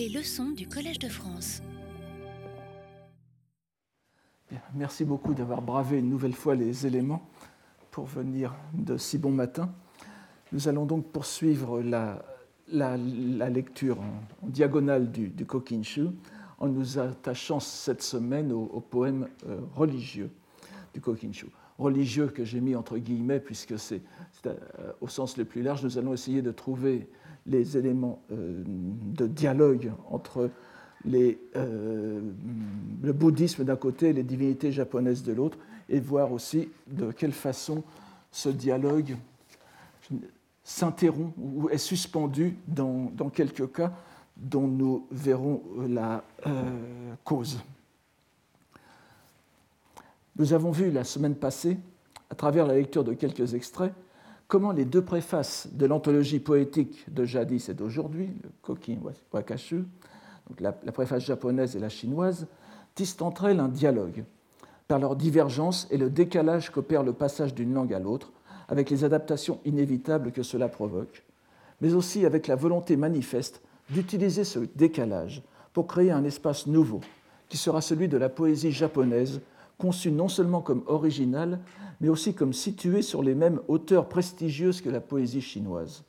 Les 0.00 0.08
leçons 0.08 0.48
du 0.52 0.66
Collège 0.66 0.98
de 0.98 1.10
France. 1.10 1.60
merci 4.74 5.04
beaucoup 5.04 5.34
d'avoir 5.34 5.60
bravé 5.60 5.98
une 5.98 6.08
nouvelle 6.08 6.32
fois 6.32 6.54
les 6.54 6.86
éléments 6.86 7.28
pour 7.90 8.06
venir 8.06 8.54
de 8.72 8.96
si 8.96 9.18
bon 9.18 9.30
matin. 9.30 9.70
Nous 10.52 10.68
allons 10.68 10.86
donc 10.86 11.12
poursuivre 11.12 11.82
la, 11.82 12.24
lecture 13.50 14.00
en, 14.00 14.48
diagonale 14.48 15.12
du, 15.12 15.28
du 15.28 15.46
en 16.58 16.68
nous 16.68 16.98
attachant 16.98 17.60
cette 17.60 18.00
semaine 18.00 18.52
au, 18.52 18.80
poème 18.80 19.28
euh, 19.46 19.60
religieux 19.74 20.30
du 20.94 21.02
Kokinshu. 21.02 21.48
Religieux 21.76 22.28
que 22.28 22.42
j'ai 22.42 22.62
mis 22.62 22.74
entre 22.74 22.96
guillemets 22.96 23.38
puisque 23.38 23.78
c'est 23.78 24.00
euh, 24.46 24.54
au 25.02 25.08
sens 25.08 25.36
le 25.36 25.44
plus 25.44 25.60
large. 25.60 25.84
Nous 25.84 25.98
allons 25.98 26.14
essayer 26.14 26.40
de 26.40 26.52
trouver 26.52 27.06
les 27.46 27.76
éléments 27.76 28.22
euh, 28.32 28.62
de 28.66 29.26
dialogue 29.26 29.92
entre 30.08 30.50
les, 31.06 31.38
le 31.54 33.12
bouddhisme 33.14 33.64
d'un 33.64 33.76
côté 33.76 34.10
et 34.10 34.12
les 34.12 34.22
divinités 34.22 34.70
japonaises 34.70 35.22
de 35.22 35.32
l'autre, 35.32 35.56
et 35.88 35.98
voir 35.98 36.30
aussi 36.30 36.68
de 36.86 37.10
quelle 37.10 37.32
façon 37.32 37.82
ce 38.30 38.48
dialogue 38.48 39.16
s'interrompt 40.62 41.34
ou 41.36 41.68
est 41.68 41.78
suspendu 41.78 42.56
dans, 42.66 43.10
quelques 43.32 43.72
cas 43.72 43.92
dont 44.36 44.66
nous 44.66 45.06
verrons 45.10 45.62
la 45.88 46.22
euh, 46.46 47.14
cause. 47.24 47.58
Nous 50.36 50.52
avons 50.52 50.70
vu 50.70 50.90
la 50.90 51.04
semaine 51.04 51.34
passée, 51.34 51.76
à 52.30 52.34
travers 52.34 52.66
la 52.66 52.74
lecture 52.74 53.04
de 53.04 53.12
quelques 53.12 53.54
extraits, 53.54 53.92
comment 54.50 54.72
les 54.72 54.84
deux 54.84 55.00
préfaces 55.00 55.68
de 55.72 55.86
l'anthologie 55.86 56.40
poétique 56.40 57.06
de 57.08 57.24
jadis 57.24 57.68
et 57.68 57.74
d'aujourd'hui, 57.74 58.30
le 58.42 58.50
Kokin 58.62 58.98
Wakashu, 59.32 59.84
la, 60.58 60.72
préface 60.72 61.24
japonaise 61.24 61.76
et 61.76 61.78
la 61.78 61.88
chinoise, 61.88 62.48
tissent 62.96 63.22
entre 63.22 63.44
elles 63.44 63.60
un 63.60 63.68
dialogue, 63.68 64.24
par 64.88 64.98
leur 64.98 65.14
divergence 65.14 65.86
et 65.92 65.96
le 65.96 66.10
décalage 66.10 66.70
qu'opère 66.70 67.04
le 67.04 67.12
passage 67.12 67.54
d'une 67.54 67.72
langue 67.72 67.94
à 67.94 68.00
l'autre, 68.00 68.32
avec 68.68 68.90
les 68.90 69.04
adaptations 69.04 69.60
inévitables 69.64 70.32
que 70.32 70.42
cela 70.42 70.68
provoque, 70.68 71.22
mais 71.80 71.94
aussi 71.94 72.26
avec 72.26 72.48
la 72.48 72.56
volonté 72.56 72.96
manifeste 72.96 73.62
d'utiliser 73.88 74.42
ce 74.42 74.58
décalage 74.74 75.42
pour 75.72 75.86
créer 75.86 76.10
un 76.10 76.24
espace 76.24 76.66
nouveau, 76.66 77.00
qui 77.48 77.56
sera 77.56 77.80
celui 77.80 78.08
de 78.08 78.16
la 78.16 78.28
poésie 78.28 78.72
japonaise, 78.72 79.40
conçue 79.80 80.12
non 80.12 80.28
seulement 80.28 80.60
comme 80.60 80.82
originale, 80.86 81.58
mais 82.00 82.08
aussi 82.08 82.34
comme 82.34 82.52
située 82.52 83.02
sur 83.02 83.22
les 83.22 83.34
mêmes 83.34 83.60
hauteurs 83.66 84.08
prestigieuses 84.08 84.80
que 84.80 84.90
la 84.90 85.00
poésie 85.00 85.40
chinoise. 85.40 86.04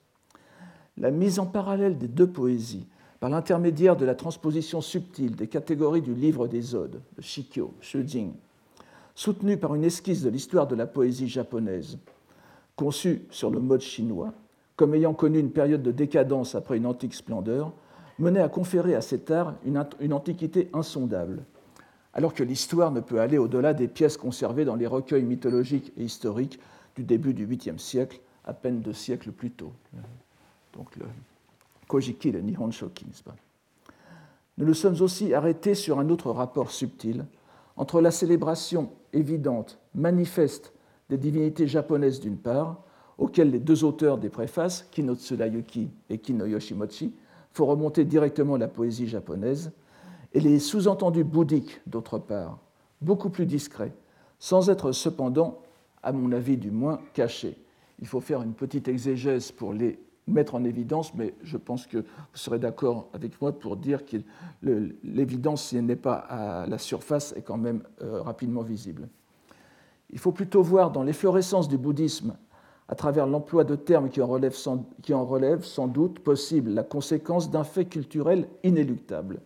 La 0.98 1.10
mise 1.10 1.40
en 1.40 1.46
parallèle 1.46 1.98
des 1.98 2.10
deux 2.10 2.28
poésies, 2.28 2.86
par 3.22 3.30
l'intermédiaire 3.30 3.96
de 3.96 4.06
la 4.06 4.16
transposition 4.16 4.82
subtile 4.82 5.36
des 5.36 5.48
catégories 5.48 6.02
du 6.02 6.14
livre 6.14 6.48
des 6.48 6.76
odes, 6.76 7.02
le 7.16 7.24
Shikyo, 7.24 7.74
Shujing, 7.80 8.34
soutenue 9.16 9.58
par 9.58 9.74
une 9.74 9.86
esquisse 9.86 10.22
de 10.22 10.30
l'histoire 10.30 10.68
de 10.68 10.76
la 10.76 10.88
poésie 10.88 11.28
japonaise, 11.28 11.98
conçu 12.76 13.24
sur 13.30 13.50
le 13.50 13.60
mode 13.60 13.82
chinois, 13.82 14.34
comme 14.76 14.96
ayant 14.96 15.14
connu 15.14 15.40
une 15.40 15.52
période 15.52 15.84
de 15.84 15.92
décadence 15.92 16.56
après 16.56 16.78
une 16.78 16.86
antique 16.86 17.14
splendeur, 17.14 17.74
menait 18.20 18.42
à 18.42 18.50
conférer 18.50 18.96
à 18.96 19.02
cet 19.02 19.32
art 19.32 19.54
une, 19.66 20.14
antiquité 20.14 20.70
insondable, 20.74 21.44
alors 22.14 22.34
que 22.34 22.44
l'histoire 22.44 22.92
ne 22.92 23.00
peut 23.00 23.20
aller 23.20 23.38
au-delà 23.38 23.74
des 23.74 23.88
pièces 23.88 24.18
conservées 24.18 24.66
dans 24.66 24.76
les 24.76 24.88
recueils 24.88 25.24
mythologiques 25.24 25.94
et 25.98 26.04
historiques 26.04 26.60
du 26.96 27.04
début 27.04 27.34
du 27.34 27.48
8e 27.48 27.78
siècle, 27.78 28.20
à 28.46 28.54
peine 28.54 28.82
deux 28.82 28.94
siècles 28.94 29.32
plus 29.32 29.52
tôt. 29.52 29.72
Donc 30.74 30.96
le 30.98 31.06
Kojiki, 31.88 32.32
le 32.32 32.42
Nihon 32.42 32.72
Shoki, 32.72 33.06
Nous 34.58 34.66
nous 34.66 34.74
sommes 34.74 35.02
aussi 35.02 35.34
arrêtés 35.34 35.76
sur 35.76 36.00
un 36.00 36.10
autre 36.10 36.32
rapport 36.32 36.72
subtil 36.72 37.26
entre 37.78 38.02
la 38.02 38.12
célébration 38.12 38.90
évidente, 39.14 39.80
manifeste 39.96 40.74
des 41.10 41.18
divinités 41.18 41.68
japonaises 41.68 42.20
d'une 42.20 42.38
part, 42.38 42.84
auxquelles 43.18 43.52
les 43.52 43.60
deux 43.60 43.84
auteurs 43.84 44.18
des 44.18 44.30
préfaces, 44.30 44.88
Kino 44.92 45.16
Tsurayuki 45.16 45.90
et 46.10 46.18
Kino 46.18 46.46
Yoshimochi, 46.46 47.14
font 47.54 47.66
remonter 47.66 48.06
directement 48.06 48.58
la 48.58 48.68
poésie 48.68 49.08
japonaise, 49.08 49.72
et 50.34 50.40
les 50.40 50.60
sous-entendus 50.60 51.24
bouddhiques 51.24 51.82
d'autre 51.88 52.18
part, 52.18 52.60
beaucoup 53.02 53.30
plus 53.30 53.46
discrets, 53.46 53.94
sans 54.40 54.70
être 54.70 54.92
cependant, 54.92 55.62
à 56.04 56.12
mon 56.12 56.32
avis 56.32 56.58
du 56.58 56.72
moins, 56.72 57.00
cachés. 57.14 57.58
Il 58.00 58.08
faut 58.08 58.22
faire 58.22 58.42
une 58.42 58.54
petite 58.54 58.88
exégèse 58.88 59.52
pour 59.52 59.74
les 59.74 60.00
mettre 60.28 60.56
en 60.56 60.64
évidence, 60.64 61.14
mais 61.14 61.34
je 61.44 61.58
pense 61.58 61.86
que 61.86 61.98
vous 61.98 62.06
serez 62.34 62.60
d'accord 62.60 63.10
avec 63.14 63.40
moi 63.42 63.52
pour 63.52 63.76
dire 63.76 64.06
que 64.06 64.18
l'évidence, 65.04 65.66
si 65.66 65.78
elle 65.78 65.86
n'est 65.86 65.96
pas 65.96 66.16
à 66.16 66.68
la 66.68 66.78
surface, 66.78 67.34
est 67.36 67.42
quand 67.42 67.58
même 67.58 67.84
euh, 68.02 68.22
rapidement 68.22 68.62
visible. 68.62 69.10
Il 70.12 70.20
faut 70.20 70.32
plutôt 70.32 70.62
voir 70.62 70.92
dans 70.92 71.04
l'efflorescence 71.04 71.68
du 71.68 71.78
bouddhisme, 71.78 72.36
à 72.88 72.96
travers 72.96 73.26
l'emploi 73.26 73.64
de 73.64 73.76
termes 73.76 74.10
qui 74.10 74.22
en, 74.22 74.28
relèvent 74.28 74.56
sans, 74.56 74.86
qui 75.02 75.14
en 75.14 75.26
relèvent 75.26 75.64
sans 75.64 75.88
doute 75.88 76.20
possible 76.20 76.72
la 76.72 76.84
conséquence 76.84 77.50
d'un 77.50 77.64
fait 77.64 77.86
culturel 77.86 78.48
inéluctable, 78.64 79.42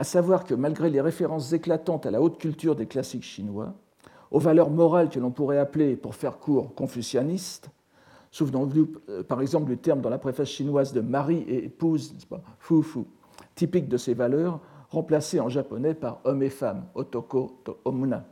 à 0.00 0.04
savoir 0.04 0.44
que 0.44 0.54
malgré 0.54 0.88
les 0.88 1.02
références 1.02 1.52
éclatantes 1.52 2.06
à 2.06 2.10
la 2.10 2.22
haute 2.22 2.38
culture 2.38 2.74
des 2.74 2.86
classiques 2.86 3.22
chinois, 3.22 3.74
aux 4.30 4.38
valeurs 4.38 4.70
morales 4.70 5.10
que 5.10 5.20
l'on 5.20 5.30
pourrait 5.30 5.58
appeler, 5.58 5.94
pour 5.94 6.14
faire 6.14 6.38
court, 6.38 6.74
confucianistes, 6.74 7.68
souvenons-nous 8.30 8.88
euh, 9.10 9.22
par 9.22 9.42
exemple 9.42 9.68
du 9.68 9.76
terme 9.76 10.00
dans 10.00 10.08
la 10.08 10.16
préface 10.16 10.48
chinoise 10.48 10.94
de 10.94 11.02
mari 11.02 11.44
et 11.46 11.66
épouse, 11.66 12.16
fu, 12.60 12.82
typique 13.54 13.90
de 13.90 13.98
ces 13.98 14.14
valeurs, 14.14 14.60
remplacées 14.88 15.38
en 15.38 15.50
japonais 15.50 15.92
par 15.92 16.20
homme 16.24 16.42
et 16.42 16.48
femme, 16.48 16.86
otoko 16.94 17.60
to 17.62 17.76
omuna. 17.84 18.24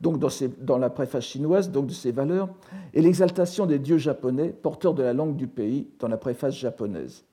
Donc 0.00 0.18
dans, 0.18 0.78
la 0.78 0.90
préface 0.90 1.24
chinoise, 1.24 1.70
donc 1.70 1.86
de 1.86 1.92
ces 1.92 2.10
valeurs, 2.10 2.48
et 2.94 3.00
l'exaltation 3.00 3.66
des 3.66 3.78
dieux 3.78 3.98
japonais, 3.98 4.48
porteurs 4.48 4.94
de 4.94 5.04
la 5.04 5.12
langue 5.12 5.36
du 5.36 5.46
pays, 5.46 5.86
dans 6.00 6.08
la 6.08 6.16
préface 6.16 6.56
japonaise, 6.56 7.24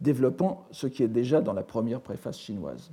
développant 0.00 0.66
ce 0.70 0.86
qui 0.86 1.02
est 1.02 1.08
déjà 1.08 1.40
dans 1.40 1.52
la 1.52 1.62
première 1.62 2.00
préface 2.00 2.38
chinoise. 2.38 2.90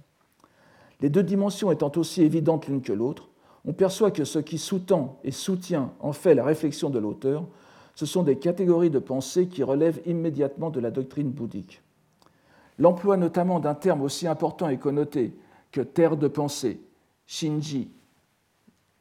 Les 1.02 1.10
deux 1.10 1.24
dimensions 1.24 1.72
étant 1.72 1.92
aussi 1.96 2.22
évidentes 2.22 2.68
l'une 2.68 2.82
que 2.82 2.94
l'autre, 2.94 3.30
on 3.66 3.74
perçoit 3.74 4.12
que 4.12 4.26
ce 4.26 4.40
qui 4.40 4.58
sous-tend 4.58 5.20
et 5.24 5.32
soutient 5.32 5.94
en 6.00 6.14
fait 6.14 6.36
la 6.36 6.44
réflexion 6.44 6.90
de 6.90 7.00
l'auteur, 7.00 7.46
ce 7.96 8.06
sont 8.06 8.24
des 8.24 8.38
catégories 8.38 8.90
de 8.90 9.00
pensée 9.00 9.48
qui 9.48 9.64
relèvent 9.64 10.02
immédiatement 10.06 10.70
de 10.70 10.80
la 10.80 10.92
doctrine 10.92 11.30
bouddhique. 11.30 11.82
L'emploi 12.80 13.18
notamment 13.18 13.60
d'un 13.60 13.76
terme 13.76 14.02
aussi 14.02 14.28
important 14.28 14.70
et 14.70 14.78
connoté 14.78 15.36
que 15.72 15.82
terre 15.82 16.18
de 16.18 16.28
pensée, 16.28 16.82
shinji, 17.28 17.92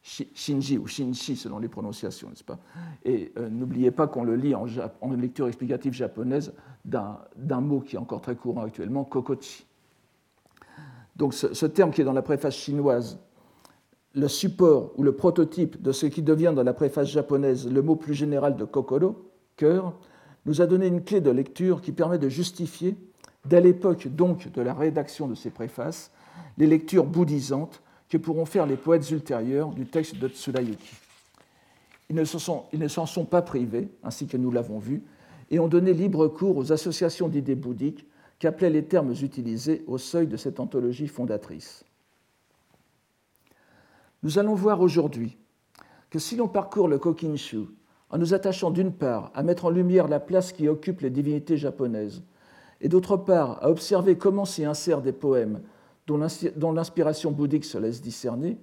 Shinji 0.02 0.78
ou 0.78 0.86
Shinji 0.88 1.36
selon 1.36 1.60
les 1.60 1.68
prononciations, 1.68 2.28
n'est-ce 2.28 2.42
pas? 2.42 2.58
Et 3.04 3.32
euh, 3.38 3.48
n'oubliez 3.48 3.92
pas 3.92 4.08
qu'on 4.08 4.24
le 4.24 4.34
lit 4.34 4.54
en, 4.54 4.66
lecture 5.12 5.46
explicative 5.46 5.92
japonaise 5.92 6.52
d'un 6.84 7.60
mot 7.60 7.80
qui 7.80 7.94
est 7.94 7.98
encore 8.00 8.20
très 8.20 8.34
courant 8.34 8.62
actuellement, 8.62 9.04
kokochi. 9.04 9.64
Donc 11.14 11.34
ce, 11.34 11.66
terme 11.66 11.92
qui 11.92 12.00
est 12.00 12.04
dans 12.04 12.12
la 12.12 12.22
préface 12.22 12.56
chinoise, 12.56 13.20
le 14.14 14.26
support 14.26 14.92
ou 14.96 15.04
le 15.04 15.12
prototype 15.12 15.80
de 15.80 15.92
ce 15.92 16.06
qui 16.06 16.22
devient 16.22 16.52
dans 16.54 16.64
la 16.64 16.74
préface 16.74 17.08
japonaise 17.08 17.70
le 17.70 17.80
mot 17.80 17.94
plus 17.94 18.14
général 18.14 18.56
de 18.56 18.64
kokoro, 18.64 19.30
cœur, 19.56 19.94
nous 20.46 20.60
a 20.60 20.66
donné 20.66 20.88
une 20.88 21.04
clé 21.04 21.20
de 21.20 21.30
lecture 21.30 21.80
qui 21.80 21.92
permet 21.92 22.18
de 22.18 22.28
justifier, 22.28 22.96
dès 23.44 23.60
l'époque 23.60 24.08
donc 24.08 24.50
de 24.50 24.62
la 24.62 24.74
rédaction 24.74 25.28
de 25.28 25.36
ces 25.36 25.50
préfaces, 25.50 26.10
les 26.58 26.66
lectures 26.66 27.06
bouddhisantes 27.06 27.82
que 28.12 28.18
pourront 28.18 28.44
faire 28.44 28.66
les 28.66 28.76
poètes 28.76 29.10
ultérieurs 29.10 29.70
du 29.70 29.86
texte 29.86 30.18
de 30.18 30.28
Tsurayuki. 30.28 30.96
Ils 32.10 32.14
ne 32.16 32.24
s'en 32.88 33.06
sont, 33.06 33.24
pas 33.24 33.40
privés, 33.40 33.88
ainsi 34.02 34.26
que 34.26 34.36
nous 34.36 34.50
l'avons 34.50 34.78
vu, 34.78 35.02
et 35.50 35.58
ont 35.58 35.66
donné 35.66 35.94
libre 35.94 36.28
cours 36.28 36.58
aux 36.58 36.72
associations 36.72 37.28
d'idées 37.28 37.54
bouddhiques 37.54 38.06
qui 38.38 38.46
appelaient 38.46 38.68
les 38.68 38.84
termes 38.84 39.14
utilisés 39.22 39.82
au 39.86 39.96
seuil 39.96 40.26
de 40.26 40.36
cette 40.36 40.60
anthologie 40.60 41.08
fondatrice. 41.08 41.86
Nous 44.22 44.38
allons 44.38 44.56
voir 44.56 44.82
aujourd'hui 44.82 45.38
que 46.10 46.18
si 46.18 46.36
l'on 46.36 46.48
parcourt 46.48 46.88
le 46.88 46.98
Kokinshu 46.98 47.60
en 48.10 48.18
nous 48.18 48.34
attachant 48.34 48.70
d'une 48.70 48.92
part 48.92 49.30
à 49.34 49.42
mettre 49.42 49.64
en 49.64 49.70
lumière 49.70 50.06
la 50.06 50.20
place 50.20 50.52
qui 50.52 50.68
occupe 50.68 51.00
les 51.00 51.08
divinités 51.08 51.56
japonaises, 51.56 52.22
et 52.82 52.90
d'autre 52.90 53.16
part 53.16 53.64
à 53.64 53.70
observer 53.70 54.18
comment 54.18 54.44
s'y 54.44 54.66
insèrent 54.66 55.00
des 55.00 55.12
poèmes 55.12 55.62
dont 56.06 56.72
l'inspiration 56.72 57.30
bouddhique 57.30 57.64
se 57.64 57.78
laisse 57.78 58.02
discerner, 58.02 58.58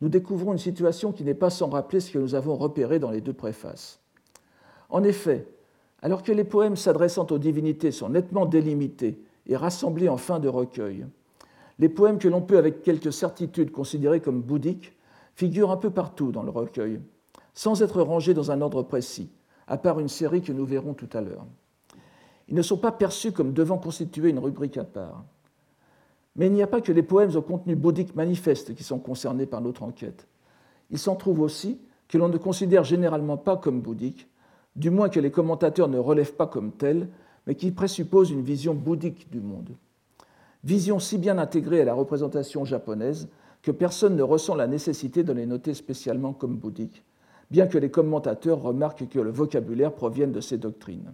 nous 0.00 0.08
découvrons 0.08 0.52
une 0.52 0.58
situation 0.58 1.12
qui 1.12 1.24
n'est 1.24 1.34
pas 1.34 1.50
sans 1.50 1.68
rappeler 1.68 2.00
ce 2.00 2.10
que 2.10 2.18
nous 2.18 2.34
avons 2.34 2.56
repéré 2.56 2.98
dans 2.98 3.10
les 3.10 3.20
deux 3.20 3.32
préfaces. 3.32 4.00
En 4.90 5.04
effet, 5.04 5.46
alors 6.02 6.22
que 6.22 6.32
les 6.32 6.44
poèmes 6.44 6.76
s'adressant 6.76 7.26
aux 7.30 7.38
divinités 7.38 7.92
sont 7.92 8.08
nettement 8.08 8.44
délimités 8.44 9.22
et 9.46 9.56
rassemblés 9.56 10.08
en 10.08 10.16
fin 10.16 10.40
de 10.40 10.48
recueil, 10.48 11.06
les 11.78 11.88
poèmes 11.88 12.18
que 12.18 12.28
l'on 12.28 12.42
peut 12.42 12.58
avec 12.58 12.82
quelque 12.82 13.10
certitude 13.10 13.70
considérer 13.70 14.20
comme 14.20 14.42
bouddhiques 14.42 14.92
figurent 15.34 15.70
un 15.70 15.76
peu 15.76 15.90
partout 15.90 16.32
dans 16.32 16.42
le 16.42 16.50
recueil, 16.50 17.00
sans 17.54 17.82
être 17.82 18.02
rangés 18.02 18.34
dans 18.34 18.50
un 18.50 18.60
ordre 18.60 18.82
précis, 18.82 19.30
à 19.66 19.78
part 19.78 20.00
une 20.00 20.08
série 20.08 20.42
que 20.42 20.52
nous 20.52 20.66
verrons 20.66 20.94
tout 20.94 21.08
à 21.12 21.20
l'heure. 21.20 21.46
Ils 22.48 22.54
ne 22.54 22.62
sont 22.62 22.76
pas 22.76 22.92
perçus 22.92 23.32
comme 23.32 23.52
devant 23.52 23.78
constituer 23.78 24.30
une 24.30 24.38
rubrique 24.38 24.76
à 24.76 24.84
part. 24.84 25.24
Mais 26.36 26.46
il 26.46 26.52
n'y 26.52 26.62
a 26.62 26.66
pas 26.66 26.80
que 26.80 26.92
les 26.92 27.02
poèmes 27.02 27.36
au 27.36 27.42
contenu 27.42 27.76
bouddhique 27.76 28.14
manifeste 28.14 28.74
qui 28.74 28.84
sont 28.84 28.98
concernés 28.98 29.46
par 29.46 29.60
notre 29.60 29.82
enquête. 29.82 30.26
Il 30.90 30.98
s'en 30.98 31.16
trouve 31.16 31.40
aussi 31.40 31.80
que 32.08 32.18
l'on 32.18 32.28
ne 32.28 32.38
considère 32.38 32.84
généralement 32.84 33.36
pas 33.36 33.56
comme 33.56 33.80
bouddhiques, 33.80 34.28
du 34.76 34.90
moins 34.90 35.08
que 35.08 35.20
les 35.20 35.30
commentateurs 35.30 35.88
ne 35.88 35.98
relèvent 35.98 36.34
pas 36.34 36.46
comme 36.46 36.72
tels, 36.72 37.08
mais 37.46 37.54
qui 37.54 37.70
présupposent 37.70 38.30
une 38.30 38.42
vision 38.42 38.74
bouddhique 38.74 39.30
du 39.30 39.40
monde. 39.40 39.70
Vision 40.64 40.98
si 40.98 41.18
bien 41.18 41.38
intégrée 41.38 41.80
à 41.80 41.84
la 41.84 41.94
représentation 41.94 42.64
japonaise 42.64 43.28
que 43.62 43.70
personne 43.70 44.16
ne 44.16 44.22
ressent 44.22 44.54
la 44.54 44.66
nécessité 44.66 45.24
de 45.24 45.32
les 45.32 45.46
noter 45.46 45.74
spécialement 45.74 46.32
comme 46.32 46.56
bouddhiques, 46.56 47.04
bien 47.50 47.66
que 47.66 47.78
les 47.78 47.90
commentateurs 47.90 48.62
remarquent 48.62 49.08
que 49.08 49.18
le 49.18 49.30
vocabulaire 49.30 49.92
provienne 49.92 50.32
de 50.32 50.40
ces 50.40 50.58
doctrines. 50.58 51.12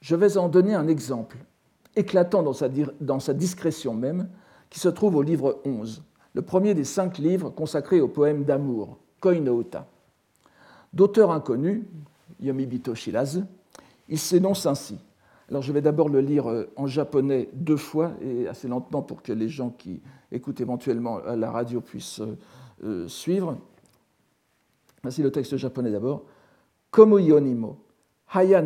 Je 0.00 0.14
vais 0.14 0.36
en 0.36 0.48
donner 0.48 0.74
un 0.74 0.86
exemple, 0.88 1.38
éclatant 1.96 2.42
dans 2.42 3.20
sa, 3.20 3.34
discrétion 3.34 3.94
même, 3.94 4.28
qui 4.70 4.80
se 4.80 4.88
trouve 4.88 5.16
au 5.16 5.22
livre 5.22 5.60
11, 5.64 6.02
le 6.34 6.42
premier 6.42 6.74
des 6.74 6.84
cinq 6.84 7.18
livres 7.18 7.50
consacrés 7.50 8.00
au 8.00 8.08
poème 8.08 8.44
d'amour, 8.44 8.98
Koinouta. 9.20 9.86
D'auteur 10.92 11.32
inconnu, 11.32 11.88
Yomibito 12.40 12.94
Shirazu, 12.94 13.42
il 14.08 14.18
s'énonce 14.18 14.66
ainsi. 14.66 14.98
Alors 15.48 15.62
je 15.62 15.72
vais 15.72 15.80
d'abord 15.80 16.08
le 16.08 16.20
lire 16.20 16.48
euh, 16.48 16.70
en 16.76 16.86
japonais 16.86 17.48
deux 17.54 17.76
fois 17.76 18.12
et 18.20 18.46
assez 18.46 18.68
lentement 18.68 19.02
pour 19.02 19.22
que 19.22 19.32
les 19.32 19.48
gens 19.48 19.70
qui 19.70 20.02
écoutent 20.30 20.60
éventuellement 20.60 21.20
la 21.20 21.50
radio 21.50 21.80
puissent 21.80 22.20
euh, 22.20 22.36
euh, 22.84 23.08
suivre. 23.08 23.56
Voici 25.02 25.22
le 25.22 25.32
texte 25.32 25.56
japonais 25.56 25.90
d'abord. 25.90 26.24
Komu 26.90 27.22
yonimo, 27.22 27.78
haya 28.32 28.62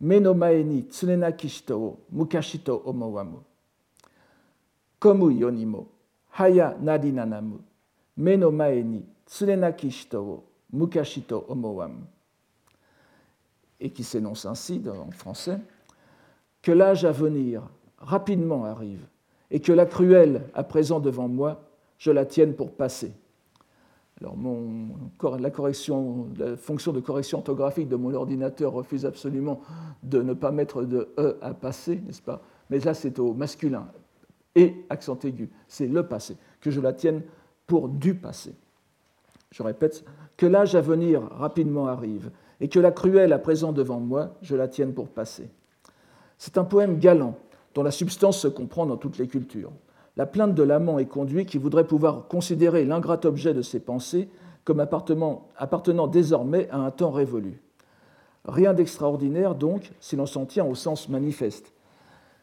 me 0.00 0.20
no 0.20 0.34
mae 0.34 0.64
ni 0.64 0.82
tsunena 0.82 1.32
kishito 1.32 1.78
o 1.78 1.98
mukashi 2.12 2.58
to 2.58 2.82
omowamu. 2.84 3.42
Komu 4.98 5.30
yonimo, 5.30 5.86
haya 6.30 6.76
nadinanamu, 6.80 7.60
me 8.16 8.36
no 8.36 8.50
mae 8.50 8.82
ni 8.82 9.04
tsunena 9.26 9.72
kishito 9.72 10.22
o 10.22 10.42
mukashi 10.72 11.22
to 11.22 11.44
omowamu 11.48 12.06
et 13.80 13.90
qui 13.90 14.04
s'énonce 14.04 14.46
ainsi 14.46 14.82
en 14.88 15.10
français, 15.10 15.58
que 16.62 16.72
l'âge 16.72 17.04
à 17.04 17.12
venir 17.12 17.62
rapidement 17.98 18.64
arrive, 18.64 19.06
et 19.50 19.60
que 19.60 19.72
la 19.72 19.86
cruelle 19.86 20.42
à 20.54 20.64
présent 20.64 21.00
devant 21.00 21.28
moi, 21.28 21.62
je 21.98 22.10
la 22.10 22.24
tienne 22.24 22.54
pour 22.54 22.72
passer. 22.72 23.12
Alors 24.20 24.36
la, 25.38 25.50
correction, 25.50 26.28
la 26.38 26.56
fonction 26.56 26.92
de 26.92 27.00
correction 27.00 27.38
orthographique 27.38 27.88
de 27.88 27.96
mon 27.96 28.14
ordinateur 28.14 28.72
refuse 28.72 29.04
absolument 29.04 29.60
de 30.02 30.22
ne 30.22 30.32
pas 30.32 30.52
mettre 30.52 30.84
de 30.84 31.08
E 31.18 31.36
à 31.42 31.52
passer, 31.52 32.00
n'est-ce 32.06 32.22
pas? 32.22 32.40
Mais 32.70 32.78
là, 32.78 32.94
c'est 32.94 33.18
au 33.18 33.34
masculin. 33.34 33.88
Et 34.54 34.86
accent 34.88 35.18
aigu, 35.22 35.50
c'est 35.68 35.86
le 35.86 36.06
passé, 36.06 36.36
que 36.60 36.70
je 36.70 36.80
la 36.80 36.94
tienne 36.94 37.22
pour 37.66 37.90
du 37.90 38.14
passé. 38.14 38.54
Je 39.50 39.62
répète, 39.62 40.02
que 40.38 40.46
l'âge 40.46 40.74
à 40.74 40.80
venir 40.80 41.22
rapidement 41.22 41.86
arrive, 41.86 42.30
et 42.60 42.68
que 42.68 42.80
la 42.80 42.90
cruelle 42.90 43.34
à 43.34 43.38
présent 43.38 43.72
devant 43.72 44.00
moi, 44.00 44.34
je 44.40 44.56
la 44.56 44.66
tienne 44.66 44.94
pour 44.94 45.08
passée. 45.08 45.50
C'est 46.38 46.56
un 46.56 46.64
poème 46.64 46.98
galant, 46.98 47.36
dont 47.74 47.82
la 47.82 47.90
substance 47.90 48.38
se 48.38 48.48
comprend 48.48 48.86
dans 48.86 48.96
toutes 48.96 49.18
les 49.18 49.28
cultures. 49.28 49.72
La 50.16 50.24
plainte 50.24 50.54
de 50.54 50.62
l'amant 50.62 50.98
est 50.98 51.06
conduit 51.06 51.44
qui 51.44 51.58
voudrait 51.58 51.86
pouvoir 51.86 52.26
considérer 52.26 52.84
l'ingrat 52.84 53.20
objet 53.24 53.52
de 53.52 53.62
ses 53.62 53.80
pensées 53.80 54.28
comme 54.64 54.80
appartenant, 54.80 56.06
désormais 56.08 56.68
à 56.70 56.78
un 56.78 56.90
temps 56.90 57.10
révolu. 57.10 57.60
Rien 58.46 58.74
d'extraordinaire 58.74 59.54
donc 59.54 59.92
si 60.00 60.16
l'on 60.16 60.26
s'en 60.26 60.46
tient 60.46 60.64
au 60.64 60.74
sens 60.74 61.08
manifeste. 61.08 61.72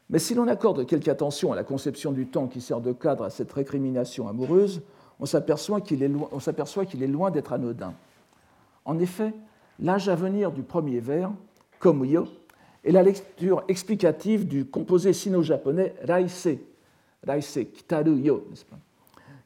Mais 0.09 0.19
si 0.19 0.35
l'on 0.35 0.47
accorde 0.47 0.85
quelque 0.85 1.09
attention 1.09 1.51
à 1.51 1.55
la 1.55 1.63
conception 1.63 2.11
du 2.11 2.27
temps 2.27 2.47
qui 2.47 2.61
sert 2.61 2.79
de 2.79 2.93
cadre 2.93 3.23
à 3.23 3.29
cette 3.29 3.51
récrimination 3.51 4.27
amoureuse, 4.27 4.81
on 5.19 5.25
s'aperçoit 5.25 5.81
qu'il 5.81 6.03
est, 6.03 6.11
est, 6.11 7.07
loin 7.07 7.31
d'être 7.31 7.53
anodin. 7.53 7.93
En 8.85 8.99
effet, 8.99 9.33
l'âge 9.79 10.09
à 10.09 10.15
venir 10.15 10.51
du 10.51 10.61
premier 10.61 10.99
vers, 10.99 11.31
Komuyo, 11.79 12.27
est 12.83 12.91
la 12.91 13.03
lecture 13.03 13.63
explicative 13.67 14.47
du 14.47 14.65
composé 14.65 15.13
sino-japonais 15.13 15.95
Raise, 16.03 16.49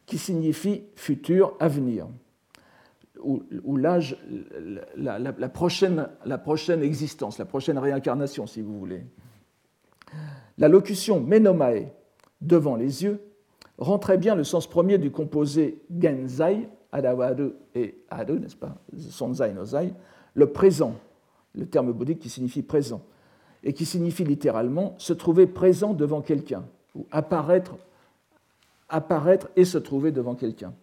Qui 0.06 0.18
signifie 0.18 0.84
futur, 0.96 1.56
avenir, 1.60 2.08
ou, 3.22 3.78
l'âge, 3.78 4.18
la, 4.96 5.50
prochaine, 5.50 6.84
existence, 6.84 7.38
la 7.38 7.46
prochaine 7.46 7.78
réincarnation, 7.78 8.48
si 8.48 8.62
vous 8.62 8.78
voulez. 8.78 9.04
La 10.58 10.68
locution 10.68 11.20
menomae, 11.20 11.92
devant 12.42 12.76
les 12.76 13.04
yeux, 13.04 13.20
rend 13.78 14.00
très 14.00 14.18
bien 14.18 14.36
le 14.36 14.44
sens 14.44 14.68
premier 14.68 14.98
du 14.98 15.12
composé 15.12 15.82
genzai, 16.00 16.70
adawaru 16.92 17.54
et 17.76 18.04
aru, 18.10 18.40
n'est-ce 18.40 18.56
pas, 18.56 18.78
sonzai 18.98 19.54
no 19.54 19.66
zai, 19.66 19.94
le 20.34 20.52
présent, 20.52 20.96
le 21.54 21.66
terme 21.66 21.92
bouddhique 21.92 22.20
qui 22.20 22.30
signifie 22.30 22.64
présent, 22.64 23.02
et 23.64 23.74
qui 23.74 23.86
signifie 23.86 24.24
littéralement 24.24 24.96
se 24.98 25.14
trouver 25.14 25.48
présent 25.48 25.94
devant 25.94 26.22
quelqu'un, 26.22 26.64
ou 26.98 27.06
apparaître, 27.12 27.76
apparaître 28.90 29.50
et 29.56 29.66
se 29.66 29.78
trouver 29.78 30.12
devant 30.12 30.36
quelqu'un. 30.36 30.74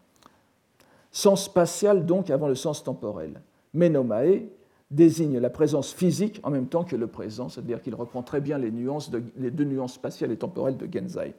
Sens 1.10 1.44
spatial 1.44 2.06
donc 2.06 2.30
avant 2.30 2.48
le 2.48 2.54
sens 2.54 2.82
temporel. 2.82 3.40
Menomae 3.72 4.48
désigne 4.90 5.38
la 5.38 5.50
présence 5.50 5.92
physique 5.92 6.40
en 6.42 6.50
même 6.50 6.66
temps 6.66 6.84
que 6.84 6.96
le 6.96 7.06
présent, 7.06 7.48
c'est-à-dire 7.48 7.82
qu'il 7.82 7.94
reprend 7.94 8.22
très 8.22 8.40
bien 8.40 8.58
les, 8.58 8.70
nuances 8.70 9.10
les 9.36 9.50
deux 9.50 9.64
nuances 9.64 9.94
spatiales 9.94 10.32
et 10.32 10.36
temporelles 10.36 10.76
de 10.76 10.88
Genzai. 10.90 11.34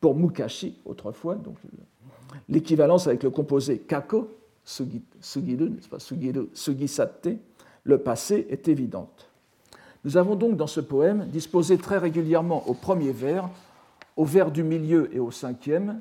Pour 0.00 0.14
Mukashi, 0.14 0.78
autrefois, 0.84 1.34
donc 1.34 1.56
l'équivalence 2.48 3.06
avec 3.06 3.22
le 3.22 3.30
composé 3.30 3.78
kako, 3.78 4.28
sugiru, 4.64 5.70
n'est-ce 5.70 5.88
pas, 5.88 5.98
sugiru, 5.98 6.48
sugisatte, 6.52 7.28
le 7.84 7.98
passé 7.98 8.46
est 8.50 8.68
évidente. 8.68 9.28
Nous 10.04 10.16
avons 10.16 10.36
donc 10.36 10.56
dans 10.56 10.66
ce 10.66 10.80
poème 10.80 11.26
disposé 11.26 11.78
très 11.78 11.98
régulièrement 11.98 12.68
au 12.68 12.74
premier 12.74 13.12
vers, 13.12 13.48
au 14.18 14.24
vers 14.24 14.50
du 14.50 14.64
milieu 14.64 15.08
et 15.14 15.20
au 15.20 15.30
cinquième, 15.30 16.00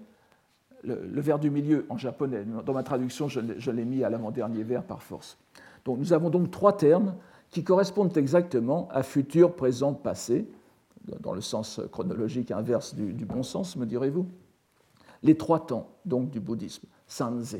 le, 0.84 1.22
vers 1.22 1.38
du 1.38 1.52
milieu 1.52 1.86
en 1.90 1.98
japonais, 1.98 2.44
dans 2.66 2.74
ma 2.74 2.84
traduction 2.84 3.30
je 3.30 3.72
l'ai 3.72 3.86
mis 3.86 4.04
à 4.04 4.10
l'avant-dernier 4.10 4.64
vers 4.64 4.84
par 4.84 5.04
force. 5.04 5.38
Donc 5.86 6.00
nous 6.00 6.14
avons 6.14 6.32
donc 6.32 6.50
trois 6.50 6.76
termes 6.76 7.16
qui 7.52 7.64
correspondent 7.64 8.18
exactement 8.18 8.90
à 8.92 9.04
futur, 9.04 9.56
présent, 9.56 9.94
passé, 9.94 10.48
dans 11.22 11.34
le 11.34 11.42
sens 11.42 11.80
chronologique 11.92 12.52
inverse 12.52 12.96
du, 12.96 13.14
du 13.14 13.24
bon 13.24 13.44
sens, 13.44 13.76
me 13.76 13.86
direz-vous. 13.86 14.26
Les 15.22 15.38
trois 15.38 15.66
temps, 15.66 15.88
donc, 16.06 16.32
du 16.32 16.40
bouddhisme, 16.40 16.88
sanze, 17.08 17.58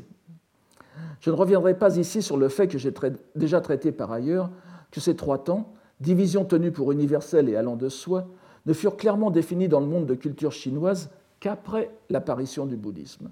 je 1.20 1.30
ne 1.30 1.36
reviendrai 1.36 1.78
pas 1.78 1.96
ici 1.96 2.20
sur 2.20 2.36
le 2.36 2.48
fait 2.48 2.66
que 2.66 2.78
j'ai 2.78 2.92
déjà 3.36 3.60
traité 3.60 3.92
par 3.92 4.10
ailleurs 4.10 4.50
que 4.90 5.00
ces 5.00 5.14
trois 5.14 5.38
temps, 5.38 5.72
division 6.00 6.44
tenue 6.44 6.72
pour 6.72 6.90
universelle 6.90 7.48
et 7.48 7.54
allant 7.54 7.76
de 7.76 7.88
soi, 7.88 8.26
ne 8.68 8.74
furent 8.74 8.98
clairement 8.98 9.30
définis 9.30 9.66
dans 9.66 9.80
le 9.80 9.86
monde 9.86 10.04
de 10.04 10.14
culture 10.14 10.52
chinoise 10.52 11.08
qu'après 11.40 11.90
l'apparition 12.10 12.66
du 12.66 12.76
bouddhisme. 12.76 13.30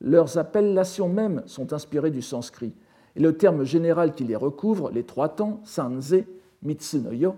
Leurs 0.00 0.38
appellations 0.38 1.08
mêmes 1.08 1.42
sont 1.46 1.72
inspirées 1.72 2.12
du 2.12 2.22
sanskrit, 2.22 2.72
et 3.16 3.20
le 3.20 3.36
terme 3.36 3.64
général 3.64 4.14
qui 4.14 4.22
les 4.22 4.36
recouvre, 4.36 4.90
les 4.92 5.02
trois 5.02 5.28
temps, 5.30 5.60
sanze, 5.64 6.14
mitsunoyo, 6.62 7.34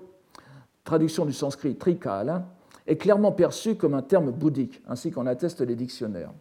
traduction 0.85 1.25
du 1.25 1.33
sanskrit 1.33 1.77
trikala, 1.77 2.47
est 2.87 2.99
clairement 2.99 3.33
perçu 3.33 3.77
comme 3.77 3.95
un 3.95 4.03
terme 4.03 4.31
bouddhique, 4.31 4.83
ainsi 4.87 5.11
qu'en 5.11 5.25
attestent 5.25 5.63
les 5.63 5.77
dictionnaires. 5.77 6.33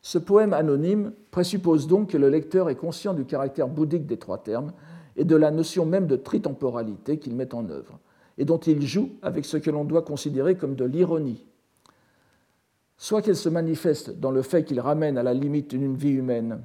Ce 0.00 0.16
poème 0.16 0.54
anonyme 0.54 1.12
présuppose 1.30 1.86
donc 1.86 2.08
que 2.08 2.16
le 2.16 2.30
lecteur 2.30 2.70
est 2.70 2.76
conscient 2.76 3.12
du 3.12 3.26
caractère 3.26 3.68
bouddhique 3.68 4.06
des 4.06 4.16
trois 4.16 4.38
termes 4.38 4.72
et 5.16 5.24
de 5.24 5.36
la 5.36 5.50
notion 5.50 5.84
même 5.84 6.06
de 6.06 6.16
tritemporalité 6.16 7.18
qu'il 7.18 7.36
met 7.36 7.54
en 7.54 7.68
œuvre, 7.68 7.98
et 8.40 8.46
dont 8.46 8.58
il 8.58 8.86
joue 8.86 9.10
avec 9.20 9.44
ce 9.44 9.58
que 9.58 9.70
l'on 9.70 9.84
doit 9.84 10.00
considérer 10.00 10.54
comme 10.56 10.74
de 10.74 10.86
l'ironie. 10.86 11.46
Soit 12.96 13.20
qu'elle 13.20 13.36
se 13.36 13.50
manifeste 13.50 14.18
dans 14.18 14.30
le 14.30 14.40
fait 14.40 14.64
qu'il 14.64 14.80
ramène 14.80 15.18
à 15.18 15.22
la 15.22 15.34
limite 15.34 15.68
d'une 15.68 15.94
vie 15.94 16.12
humaine, 16.12 16.62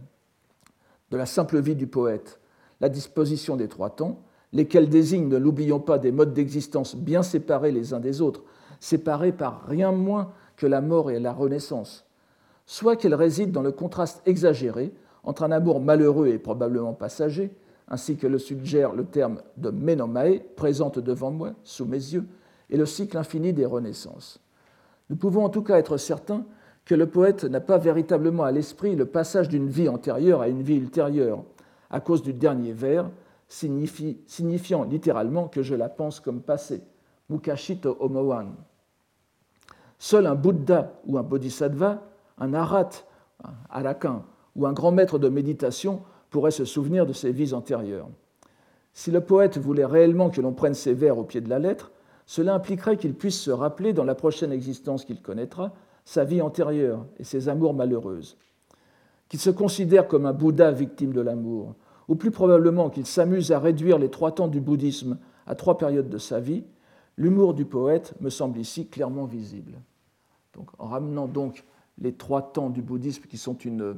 de 1.12 1.18
la 1.18 1.26
simple 1.26 1.60
vie 1.60 1.76
du 1.76 1.86
poète, 1.86 2.40
la 2.80 2.88
disposition 2.88 3.58
des 3.58 3.68
trois 3.68 3.90
temps, 3.90 4.22
lesquels 4.54 4.88
désignent, 4.88 5.28
ne 5.28 5.36
l'oublions 5.36 5.82
pas, 5.82 5.98
des 5.98 6.14
modes 6.14 6.34
d'existence 6.34 6.96
bien 6.96 7.24
séparés 7.24 7.74
les 7.74 7.94
uns 7.94 8.00
des 8.00 8.22
autres, 8.22 8.44
séparés 8.80 9.34
par 9.34 9.66
rien 9.66 9.92
moins 9.92 10.32
que 10.56 10.68
la 10.68 10.80
mort 10.80 11.12
et 11.12 11.20
la 11.20 11.34
renaissance, 11.34 12.06
soit 12.66 12.96
qu'elle 12.96 13.16
réside 13.16 13.52
dans 13.52 13.62
le 13.62 13.74
contraste 13.74 14.22
exagéré 14.26 14.94
entre 15.26 15.44
un 15.44 15.52
amour 15.52 15.82
malheureux 15.82 16.28
et 16.28 16.38
probablement 16.38 16.94
passager, 16.94 17.54
ainsi 17.88 18.18
que 18.18 18.28
le 18.28 18.40
suggère 18.40 18.94
le 18.94 19.06
terme 19.06 19.42
de 19.58 19.70
Menomae, 19.70 20.40
présente 20.56 21.00
devant 21.00 21.32
moi, 21.32 21.52
sous 21.64 21.86
mes 21.86 21.98
yeux, 21.98 22.26
et 22.70 22.78
le 22.78 22.86
cycle 22.86 23.18
infini 23.18 23.54
des 23.54 23.66
renaissances. 23.66 24.40
Nous 25.10 25.16
pouvons 25.16 25.46
en 25.46 25.50
tout 25.50 25.62
cas 25.62 25.78
être 25.78 25.98
certains 25.98 26.46
que 26.84 26.96
le 26.96 27.08
poète 27.08 27.44
n'a 27.44 27.62
pas 27.62 27.78
véritablement 27.78 28.44
à 28.44 28.52
l'esprit 28.52 28.96
le 28.96 29.06
passage 29.06 29.50
d'une 29.50 29.70
vie 29.70 29.90
antérieure 29.90 30.42
à 30.42 30.48
une 30.48 30.62
vie 30.62 30.78
ultérieure, 30.78 31.44
à 31.90 32.00
cause 32.00 32.24
du 32.24 32.34
dernier 32.34 32.74
vers, 32.74 33.10
signifiant 33.48 34.84
littéralement 34.84 35.48
que 35.48 35.62
je 35.62 35.76
la 35.76 35.90
pense 35.90 36.20
comme 36.20 36.42
passée. 36.42 36.82
Mukashito 37.30 37.98
Omowan. 38.00 38.54
Seul 39.98 40.28
un 40.28 40.36
Bouddha 40.36 40.94
ou 41.06 41.18
un 41.18 41.24
Bodhisattva, 41.24 42.04
un 42.38 42.54
Arat, 42.54 42.90
un 43.44 43.54
Arakan 43.70 44.24
ou 44.56 44.66
un 44.66 44.74
grand 44.74 44.92
maître 44.92 45.18
de 45.18 45.30
méditation 45.30 46.02
pourrait 46.30 46.52
se 46.52 46.66
souvenir 46.66 47.06
de 47.06 47.14
ses 47.14 47.32
vies 47.32 47.54
antérieures. 47.54 48.10
Si 48.94 49.12
le 49.12 49.22
poète 49.22 49.58
voulait 49.58 49.86
réellement 49.86 50.30
que 50.30 50.42
l'on 50.42 50.54
prenne 50.54 50.74
ses 50.74 50.94
vers 50.94 51.18
au 51.18 51.24
pied 51.24 51.42
de 51.42 51.50
la 51.50 51.60
lettre, 51.60 51.92
cela 52.26 52.56
impliquerait 52.56 52.98
qu'il 52.98 53.14
puisse 53.14 53.40
se 53.40 53.52
rappeler 53.52 53.94
dans 53.94 54.04
la 54.04 54.16
prochaine 54.16 54.52
existence 54.52 55.06
qu'il 55.06 55.22
connaîtra 55.22 55.74
sa 56.06 56.24
vie 56.24 56.42
antérieure 56.42 57.06
et 57.20 57.24
ses 57.24 57.50
amours 57.50 57.74
malheureuses, 57.74 58.38
qu'il 59.28 59.40
se 59.40 59.50
considère 59.50 60.08
comme 60.08 60.26
un 60.26 60.34
Bouddha 60.34 60.72
victime 60.72 61.14
de 61.14 61.22
l'amour, 61.22 61.76
ou 62.08 62.16
plus 62.16 62.32
probablement 62.32 62.90
qu'il 62.90 63.06
s'amuse 63.06 63.52
à 63.52 63.60
réduire 63.60 63.98
les 63.98 64.10
trois 64.10 64.32
temps 64.32 64.48
du 64.48 64.62
bouddhisme 64.62 65.18
à 65.48 65.56
trois 65.56 65.78
périodes 65.78 66.10
de 66.10 66.18
sa 66.18 66.40
vie, 66.40 66.64
l'humour 67.18 67.54
du 67.54 67.66
poète 67.66 68.14
me 68.22 68.30
semble 68.30 68.60
ici 68.60 68.88
clairement 68.88 69.26
visible. 69.26 69.74
Donc, 70.54 70.70
en 70.78 70.88
ramenant 70.88 71.28
donc 71.28 71.66
les 71.98 72.14
trois 72.14 72.52
temps 72.52 72.70
du 72.70 72.82
bouddhisme 72.82 73.24
qui 73.24 73.38
sont 73.38 73.56
une, 73.58 73.96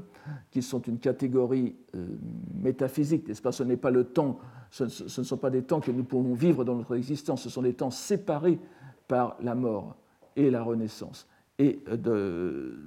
qui 0.51 0.61
sont 0.61 0.81
une 0.81 0.99
catégorie 0.99 1.75
euh, 1.95 2.07
métaphysique, 2.53 3.27
n'est-ce 3.27 3.41
pas? 3.41 3.51
Ce 3.51 3.63
n'est 3.63 3.77
pas 3.77 3.89
le 3.89 4.03
temps, 4.03 4.39
ce, 4.69 4.83
ne 4.83 5.25
sont 5.25 5.37
pas 5.37 5.49
des 5.49 5.63
temps 5.63 5.79
que 5.79 5.91
nous 5.91 6.03
pouvons 6.03 6.33
vivre 6.33 6.63
dans 6.63 6.75
notre 6.75 6.95
existence, 6.95 7.41
ce 7.41 7.49
sont 7.49 7.63
des 7.63 7.73
temps 7.73 7.91
séparés 7.91 8.59
par 9.07 9.35
la 9.41 9.55
mort 9.55 9.95
et 10.35 10.51
la 10.51 10.61
renaissance, 10.61 11.27
et 11.57 11.79
de, 11.91 12.77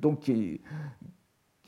donc 0.00 0.30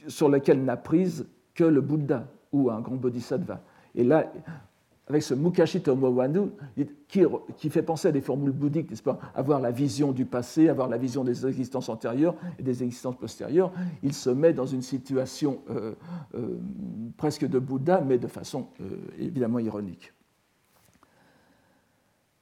sur 0.08 0.28
lesquels 0.28 0.64
n'a 0.64 0.76
prise 0.76 1.28
que 1.54 1.64
le 1.64 1.80
Bouddha 1.80 2.26
ou 2.50 2.70
un 2.70 2.80
grand 2.80 2.96
bodhisattva. 2.96 3.60
Et 3.94 4.04
là, 4.04 4.32
avec 5.12 5.22
ce 5.22 5.34
Mukashi 5.34 5.82
Tomowandu, 5.82 6.40
qui, 7.06 7.68
fait 7.68 7.82
penser 7.82 8.08
à 8.08 8.12
des 8.12 8.22
formules 8.22 8.52
bouddhiques, 8.52 8.88
n'est-ce 8.88 9.02
pas 9.02 9.18
Avoir 9.34 9.60
la 9.60 9.70
vision 9.70 10.10
du 10.12 10.24
passé, 10.24 10.70
avoir 10.70 10.88
la 10.88 10.96
vision 10.96 11.22
des 11.22 11.46
existences 11.46 11.90
antérieures 11.90 12.34
et 12.58 12.62
des 12.62 12.82
existences 12.82 13.16
postérieures, 13.16 13.72
il 14.02 14.14
se 14.14 14.30
met 14.30 14.54
dans 14.54 14.64
une 14.64 14.80
situation 14.80 15.60
euh, 15.68 15.92
euh, 16.34 16.56
presque 17.18 17.46
de 17.46 17.58
Bouddha, 17.58 18.00
mais 18.00 18.16
de 18.16 18.26
façon 18.26 18.68
euh, 18.80 18.96
évidemment 19.18 19.58
ironique. 19.58 20.14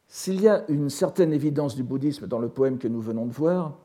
S'il 0.07 0.41
y 0.41 0.47
a 0.47 0.65
une 0.69 0.91
certaine 0.91 1.33
évidence 1.33 1.75
du 1.75 1.83
bouddhisme 1.83 2.29
dans 2.29 2.39
le 2.39 2.49
poème 2.49 2.79
que 2.79 2.87
nous 2.87 3.01
venons 3.01 3.27
de 3.27 3.33
voir, 3.33 3.79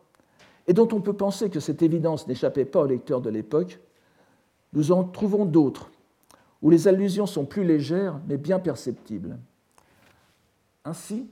et 0.68 0.74
dont 0.74 0.88
on 0.92 1.02
peut 1.02 1.14
penser 1.14 1.50
que 1.50 1.60
cette 1.60 1.82
évidence 1.82 2.28
n'échappait 2.28 2.66
pas 2.66 2.82
aux 2.82 2.88
lecteurs 2.88 3.22
de 3.22 3.32
l'époque, 3.32 3.80
nous 4.74 4.92
en 4.92 5.04
trouvons 5.04 5.46
d'autres 5.46 5.90
où 6.66 6.72
les 6.72 6.88
allusions 6.88 7.28
sont 7.28 7.46
plus 7.46 7.64
légères 7.64 8.20
mais 8.28 8.38
bien 8.38 8.58
perceptibles. 8.58 9.38
Ainsi, 10.84 11.28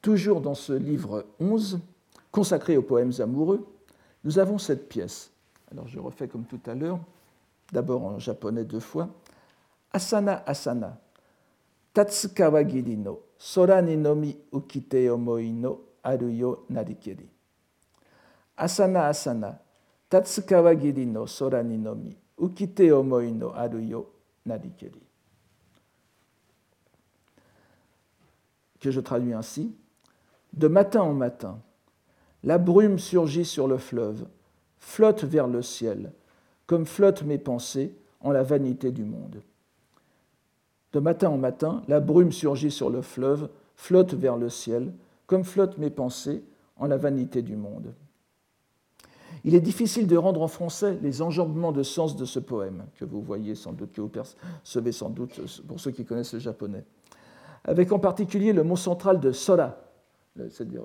toujours 0.00 0.40
dans 0.40 0.54
ce 0.54 0.72
livre 0.72 1.26
11, 1.40 1.80
consacré 2.30 2.76
aux 2.76 2.82
poèmes 2.82 3.10
amoureux, 3.18 3.66
nous 4.22 4.38
avons 4.38 4.58
cette 4.58 4.88
pièce. 4.88 5.32
Alors 5.72 5.88
je 5.88 5.98
refais 5.98 6.28
comme 6.28 6.44
tout 6.44 6.60
à 6.66 6.76
l'heure, 6.76 7.00
d'abord 7.72 8.04
en 8.04 8.20
japonais 8.20 8.62
deux 8.62 8.78
fois. 8.78 9.08
Asana 9.92 10.44
Asana, 10.46 10.96
Tatsukawa 11.92 12.62
no, 12.62 13.22
Sora 13.36 13.82
ni 13.82 13.96
nomi 13.96 14.36
ukite 14.52 15.10
omoi 15.10 15.50
no 15.50 15.80
aruyo 16.04 16.64
narikeri. 16.70 17.28
Asana 18.56 19.08
Asana, 19.08 19.58
Tatsukawa 20.08 20.74
no, 20.74 21.26
Sora 21.26 21.64
ni 21.64 21.76
nomi 21.76 22.16
Que 28.80 28.90
je 28.90 29.00
traduis 29.00 29.32
ainsi. 29.32 29.74
De 30.52 30.68
matin 30.68 31.02
en 31.02 31.14
matin, 31.14 31.60
la 32.42 32.58
brume 32.58 32.98
surgit 32.98 33.44
sur 33.44 33.66
le 33.66 33.78
fleuve, 33.78 34.26
flotte 34.78 35.24
vers 35.24 35.48
le 35.48 35.62
ciel, 35.62 36.12
comme 36.66 36.86
flottent 36.86 37.22
mes 37.22 37.38
pensées 37.38 37.94
en 38.20 38.30
la 38.30 38.42
vanité 38.42 38.90
du 38.90 39.04
monde. 39.04 39.42
De 40.92 41.00
matin 41.00 41.30
en 41.30 41.38
matin, 41.38 41.82
la 41.88 42.00
brume 42.00 42.32
surgit 42.32 42.70
sur 42.70 42.90
le 42.90 43.02
fleuve, 43.02 43.48
flotte 43.74 44.14
vers 44.14 44.36
le 44.36 44.48
ciel, 44.48 44.92
comme 45.26 45.44
flottent 45.44 45.78
mes 45.78 45.90
pensées 45.90 46.44
en 46.76 46.86
la 46.86 46.96
vanité 46.96 47.42
du 47.42 47.56
monde. 47.56 47.94
Il 49.44 49.54
est 49.54 49.60
difficile 49.60 50.06
de 50.06 50.16
rendre 50.16 50.40
en 50.40 50.48
français 50.48 50.98
les 51.02 51.20
enjambements 51.20 51.72
de 51.72 51.82
sens 51.82 52.16
de 52.16 52.24
ce 52.24 52.38
poème, 52.38 52.84
que 52.98 53.04
vous 53.04 53.20
voyez 53.20 53.54
sans 53.54 53.72
doute, 53.72 53.92
que 53.92 54.00
vous 54.00 54.08
percevez 54.08 54.92
sans 54.92 55.10
doute 55.10 55.38
pour 55.68 55.78
ceux 55.78 55.90
qui 55.90 56.04
connaissent 56.04 56.32
le 56.32 56.38
japonais. 56.38 56.84
Avec 57.64 57.92
en 57.92 57.98
particulier 57.98 58.54
le 58.54 58.64
mot 58.64 58.76
central 58.76 59.20
de 59.20 59.32
sora, 59.32 59.76
c'est-à-dire 60.36 60.82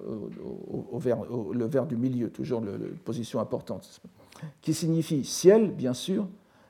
le 1.53 1.65
vers 1.65 1.85
du 1.85 1.95
milieu, 1.95 2.29
toujours 2.29 2.61
la 2.61 2.71
position 3.05 3.39
importante, 3.39 4.01
qui 4.61 4.73
signifie 4.73 5.23
ciel, 5.23 5.71
bien 5.71 5.93
sûr, 5.93 6.27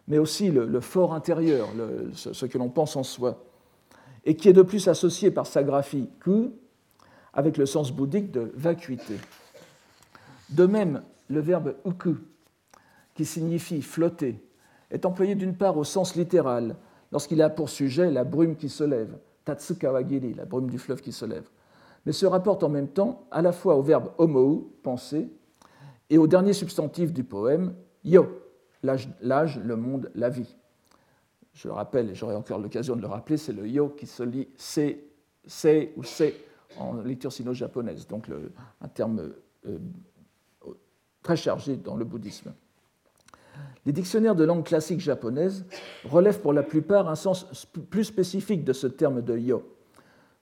mais 0.07 0.19
aussi 0.19 0.49
le, 0.51 0.79
fort 0.79 1.13
intérieur, 1.13 1.67
ce, 2.13 2.45
que 2.45 2.57
l'on 2.57 2.69
pense 2.69 2.95
en 2.95 3.03
soi, 3.03 3.43
et 4.25 4.35
qui 4.35 4.47
est 4.47 4.53
de 4.53 4.61
plus 4.61 4.87
associé 4.87 5.31
par 5.31 5.47
sa 5.47 5.63
graphie 5.63 6.09
ku 6.19 6.51
avec 7.33 7.57
le 7.57 7.65
sens 7.65 7.91
bouddhique 7.91 8.31
de 8.31 8.51
vacuité. 8.55 9.15
De 10.49 10.65
même, 10.65 11.03
le 11.29 11.39
verbe 11.39 11.75
uku, 11.85 12.15
qui 13.13 13.25
signifie 13.25 13.81
flotter, 13.81 14.43
est 14.91 15.05
employé 15.05 15.35
d'une 15.35 15.55
part 15.55 15.77
au 15.77 15.83
sens 15.83 16.15
littéral, 16.15 16.75
lorsqu'il 17.11 17.41
a 17.41 17.49
pour 17.49 17.69
sujet 17.69 18.11
la 18.11 18.23
brume 18.23 18.55
qui 18.55 18.69
se 18.69 18.83
lève, 18.83 19.17
tatsukawagiri, 19.45 20.33
la 20.33 20.45
brume 20.45 20.69
du 20.69 20.79
fleuve 20.79 21.01
qui 21.01 21.11
se 21.11 21.25
lève, 21.25 21.47
mais 22.05 22.11
se 22.11 22.25
rapporte 22.25 22.63
en 22.63 22.69
même 22.69 22.87
temps 22.87 23.27
à 23.31 23.41
la 23.41 23.51
fois 23.51 23.75
au 23.75 23.81
verbe 23.81 24.11
homou, 24.17 24.71
penser, 24.83 25.29
et 26.09 26.17
au 26.17 26.27
dernier 26.27 26.53
substantif 26.53 27.13
du 27.13 27.23
poème, 27.23 27.75
yo, 28.03 28.27
l'âge, 28.81 29.59
le 29.63 29.75
monde, 29.75 30.11
la 30.15 30.29
vie. 30.29 30.55
Je 31.53 31.67
le 31.67 31.73
rappelle, 31.73 32.09
et 32.09 32.15
j'aurai 32.15 32.35
encore 32.35 32.59
l'occasion 32.59 32.95
de 32.95 33.01
le 33.01 33.07
rappeler, 33.07 33.37
c'est 33.37 33.53
le 33.53 33.67
yo 33.67 33.89
qui 33.89 34.07
se 34.07 34.23
lit 34.23 34.47
c'est, 34.55 35.03
c'est 35.45 35.93
ou 35.97 36.03
c'est 36.03 36.35
en 36.77 36.93
lecture 36.93 37.31
sino-japonaise, 37.31 38.07
donc 38.07 38.27
un 38.81 38.87
terme 38.87 39.33
euh, 39.65 39.77
très 41.23 41.35
chargé 41.35 41.75
dans 41.75 41.95
le 41.95 42.05
bouddhisme. 42.05 42.53
Les 43.85 43.91
dictionnaires 43.91 44.35
de 44.35 44.43
langue 44.43 44.65
classique 44.65 44.99
japonaise 44.99 45.65
relèvent 46.05 46.41
pour 46.41 46.53
la 46.53 46.63
plupart 46.63 47.09
un 47.09 47.15
sens 47.15 47.65
plus 47.89 48.03
spécifique 48.03 48.63
de 48.63 48.73
ce 48.73 48.87
terme 48.87 49.21
de 49.21 49.37
yo, 49.37 49.63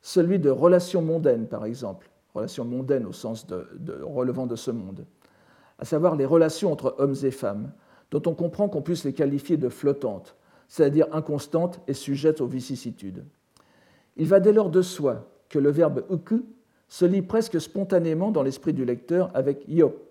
celui 0.02 0.40
de 0.40 0.50
relation 0.50 1.02
mondaine, 1.02 1.48
par 1.48 1.66
exemple, 1.66 2.10
relation 2.34 2.66
mondaine 2.66 3.06
au 3.06 3.14
sens 3.14 3.46
relevant 4.02 4.48
de 4.48 4.56
ce 4.56 4.72
monde, 4.72 5.06
à 5.80 5.86
savoir 5.86 6.16
les 6.16 6.26
relations 6.26 6.72
entre 6.72 6.96
hommes 6.98 7.16
et 7.24 7.32
femmes, 7.32 7.72
dont 8.12 8.24
on 8.26 8.34
comprend 8.34 8.70
qu'on 8.70 8.82
puisse 8.82 9.04
les 9.04 9.14
qualifier 9.14 9.58
de 9.58 9.70
flottantes, 9.70 10.36
c'est-à-dire 10.68 11.08
inconstantes 11.12 11.80
et 11.88 11.94
sujettes 11.94 12.42
aux 12.42 12.48
vicissitudes. 12.48 13.24
Il 14.16 14.28
va 14.28 14.40
dès 14.40 14.54
lors 14.54 14.70
de 14.70 14.82
soi 14.82 15.30
que 15.50 15.60
le 15.60 15.70
verbe 15.70 16.04
uku 16.10 16.44
se 16.88 17.06
lie 17.06 17.22
presque 17.22 17.62
spontanément 17.62 18.32
dans 18.32 18.44
l'esprit 18.44 18.74
du 18.74 18.86
lecteur 18.86 19.30
avec 19.34 19.64
yo, 19.68 20.07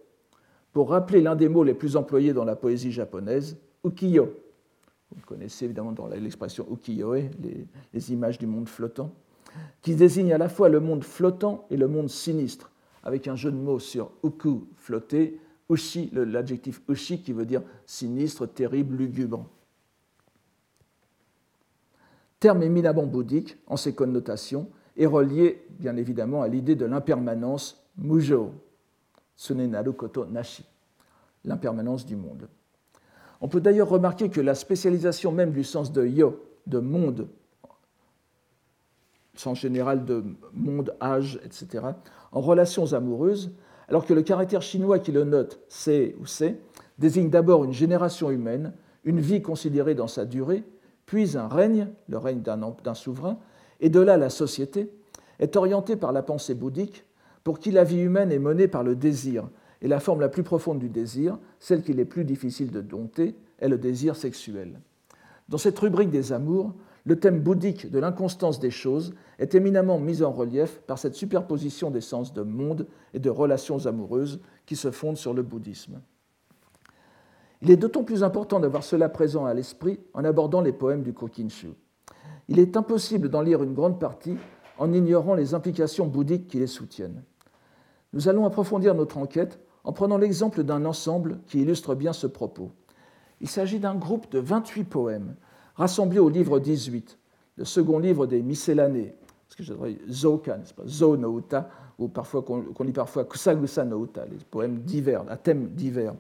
pour 0.76 0.90
rappeler 0.90 1.23
l'un 1.23 1.37
des 1.37 1.49
mots 1.49 1.64
les 1.64 1.73
plus 1.73 1.97
employés 1.97 2.35
dans 2.35 2.45
la 2.45 2.54
poésie 2.54 2.92
japonaise, 2.92 3.56
ukiyo. 3.83 4.35
Vous 5.11 5.25
connaissez 5.25 5.64
évidemment 5.64 5.92
dans 5.92 6.06
l'expression 6.06 6.66
ukiyo-e, 6.71 7.30
les, 7.95 8.12
images 8.12 8.37
du 8.37 8.47
monde 8.47 8.68
flottant, 8.68 9.11
qui 9.80 9.95
désigne 9.95 10.35
à 10.35 10.37
la 10.37 10.50
fois 10.50 10.68
le 10.68 10.80
monde 10.80 11.02
flottant 11.02 11.64
et 11.71 11.78
le 11.78 11.88
monde 11.88 12.11
sinistre, 12.11 12.71
avec 13.04 13.26
un 13.26 13.37
jeu 13.37 13.50
de 13.50 13.56
mots 13.56 13.78
sur 13.78 14.11
uku, 14.23 14.66
flotter, 14.76 15.40
l'adjectif 16.12 16.83
ushi 16.90 17.23
qui 17.23 17.33
veut 17.33 17.47
dire 17.47 17.62
sinistre, 17.87 18.47
terrible, 18.47 18.97
lugubre. 18.97 19.49
Terme 22.38 22.62
éminemment 22.62 23.06
bouddhique 23.06 23.56
en 23.66 23.78
ses 23.78 23.95
connotations 23.95 24.68
et 24.99 25.06
relié 25.06 25.64
bien 25.71 25.97
évidemment 25.97 26.42
à 26.42 26.49
l'idée 26.49 26.75
de 26.75 26.85
l'impermanence 26.85 27.83
mujo, 27.97 28.52
Sunenaru 29.37 29.93
Koto 29.93 30.25
Nashi, 30.26 30.64
l'impermanence 31.45 32.07
du 32.07 32.16
monde. 32.16 32.49
On 33.40 33.49
peut 33.49 33.61
d'ailleurs 33.61 33.88
remarquer 33.88 34.31
que 34.31 34.40
la 34.40 34.55
spécialisation 34.55 35.31
même 35.31 35.52
du 35.52 35.62
sens 35.62 35.93
de 35.93 36.07
yo, 36.07 36.43
de 36.66 36.78
monde, 36.78 37.28
sens 39.35 39.61
général 39.61 40.05
de 40.05 40.25
monde, 40.52 40.95
âge, 41.00 41.38
etc., 41.45 41.85
en 42.33 42.40
relations 42.40 42.93
amoureuses, 42.93 43.52
alors 43.88 44.07
que 44.07 44.14
le 44.14 44.23
caractère 44.23 44.62
chinois 44.62 44.99
qui 44.99 45.12
le 45.12 45.25
note, 45.25 45.61
c'est 45.69 46.16
ou 46.21 46.26
c'est, 46.26 46.59
désigne 46.99 47.31
d'abord 47.31 47.64
une 47.64 47.73
génération 47.73 48.31
humaine, 48.31 48.73
une 49.05 49.21
vie 49.21 49.43
considérée 49.43 49.95
dans 49.95 50.09
sa 50.09 50.25
durée, 50.25 50.64
puis 51.05 51.37
un 51.37 51.47
règne, 51.47 51.88
le 52.09 52.19
règne 52.19 52.40
d'un 52.40 52.95
souverain, 52.95 53.38
et 53.81 53.90
de 53.90 54.00
là 54.00 54.16
la 54.16 54.31
société, 54.31 54.90
est 55.38 55.55
orientée 55.57 55.97
par 55.97 56.12
la 56.12 56.23
pensée 56.23 56.55
bouddhique 56.55 57.05
pour 57.47 57.61
qui 57.61 57.71
la 57.71 57.85
vie 57.85 58.00
humaine 58.00 58.33
est 58.33 58.41
menée 58.41 58.67
par 58.67 58.83
le 58.83 58.97
désir, 58.97 59.49
et 59.81 59.87
la 59.87 60.00
forme 60.00 60.21
la 60.21 60.29
plus 60.29 60.43
profonde 60.43 60.81
du 60.81 60.88
désir, 60.88 61.38
celle 61.61 61.85
qu'il 61.85 62.00
est 62.00 62.05
plus 62.05 62.25
difficile 62.25 62.73
de 62.73 62.81
dompter, 62.81 63.37
est 63.61 63.69
le 63.69 63.79
désir 63.79 64.17
sexuel. 64.17 64.81
Dans 65.49 65.57
cette 65.57 65.79
rubrique 65.79 66.11
des 66.11 66.33
amours, 66.33 66.75
le 67.05 67.21
thème 67.21 67.38
bouddhique 67.38 67.88
de 67.88 68.00
l'inconstance 68.00 68.59
des 68.59 68.73
choses 68.73 69.15
est 69.38 69.55
éminemment 69.55 70.00
mis 70.00 70.25
en 70.25 70.33
relief 70.33 70.81
par 70.88 70.99
cette 70.99 71.15
superposition 71.15 71.93
des 71.93 72.00
sens 72.00 72.35
de 72.35 72.43
monde 72.43 72.88
et 73.15 73.21
de 73.21 73.31
relations 73.31 73.87
amoureuses 73.87 74.41
qui 74.67 74.75
se 74.75 74.91
fondent 74.91 75.17
sur 75.17 75.33
le 75.33 75.45
bouddhisme. 75.45 76.00
Il 77.62 77.71
est 77.71 77.76
d'autant 77.76 78.03
plus 78.03 78.25
important 78.25 78.59
d'avoir 78.59 78.83
cela 78.83 79.09
présent 79.09 79.45
à 79.45 79.55
l'esprit 79.55 80.00
en 80.15 80.25
abordant 80.25 80.62
les 80.62 80.73
poèmes 80.73 81.05
du 81.05 81.12
Kokinshu. 81.12 81.69
Il 82.49 82.59
est 82.59 82.76
impossible 82.76 83.29
d'en 83.29 83.43
lire 83.43 83.62
une 83.62 83.75
grande 83.75 84.00
partie 84.00 84.37
en 84.79 84.93
ignorant 84.93 85.37
les 85.37 85.55
implications 85.55 86.09
bouddhiques 86.09 86.49
qui 86.49 86.59
les 86.59 86.67
soutiennent. 86.67 87.23
Nous 88.12 88.28
allons 88.28 88.46
approfondir 88.46 88.94
notre 88.94 89.18
enquête 89.18 89.58
en 89.84 89.92
prenant 89.92 90.18
l'exemple 90.18 90.62
d'un 90.62 90.84
ensemble 90.84 91.38
qui 91.46 91.60
illustre 91.60 91.94
bien 91.94 92.12
ce 92.12 92.26
propos. 92.26 92.70
Il 93.40 93.48
s'agit 93.48 93.78
d'un 93.78 93.94
groupe 93.94 94.30
de 94.30 94.38
28 94.38 94.84
poèmes 94.84 95.36
rassemblés 95.76 96.18
au 96.18 96.28
livre 96.28 96.58
18, 96.58 97.18
le 97.56 97.64
second 97.64 97.98
livre 97.98 98.26
des 98.26 98.42
miscellanées, 98.42 99.14
ce 99.48 99.56
que 99.56 99.62
Zoka, 100.10 100.56
n'est-ce 100.56 100.75
pas? 100.75 100.84
No 101.16 101.42
ou 101.98 102.08
parfois 102.08 102.42
qu'on 102.42 102.84
lit 102.84 102.92
parfois 102.92 103.25
Kusagusa 103.25 103.84
no 103.84 104.04
Uta, 104.04 104.26
les 104.26 104.36
poèmes 104.50 104.80
divers, 104.80 105.25
à 105.28 105.36
thème 105.36 105.68
divers, 105.68 106.14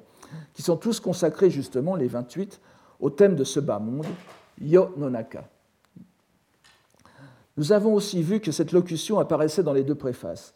qui 0.54 0.62
sont 0.62 0.76
tous 0.76 1.00
consacrés 1.00 1.50
justement, 1.50 1.96
les 1.96 2.08
28, 2.08 2.60
au 3.00 3.10
thème 3.10 3.34
de 3.34 3.44
ce 3.44 3.60
bas 3.60 3.78
monde, 3.78 4.06
Yo 4.60 4.90
no 4.96 5.10
Naka. 5.10 5.48
Nous 7.58 7.72
avons 7.72 7.94
aussi 7.94 8.22
vu 8.22 8.40
que 8.40 8.52
cette 8.52 8.72
locution 8.72 9.18
apparaissait 9.18 9.62
dans 9.62 9.72
les 9.72 9.84
deux 9.84 9.94
préfaces, 9.94 10.54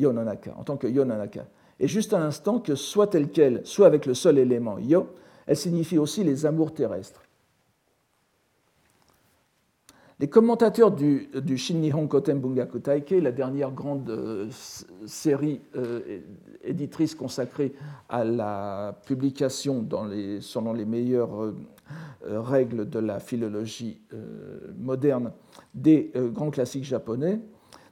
Yo 0.00 0.12
no 0.12 0.24
Naka, 0.24 0.54
en 0.56 0.64
tant 0.64 0.76
que 0.76 0.86
Yo 0.86 1.04
no 1.04 1.16
Naka. 1.16 1.46
Et 1.78 1.88
juste 1.88 2.12
à 2.12 2.18
l'instant 2.18 2.58
que 2.58 2.74
soit 2.74 3.06
telle 3.06 3.30
qu'elle, 3.30 3.60
soit 3.64 3.86
avec 3.86 4.06
le 4.06 4.14
seul 4.14 4.38
élément 4.38 4.78
Yo, 4.78 5.08
elle 5.46 5.56
signifie 5.56 5.98
aussi 5.98 6.24
les 6.24 6.46
amours 6.46 6.72
terrestres. 6.72 7.22
Les 10.20 10.28
commentateurs 10.28 10.90
du, 10.90 11.30
du 11.34 11.58
Nihon 11.72 12.06
Koten 12.06 12.38
Bungaku 12.38 12.80
Taikei, 12.80 13.22
la 13.22 13.32
dernière 13.32 13.70
grande 13.70 14.10
euh, 14.10 14.48
série 15.06 15.62
euh, 15.76 16.20
éditrice 16.62 17.14
consacrée 17.14 17.72
à 18.06 18.22
la 18.22 19.00
publication 19.06 19.88
selon 20.42 20.74
les 20.74 20.84
meilleures 20.84 21.42
euh, 21.42 21.54
règles 22.22 22.90
de 22.90 22.98
la 22.98 23.18
philologie 23.18 24.02
moderne 24.78 25.32
des 25.74 26.12
grands 26.34 26.50
classiques 26.50 26.84
japonais, 26.84 27.40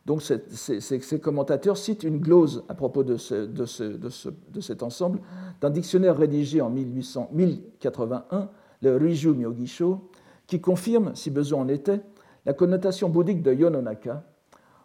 donc 0.08 0.22
ces, 0.22 1.20
commentateurs 1.20 1.76
citent 1.76 2.02
une 2.02 2.18
glose 2.18 2.64
à 2.70 2.74
propos 2.74 3.04
de, 3.04 3.18
cet 3.18 4.82
ensemble 4.82 5.20
d'un 5.60 5.68
dictionnaire 5.68 6.16
rédigé 6.16 6.62
en 6.62 6.70
1800, 6.70 7.28
1081, 7.30 8.48
le 8.80 8.96
Riju 8.96 9.34
Myogisho, 9.34 10.08
qui 10.46 10.62
confirme, 10.62 11.14
si 11.14 11.30
besoin 11.30 11.60
en 11.60 11.68
était, 11.68 12.00
la 12.46 12.54
connotation 12.54 13.10
bouddhique 13.10 13.42
de 13.42 13.52
Yononaka 13.52 14.24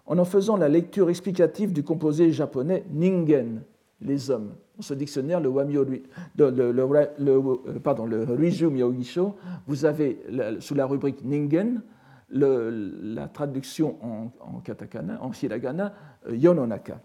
en 0.08 0.18
en 0.18 0.26
faisant 0.26 0.58
la 0.58 0.68
lecture 0.68 1.10
explicative 1.10 1.72
du 1.72 1.84
composé 1.84 2.34
japonais 2.34 2.84
Ningen, 2.92 3.62
les 4.02 4.30
hommes. 4.30 4.52
Dans 4.76 4.84
ce 4.84 4.94
dictionnaire, 4.94 5.40
le 5.40 5.48
Riju 8.36 8.68
Myogisho, 8.68 9.36
vous 9.68 9.86
avez 9.86 10.20
sous 10.60 10.76
la 10.76 10.86
rubrique 10.86 11.24
Ningen 11.24 11.82
la 12.34 13.28
traduction 13.28 13.98
en, 14.42 14.60
katakana, 14.60 15.22
en 15.22 15.32
hiragana, 15.32 15.94
euh, 16.28 16.36
Yononaka. 16.36 17.00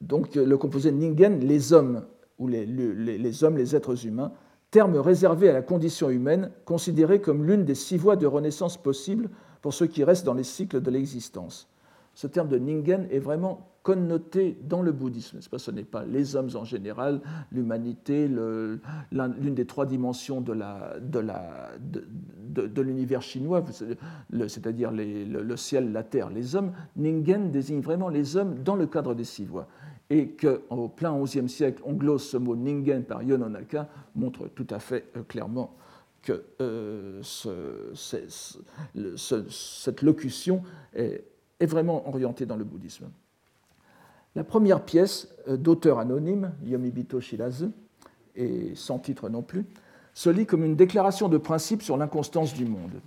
Donc 0.00 0.34
le 0.34 0.56
composé 0.56 0.90
Ningen, 0.90 1.40
les 1.40 1.72
hommes, 1.72 2.04
ou 2.38 2.48
les, 2.48 2.66
les 2.66 3.44
hommes, 3.44 3.56
les 3.56 3.76
êtres 3.76 4.06
humains, 4.06 4.32
terme 4.70 4.96
réservé 4.96 5.50
à 5.50 5.52
la 5.52 5.62
condition 5.62 6.10
humaine, 6.10 6.50
considéré 6.64 7.20
comme 7.20 7.44
l'une 7.46 7.64
des 7.64 7.74
six 7.74 7.98
voies 7.98 8.16
de 8.16 8.26
renaissance 8.26 8.76
possibles 8.76 9.28
pour 9.60 9.74
ceux 9.74 9.86
qui 9.86 10.02
restent 10.02 10.24
dans 10.24 10.34
les 10.34 10.44
cycles 10.44 10.80
de 10.80 10.90
l'existence. 10.90 11.68
Ce 12.14 12.26
terme 12.26 12.48
de 12.48 12.58
Ningen 12.58 13.06
est 13.10 13.18
vraiment 13.18 13.71
connoté 13.82 14.56
dans 14.62 14.82
le 14.82 14.92
bouddhisme. 14.92 15.40
Pas, 15.50 15.58
ce 15.58 15.70
n'est 15.70 15.84
pas 15.84 16.04
les 16.04 16.36
hommes 16.36 16.50
en 16.54 16.64
général, 16.64 17.20
l'humanité, 17.50 18.28
l'une 18.28 19.54
des 19.54 19.66
trois 19.66 19.86
dimensions 19.86 20.40
de, 20.40 20.52
l'univers 22.80 23.22
chinois, 23.22 23.64
c'est-à-dire 24.48 24.92
le, 24.92 25.56
ciel, 25.56 25.92
la 25.92 26.02
terre, 26.02 26.30
les 26.30 26.54
hommes. 26.56 26.72
Ningen 26.96 27.50
désigne 27.50 27.80
vraiment 27.80 28.08
les 28.08 28.36
hommes 28.36 28.62
dans 28.62 28.76
le 28.76 28.86
cadre 28.86 29.14
des 29.14 29.24
six 29.24 29.44
voies 29.44 29.66
et 30.10 30.28
qu'au 30.28 30.88
plein 30.88 31.18
XIe 31.22 31.48
siècle, 31.48 31.82
on 31.86 31.94
glosse 31.94 32.28
ce 32.28 32.36
mot 32.36 32.54
ningen 32.54 33.02
par 33.02 33.22
Yononaka, 33.22 33.88
montre 34.14 34.46
tout 34.48 34.66
à 34.68 34.78
fait 34.78 35.08
euh, 35.16 35.22
clairement 35.22 35.74
que 36.20 36.44
euh, 36.60 37.22
cette 39.16 40.02
locution 40.02 40.62
est, 40.94 41.24
vraiment 41.62 42.06
orientée 42.08 42.44
dans 42.44 42.56
le 42.56 42.64
bouddhisme. 42.64 43.06
La 44.34 44.44
première 44.44 44.84
pièce, 44.84 45.28
euh, 45.48 45.56
d'auteur 45.56 45.98
anonyme, 45.98 46.52
Yomibito 46.64 47.20
Shirazu, 47.20 47.70
et 48.34 48.74
sans 48.74 48.98
titre 48.98 49.28
non 49.28 49.42
plus, 49.42 49.66
se 50.14 50.30
lit 50.30 50.46
comme 50.46 50.64
une 50.64 50.76
déclaration 50.76 51.28
de 51.28 51.38
principe 51.38 51.82
sur 51.82 51.96
l'inconstance 51.96 52.54
du 52.54 52.64
monde. 52.64 53.00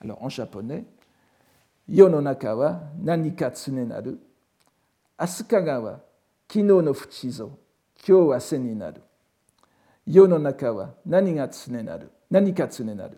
Alors 0.00 0.22
en 0.22 0.28
japonais, 0.28 0.84
Yononakawa 1.88 2.80
nanika 2.98 3.50
tsunenaru, 3.50 4.18
Asukagawa 5.18 6.00
kino 6.48 6.82
no 6.82 6.92
fuchizo, 6.92 7.52
kyo 7.94 8.26
wa 8.28 8.40
seninaru. 8.40 9.00
Yononakawa 10.06 10.94
naniga 11.06 11.48
tsunenaru, 11.48 12.06
nanika 12.30 12.66
tsunenaru, 12.66 13.16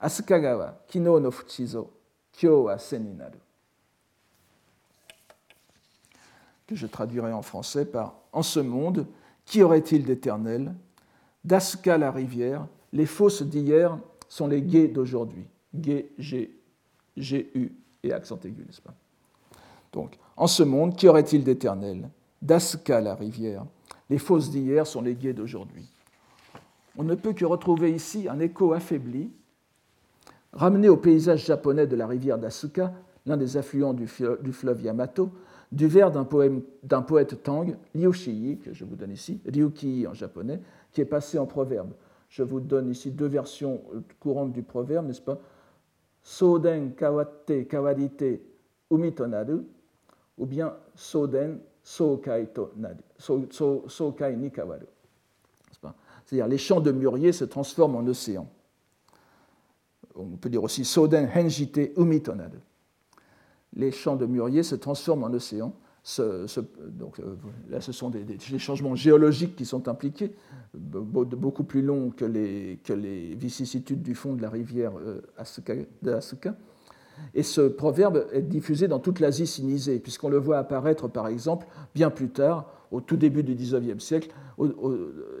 Asukagawa 0.00 0.74
kino 0.88 1.18
no 1.20 1.30
fuchizo, 1.30 1.90
kyo 2.32 2.64
wa 2.64 2.78
seninaru. 2.78 3.38
Je 6.74 6.86
traduirai 6.86 7.32
en 7.32 7.42
français 7.42 7.84
par 7.84 8.14
En 8.32 8.42
ce 8.42 8.60
monde, 8.60 9.06
qui 9.44 9.62
aurait-il 9.62 10.04
d'éternel? 10.04 10.74
D'Asuka 11.44 11.98
la 11.98 12.10
rivière, 12.10 12.66
les 12.92 13.06
fosses 13.06 13.42
d'hier 13.42 13.98
sont 14.28 14.46
les 14.46 14.62
guets 14.62 14.88
d'aujourd'hui. 14.88 15.44
Guets, 15.74 16.10
G, 16.18 16.56
G-U 17.16 17.72
et 18.02 18.12
accent 18.12 18.38
aigu, 18.44 18.64
n'est-ce 18.66 18.80
pas? 18.80 18.94
Donc, 19.92 20.18
en 20.36 20.46
ce 20.46 20.62
monde, 20.62 20.96
qu'y 20.96 21.08
aurait-il 21.08 21.44
d'éternel? 21.44 22.08
D'Asuka, 22.40 23.00
la 23.00 23.14
rivière. 23.14 23.64
Les 24.08 24.18
fosses 24.18 24.50
d'hier 24.50 24.86
sont 24.86 25.02
les 25.02 25.14
guets 25.14 25.32
d'aujourd'hui. 25.32 25.88
On 26.96 27.04
ne 27.04 27.14
peut 27.14 27.32
que 27.32 27.44
retrouver 27.44 27.92
ici 27.92 28.28
un 28.28 28.38
écho 28.40 28.72
affaibli, 28.72 29.30
ramené 30.52 30.88
au 30.88 30.96
paysage 30.96 31.46
japonais 31.46 31.86
de 31.86 31.96
la 31.96 32.06
rivière 32.06 32.38
d'Asuka, 32.38 32.92
l'un 33.26 33.36
des 33.36 33.56
affluents 33.56 33.94
du 33.94 34.06
fleuve 34.06 34.82
Yamato, 34.82 35.30
du 35.72 35.86
vers 35.86 36.10
d'un 36.10 36.24
poète 37.02 37.42
Tang, 37.42 37.74
Liu 37.94 38.10
que 38.62 38.72
je 38.72 38.84
vous 38.84 38.94
donne 38.94 39.10
ici, 39.10 39.40
Ryuki 39.46 40.06
en 40.06 40.12
japonais, 40.12 40.60
qui 40.92 41.00
est 41.00 41.06
passé 41.06 41.38
en 41.38 41.46
proverbe. 41.46 41.92
Je 42.28 42.42
vous 42.42 42.60
donne 42.60 42.90
ici 42.90 43.10
deux 43.10 43.26
versions 43.26 43.80
courantes 44.20 44.52
du 44.52 44.62
proverbe, 44.62 45.06
n'est-ce 45.06 45.22
pas? 45.22 45.38
Soden 46.22 46.92
kawatte 46.94 47.66
kawarite 47.66 48.40
umitonaru, 48.90 49.64
ou 50.38 50.46
bien 50.46 50.74
soden 50.94 51.58
sokai, 51.82 52.46
to 52.54 52.70
so, 53.18 53.84
sokai 53.88 54.36
ni 54.36 54.50
kawaru. 54.50 54.86
C'est-à-dire 56.24 56.46
les 56.46 56.58
champs 56.58 56.80
de 56.80 56.92
mûrier 56.92 57.32
se 57.32 57.44
transforment 57.44 57.96
en 57.96 58.06
océan. 58.06 58.46
On 60.14 60.36
peut 60.36 60.50
dire 60.50 60.62
aussi 60.62 60.84
soden 60.84 61.28
henjite 61.34 61.92
umitonaru. 61.96 62.58
Les 63.74 63.90
champs 63.90 64.16
de 64.16 64.26
mûrier 64.26 64.62
se 64.62 64.74
transforment 64.74 65.24
en 65.24 65.32
océan. 65.32 65.74
donc, 66.18 67.20
euh, 67.20 67.34
là, 67.70 67.80
ce 67.80 67.92
sont 67.92 68.10
des, 68.10 68.38
changements 68.58 68.94
géologiques 68.94 69.56
qui 69.56 69.64
sont 69.64 69.88
impliqués, 69.88 70.32
beaucoup 70.74 71.64
plus 71.64 71.82
longs 71.82 72.10
que 72.10 72.24
les, 72.24 73.34
vicissitudes 73.34 74.02
du 74.02 74.14
fond 74.14 74.34
de 74.34 74.42
la 74.42 74.50
rivière 74.50 74.92
euh, 74.98 75.22
Asuka, 75.38 75.74
de 76.02 76.12
Asuka. 76.12 76.54
Et 77.34 77.42
ce 77.42 77.60
proverbe 77.60 78.26
est 78.32 78.42
diffusé 78.42 78.88
dans 78.88 78.98
toute 78.98 79.20
l'Asie 79.20 79.46
sinisée, 79.46 79.98
puisqu'on 80.00 80.30
le 80.30 80.38
voit 80.38 80.58
apparaître, 80.58 81.08
par 81.08 81.28
exemple, 81.28 81.66
bien 81.94 82.10
plus 82.10 82.30
tard, 82.30 82.70
au 82.90 83.00
tout 83.00 83.16
début 83.16 83.42
du 83.42 83.54
XIXe 83.54 84.02
siècle, 84.02 84.30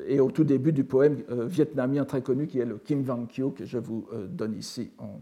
et 0.06 0.20
au 0.20 0.30
tout 0.30 0.44
début 0.44 0.72
du 0.72 0.84
poème 0.84 1.18
euh, 1.30 1.46
vietnamien 1.46 2.04
très 2.04 2.22
connu 2.22 2.46
qui 2.46 2.60
est 2.60 2.64
le 2.64 2.78
Kim 2.78 3.02
Vang 3.02 3.26
Kyo, 3.26 3.50
que 3.50 3.66
je 3.66 3.78
vous 3.78 4.06
donne 4.28 4.54
ici 4.54 4.90
en, 4.98 5.20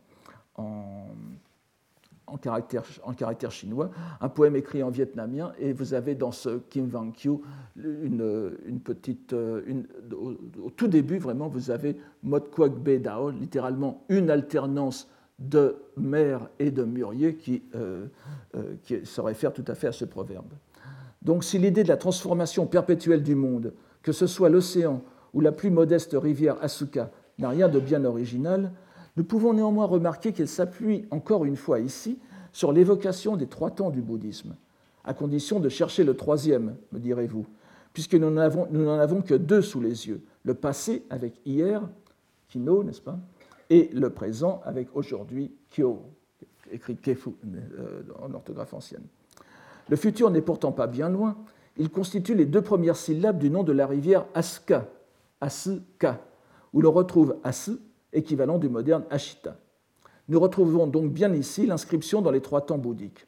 caractère, 2.36 2.82
en, 3.02 3.12
caractère, 3.12 3.50
chinois, 3.50 3.90
un 4.20 4.28
poème 4.28 4.56
écrit 4.56 4.82
en 4.82 4.90
vietnamien, 4.90 5.52
et 5.58 5.72
vous 5.72 5.94
avez 5.94 6.14
dans 6.14 6.32
ce 6.32 6.58
Kim 6.68 6.88
Vang 6.88 7.12
Kyo 7.12 7.42
une, 7.76 8.80
petite. 8.84 9.32
Euh, 9.32 9.62
au, 10.12 10.70
tout 10.70 10.88
début, 10.88 11.18
vraiment, 11.18 11.48
vous 11.48 11.70
avez 11.70 11.96
Mot 12.22 12.40
Kwak 12.40 12.74
Be 12.74 13.00
Dao, 13.00 13.30
littéralement 13.30 14.04
une 14.08 14.30
alternance 14.30 15.08
de 15.38 15.76
mer 15.96 16.48
et 16.58 16.70
de 16.70 16.84
mûrier 16.84 17.34
qui, 17.36 17.62
euh, 17.74 18.06
euh, 18.54 18.74
qui, 18.82 19.04
se 19.04 19.20
réfère 19.20 19.52
tout 19.52 19.64
à 19.66 19.74
fait 19.74 19.86
à 19.86 19.92
ce 19.92 20.04
proverbe. 20.04 20.52
Donc 21.22 21.44
si 21.44 21.58
l'idée 21.58 21.82
de 21.82 21.88
la 21.88 21.96
transformation 21.96 22.66
perpétuelle 22.66 23.22
du 23.22 23.34
monde, 23.34 23.72
que 24.02 24.12
ce 24.12 24.26
soit 24.26 24.48
l'océan 24.48 25.02
ou 25.32 25.40
la 25.40 25.52
plus 25.52 25.70
modeste 25.70 26.16
rivière 26.18 26.56
Asuka, 26.62 27.10
n'a 27.38 27.48
rien 27.48 27.68
de 27.68 27.80
bien 27.80 28.04
original, 28.04 28.72
nous 29.20 29.24
pouvons 29.24 29.52
néanmoins 29.52 29.84
remarquer 29.84 30.32
qu'elle 30.32 30.48
s'appuie 30.48 31.04
encore 31.10 31.44
une 31.44 31.56
fois 31.56 31.78
ici 31.78 32.18
sur 32.52 32.72
l'évocation 32.72 33.36
des 33.36 33.48
trois 33.48 33.70
temps 33.70 33.90
du 33.90 34.00
bouddhisme, 34.00 34.56
à 35.04 35.12
condition 35.12 35.60
de 35.60 35.68
chercher 35.68 36.04
le 36.04 36.16
troisième, 36.16 36.74
me 36.90 36.98
direz-vous, 36.98 37.44
puisque 37.92 38.14
nous 38.14 38.30
n'en 38.30 38.98
avons, 38.98 39.20
que 39.20 39.34
deux 39.34 39.60
sous 39.60 39.82
les 39.82 40.08
yeux, 40.08 40.22
le 40.42 40.54
passé 40.54 41.04
avec 41.10 41.34
hier, 41.44 41.86
kino, 42.48 42.82
n'est-ce 42.82 43.02
pas, 43.02 43.18
et 43.68 43.90
le 43.92 44.08
présent 44.08 44.62
avec 44.64 44.88
aujourd'hui, 44.94 45.52
kyo, 45.68 46.00
écrit 46.72 46.96
kefu 46.96 47.32
euh, 47.44 48.00
en 48.22 48.32
orthographe 48.32 48.72
ancienne. 48.72 49.04
Le 49.90 49.96
futur 49.96 50.30
n'est 50.30 50.40
pourtant 50.40 50.72
pas 50.72 50.86
bien 50.86 51.10
loin, 51.10 51.36
il 51.76 51.90
constitue 51.90 52.34
les 52.34 52.46
deux 52.46 52.62
premières 52.62 52.96
syllabes 52.96 53.36
du 53.36 53.50
nom 53.50 53.64
de 53.64 53.72
la 53.72 53.86
rivière 53.86 54.24
Aska, 54.32 54.88
Asuka, 55.42 56.22
où 56.72 56.80
l'on 56.80 56.92
retrouve 56.92 57.36
Asu, 57.44 57.72
équivalent 58.12 58.58
du 58.58 58.68
moderne 58.68 59.04
Ashita. 59.10 59.56
Nous 60.28 60.38
retrouvons 60.38 60.86
donc 60.86 61.12
bien 61.12 61.32
ici 61.34 61.66
l'inscription 61.66 62.22
dans 62.22 62.30
les 62.30 62.40
trois 62.40 62.60
temps 62.60 62.78
bouddhiques. 62.78 63.26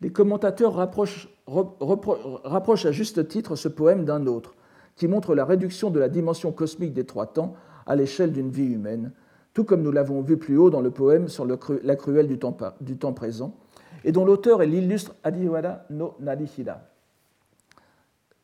Les 0.00 0.10
commentateurs 0.10 0.74
rapprochent, 0.74 1.28
à 1.46 2.92
juste 2.92 3.28
titre 3.28 3.54
ce 3.54 3.68
poème 3.68 4.04
d'un 4.04 4.26
autre, 4.26 4.54
qui 4.96 5.06
montre 5.08 5.34
la 5.34 5.44
réduction 5.44 5.90
de 5.90 6.00
la 6.00 6.08
dimension 6.08 6.52
cosmique 6.52 6.94
des 6.94 7.04
trois 7.04 7.26
temps 7.26 7.54
à 7.86 7.96
l'échelle 7.96 8.32
d'une 8.32 8.50
vie 8.50 8.72
humaine, 8.72 9.12
tout 9.52 9.64
comme 9.64 9.82
nous 9.82 9.92
l'avons 9.92 10.20
vu 10.22 10.36
plus 10.36 10.56
haut 10.56 10.70
dans 10.70 10.80
le 10.80 10.90
poème 10.90 11.28
sur 11.28 11.44
la 11.44 11.96
cruelle 11.96 12.28
du 12.28 12.38
temps, 12.38 13.12
présent, 13.12 13.56
et 14.04 14.12
dont 14.12 14.24
l'auteur 14.24 14.62
est 14.62 14.66
l'illustre 14.66 15.14
Adiwara 15.22 15.84
no 15.90 16.14
Narihira. 16.20 16.80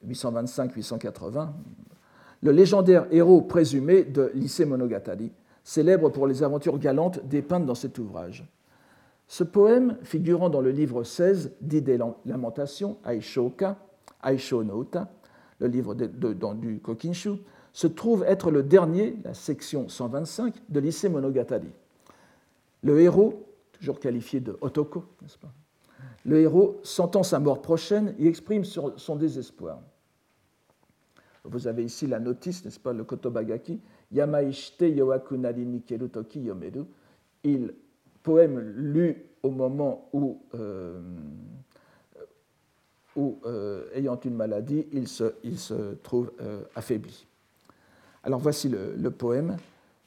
825-880, 0.07 1.49
le 2.43 2.53
légendaire 2.53 3.07
héros 3.11 3.43
présumé 3.43 4.05
de 4.05 4.31
Lycée 4.35 4.65
Monogatari, 4.65 5.33
célèbre 5.65 6.11
pour 6.11 6.27
les 6.27 6.43
aventures 6.43 6.79
galantes 6.79 7.27
dépeintes 7.27 7.67
dans 7.67 7.75
cet 7.75 7.99
ouvrage. 7.99 8.45
Ce 9.29 9.43
poème, 9.43 9.97
figurant 10.03 10.49
dans 10.49 10.61
le 10.61 10.71
livre 10.71 11.03
16 11.03 11.53
dit 11.61 11.83
des 11.83 11.99
Lamentations, 12.25 12.99
Aishoka, 13.05 13.77
Aisho 14.25 14.63
no 14.63 14.87
le 15.59 15.67
livre 15.67 15.95
du 15.95 16.81
Kokinshu, 16.81 17.31
se 17.73 17.87
trouve 17.87 18.25
être 18.25 18.51
le 18.51 18.63
dernier, 18.63 19.17
la 19.25 19.35
section 19.35 19.89
125, 19.89 20.55
de 20.69 20.81
Lycée 20.81 21.09
Monogatari. 21.09 21.69
Le 22.83 23.01
héros, 23.01 23.47
toujours 23.73 23.99
qualifié 23.99 24.41
de 24.41 24.57
Otoko, 24.61 25.05
n'est-ce 25.23 25.39
pas? 25.39 25.53
Le 26.25 26.41
héros, 26.41 26.79
sentant 26.83 27.23
sa 27.23 27.39
mort 27.39 27.63
prochaine, 27.63 28.15
y 28.19 28.27
exprime 28.27 28.65
son 28.65 29.17
désespoir. 29.17 29.81
Vous 31.49 31.67
avez 31.67 31.85
ici 31.85 32.07
la 32.07 32.19
notice, 32.19 32.65
n'est-ce 32.65 32.81
pas, 32.81 32.93
le 32.93 33.05
Kotobagaki, 33.05 33.81
Yamaishite 34.13 34.83
Yowakunari 34.83 35.65
Nikeru 35.65 36.09
Toki 36.09 36.41
Yomeru, 36.41 36.85
il, 37.45 37.73
poème 38.27 38.59
lu 38.59 39.17
au 39.45 39.51
moment 39.51 40.09
où, 40.13 40.41
euh, 40.55 41.01
où 43.15 43.39
euh, 43.47 43.85
ayant 43.95 44.19
une 44.25 44.35
maladie, 44.35 44.87
il 44.93 45.07
se, 45.07 45.35
il 45.45 45.59
se 45.59 45.95
trouve 46.03 46.33
euh, 46.41 46.63
affaibli. 46.75 47.25
Alors 48.25 48.41
voici 48.41 48.69
le, 48.69 49.11
poème. 49.11 49.57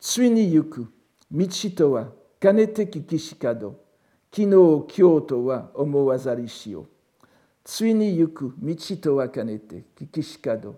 Tsuini 0.01 0.53
yuku, 0.53 0.85
michito 1.31 1.91
wa 1.91 2.13
kanete 2.39 2.85
kikishikado, 2.85 3.75
kino 4.31 4.81
kyoto 4.81 5.45
wa 5.45 5.71
omowazari 5.75 6.47
shio. 6.47 6.85
Tsuini 7.63 8.17
yuku, 8.19 8.51
michito 8.61 9.15
wa 9.15 9.27
kanete 9.29 9.83
kikishikado, 9.95 10.75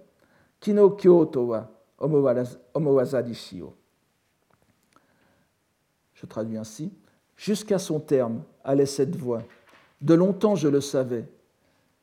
Je 6.14 6.26
traduis 6.28 6.58
ainsi. 6.58 6.94
Jusqu'à 7.36 7.80
son 7.80 8.00
terme 8.00 8.44
allait 8.64 8.86
cette 8.86 9.16
voix. 9.16 9.42
De 10.02 10.14
longtemps 10.14 10.56
je 10.56 10.68
le 10.68 10.80
savais, 10.80 11.28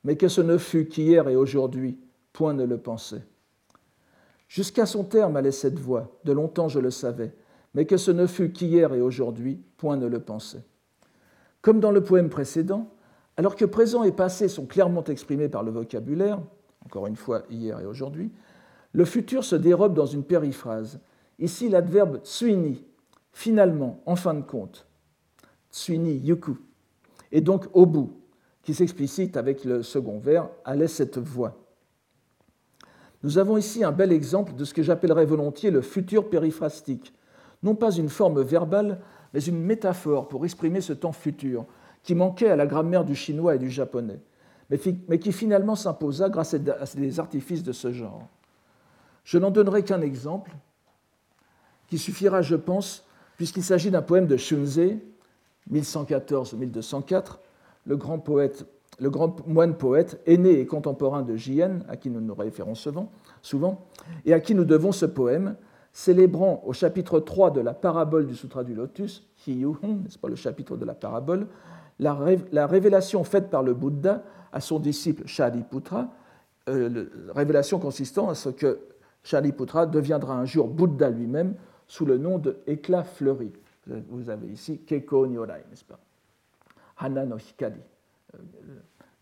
mais 0.02 0.16
que 0.16 0.28
ce 0.28 0.40
ne 0.40 0.58
fut 0.58 0.88
qu'hier 0.88 1.28
et 1.28 1.36
aujourd'hui, 1.36 1.98
point 2.32 2.52
ne 2.52 2.64
le 2.64 2.78
pensait. 2.78 3.22
Jusqu'à 4.48 4.86
son 4.86 5.04
terme 5.04 5.36
allait 5.36 5.52
cette 5.52 5.78
voix. 5.78 6.10
De 6.24 6.32
longtemps 6.32 6.68
je 6.68 6.80
le 6.80 6.90
savais, 6.90 7.32
mais 7.74 7.86
que 7.86 7.96
ce 7.96 8.10
ne 8.10 8.26
fut 8.26 8.50
qu'hier 8.50 8.92
et 8.92 9.00
aujourd'hui, 9.00 9.62
point 9.76 9.96
ne 9.96 10.06
le 10.06 10.20
pensait. 10.20 10.64
Comme 11.62 11.78
dans 11.78 11.92
le 11.92 12.02
poème 12.02 12.28
précédent, 12.28 12.90
alors 13.36 13.54
que 13.54 13.64
présent 13.64 14.02
et 14.02 14.10
passé 14.10 14.48
sont 14.48 14.66
clairement 14.66 15.04
exprimés 15.04 15.48
par 15.48 15.62
le 15.62 15.70
vocabulaire, 15.70 16.40
encore 16.84 17.06
une 17.06 17.16
fois 17.16 17.42
hier 17.50 17.78
et 17.78 17.86
aujourd'hui, 17.86 18.32
le 18.92 19.04
futur 19.04 19.44
se 19.44 19.56
dérobe 19.56 19.94
dans 19.94 20.06
une 20.06 20.24
périphrase. 20.24 21.00
Ici, 21.38 21.68
l'adverbe 21.68 22.20
tsuini, 22.24 22.84
finalement, 23.32 24.00
en 24.06 24.16
fin 24.16 24.34
de 24.34 24.42
compte, 24.42 24.86
tsuini 25.70 26.14
yuku, 26.14 26.56
et 27.30 27.40
donc 27.40 27.66
au 27.72 27.86
bout, 27.86 28.12
qui 28.62 28.74
s'explicite 28.74 29.36
avec 29.36 29.64
le 29.64 29.82
second 29.82 30.18
vers, 30.18 30.48
allait 30.64 30.88
cette 30.88 31.18
voix. 31.18 31.56
Nous 33.22 33.38
avons 33.38 33.56
ici 33.56 33.82
un 33.82 33.92
bel 33.92 34.12
exemple 34.12 34.54
de 34.54 34.64
ce 34.64 34.74
que 34.74 34.82
j'appellerais 34.82 35.26
volontiers 35.26 35.70
le 35.70 35.80
futur 35.80 36.28
périphrastique, 36.28 37.12
non 37.62 37.74
pas 37.74 37.90
une 37.90 38.08
forme 38.08 38.42
verbale, 38.42 39.00
mais 39.34 39.40
une 39.40 39.60
métaphore 39.60 40.28
pour 40.28 40.44
exprimer 40.44 40.80
ce 40.80 40.92
temps 40.92 41.12
futur, 41.12 41.66
qui 42.02 42.14
manquait 42.14 42.48
à 42.48 42.56
la 42.56 42.66
grammaire 42.66 43.04
du 43.04 43.14
chinois 43.14 43.56
et 43.56 43.58
du 43.58 43.70
japonais, 43.70 44.20
mais 44.70 45.18
qui 45.18 45.32
finalement 45.32 45.74
s'imposa 45.74 46.28
grâce 46.28 46.54
à 46.54 46.58
des 46.58 47.20
artifices 47.20 47.62
de 47.62 47.72
ce 47.72 47.92
genre. 47.92 48.28
Je 49.28 49.36
n'en 49.36 49.50
donnerai 49.50 49.82
qu'un 49.82 50.00
exemple, 50.00 50.52
qui 51.88 51.98
suffira, 51.98 52.40
je 52.40 52.56
pense, 52.56 53.04
puisqu'il 53.36 53.62
s'agit 53.62 53.90
d'un 53.90 54.00
poème 54.00 54.26
de 54.26 54.38
Shunzei, 54.38 54.98
1114-1204, 55.70 57.36
le 57.84 57.96
grand 57.98 59.46
moine 59.46 59.76
poète, 59.76 60.18
aîné 60.24 60.60
et 60.60 60.64
contemporain 60.64 61.20
de 61.20 61.36
Jien, 61.36 61.80
à 61.90 61.98
qui 61.98 62.08
nous 62.08 62.22
nous 62.22 62.34
référons 62.34 62.72
souvent, 63.42 63.86
et 64.24 64.32
à 64.32 64.40
qui 64.40 64.54
nous 64.54 64.64
devons 64.64 64.92
ce 64.92 65.04
poème, 65.04 65.56
célébrant 65.92 66.62
au 66.64 66.72
chapitre 66.72 67.20
3 67.20 67.50
de 67.50 67.60
la 67.60 67.74
parabole 67.74 68.26
du 68.26 68.34
Sutra 68.34 68.64
du 68.64 68.74
Lotus, 68.74 69.28
Hiyuhon, 69.46 69.98
n'est-ce 70.04 70.18
pas 70.18 70.28
le 70.28 70.36
chapitre 70.36 70.78
de 70.78 70.86
la 70.86 70.94
parabole, 70.94 71.48
la, 71.98 72.14
révélation 72.66 73.24
faite 73.24 73.50
par 73.50 73.62
le 73.62 73.74
Bouddha 73.74 74.22
à 74.54 74.62
son 74.62 74.78
disciple 74.78 75.26
Shariputra, 75.26 76.08
euh, 76.70 77.10
révélation 77.34 77.78
consistant 77.78 78.30
à 78.30 78.34
ce 78.34 78.48
que 78.48 78.78
Shariputra 79.28 79.84
deviendra 79.84 80.32
un 80.34 80.46
jour 80.46 80.68
Bouddha 80.68 81.10
lui-même 81.10 81.54
sous 81.86 82.06
le 82.06 82.16
nom 82.16 82.38
de 82.38 82.60
éclat 82.66 83.04
fleuri. 83.04 83.52
Vous 84.08 84.30
avez 84.30 84.46
ici 84.48 84.78
Keiko 84.78 85.26
Nyorai, 85.26 85.64
n'est-ce 85.68 85.84
pas? 85.84 86.00
Hana 86.96 87.26
no 87.26 87.36
Hikari. 87.36 87.80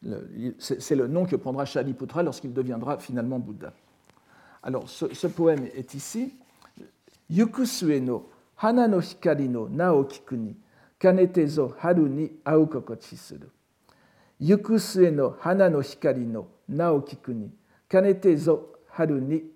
Euh, 0.06 0.52
c'est 0.58 0.94
le 0.94 1.08
nom 1.08 1.26
que 1.26 1.34
prendra 1.34 1.64
Shariputra 1.64 2.22
lorsqu'il 2.22 2.52
deviendra 2.52 2.98
finalement 2.98 3.40
Bouddha. 3.40 3.72
Alors, 4.62 4.88
ce, 4.88 5.26
poème 5.26 5.66
est 5.74 5.94
ici. 5.94 6.36
Yukusue 7.28 8.00
no 8.00 8.28
Hana 8.58 8.86
no 8.86 9.00
Hikari 9.00 9.48
no 9.48 9.68
Naokiku 9.68 10.36
ni 10.36 10.56
Kanete 11.00 11.44
zo 11.48 11.74
Haru 11.82 12.08
ni 12.08 12.30
Aokokochi 12.44 13.16
suru. 13.16 13.48
Hana 15.40 15.68
no 15.68 15.80
Hikari 15.80 16.26
no 16.26 16.46
Naokiku 16.68 17.32
ni 17.32 17.50
Kanete 17.88 18.36
zo 18.36 18.68
Haru 18.92 19.20
ni 19.20 19.55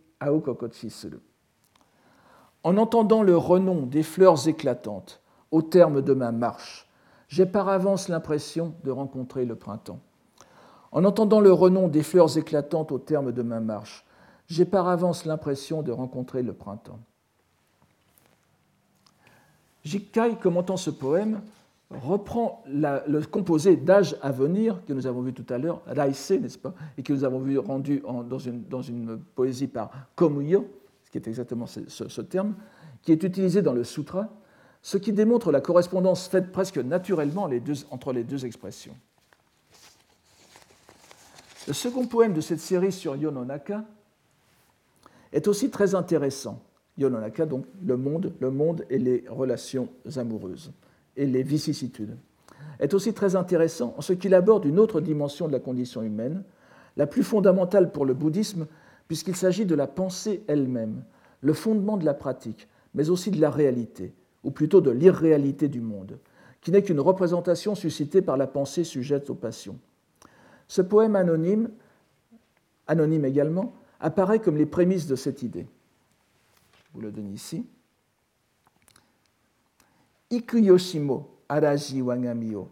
en 2.63 2.77
entendant 2.77 3.23
le 3.23 3.37
renom 3.37 3.87
des 3.87 4.03
fleurs 4.03 4.49
éclatantes 4.49 5.21
au 5.51 5.63
terme 5.63 6.03
de 6.03 6.13
ma 6.13 6.31
marche, 6.33 6.89
j'ai 7.29 7.47
par 7.47 7.69
avance 7.69 8.09
l'impression 8.09 8.75
de 8.85 8.91
rencontrer 8.91 9.45
le 9.45 9.57
printemps. 9.57 10.01
En 10.93 11.05
entendant 11.05 11.41
le 11.41 11.53
renom 11.53 11.89
des 11.89 12.03
fleurs 12.03 12.37
éclatantes 12.37 12.93
au 12.93 12.99
terme 12.99 13.33
de 13.33 13.43
ma 13.43 13.61
marche, 13.61 14.05
j'ai 14.49 14.65
par 14.65 14.89
avance 14.89 15.25
l'impression 15.25 15.83
de 15.83 15.93
rencontrer 15.93 16.43
le 16.43 16.53
printemps. 16.53 16.99
Jikkai, 19.85 20.37
commentant 20.43 20.77
ce 20.77 20.91
poème, 20.91 21.41
reprend 21.91 22.63
le 22.67 23.21
composé 23.23 23.77
d'âge 23.77 24.17
à 24.23 24.31
venir 24.31 24.85
que 24.87 24.93
nous 24.93 25.07
avons 25.07 25.23
vu 25.23 25.33
tout 25.33 25.47
à 25.53 25.59
l'heure, 25.59 25.83
Raise, 25.87 26.31
n'est-ce 26.41 26.59
pas, 26.59 26.75
et 26.97 27.03
que 27.03 27.13
nous 27.13 27.25
avons 27.25 27.41
vu 27.41 27.59
rendu 27.59 28.03
dans, 28.29 28.39
une, 28.39 29.19
poésie 29.35 29.67
par 29.67 29.91
Komuyo, 30.15 30.69
ce 31.05 31.11
qui 31.11 31.19
est 31.19 31.27
exactement 31.27 31.67
ce, 31.67 32.21
terme, 32.21 32.55
qui 33.03 33.13
est 33.13 33.23
utilisé 33.25 33.61
dans 33.61 33.73
le 33.73 33.83
sutra, 33.83 34.29
ce 34.83 34.99
qui 34.99 35.13
démontre 35.13 35.51
la 35.51 35.61
correspondance 35.61 36.29
faite 36.29 36.53
presque 36.53 36.79
naturellement 36.79 37.51
entre 37.91 38.13
les 38.13 38.25
deux 38.25 38.47
expressions. 38.47 38.97
Le 41.67 41.75
second 41.75 42.07
poème 42.07 42.33
de 42.33 42.41
cette 42.41 42.61
série 42.61 42.93
sur 42.93 43.17
Yononaka 43.17 43.85
est 45.33 45.47
aussi 45.49 45.71
très 45.71 45.95
intéressant. 45.95 46.63
Yononaka, 46.99 47.47
donc 47.47 47.67
le 47.85 47.97
monde, 47.97 48.33
le 48.41 48.51
monde 48.51 48.85
et 48.91 48.99
les 48.99 49.25
relations 49.29 49.89
amoureuses 50.17 50.73
et 51.17 51.27
les 51.27 51.43
vicissitudes, 51.43 52.17
est 52.79 52.95
aussi 52.95 53.13
très 53.13 53.37
intéressant 53.37 53.95
en 53.97 54.01
ce 54.01 54.13
qu'il 54.13 54.35
aborde 54.35 54.65
une 54.65 54.79
autre 54.79 55.01
dimension 55.01 55.47
de 55.47 55.53
la 55.53 55.61
condition 55.61 56.03
humaine, 56.03 56.45
la 56.97 57.07
plus 57.07 57.23
fondamentale 57.23 57.93
pour 57.93 58.05
le 58.05 58.15
bouddhisme, 58.15 58.67
puisqu'il 59.07 59.37
s'agit 59.37 59.67
de 59.67 59.75
la 59.75 59.87
pensée 59.87 60.43
elle-même, 60.49 61.03
le 61.41 61.53
fondement 61.53 61.97
de 61.97 62.05
la 62.05 62.15
pratique, 62.15 62.69
mais 62.95 63.11
aussi 63.11 63.31
de 63.31 63.41
la 63.41 63.51
réalité, 63.51 64.13
ou 64.45 64.51
plutôt 64.51 64.81
de 64.81 64.91
l'irréalité 64.91 65.69
du 65.69 65.81
monde, 65.81 66.19
qui 66.61 66.71
n'est 66.71 66.83
qu'une 66.83 67.01
représentation 67.01 67.75
suscitée 67.75 68.23
par 68.23 68.37
la 68.37 68.47
pensée 68.47 68.85
sujette 68.85 69.31
aux 69.31 69.35
passions. 69.35 69.79
Ce 70.69 70.83
poème 70.83 71.17
anonyme, 71.17 71.71
anonyme 72.87 73.25
également, 73.25 73.75
apparaît 73.99 74.41
comme 74.41 74.57
les 74.57 74.67
prémices 74.67 75.07
de 75.07 75.17
cette 75.17 75.43
idée. 75.43 75.67
Je 76.73 76.83
vous 76.95 77.01
le 77.01 77.11
donne 77.11 77.33
ici. 77.33 77.67
Ikuyoshimo 80.31 81.27
araji 81.49 82.03
wangami 82.03 82.67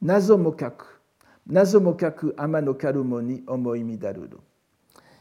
nazomokaku 0.00 0.86
nazomokaku 1.46 2.32
ama 2.36 2.60
no 2.60 2.74
karumo 2.74 3.22
ni 3.22 3.42
omoi 3.46 3.84
midarudo. 3.84 4.40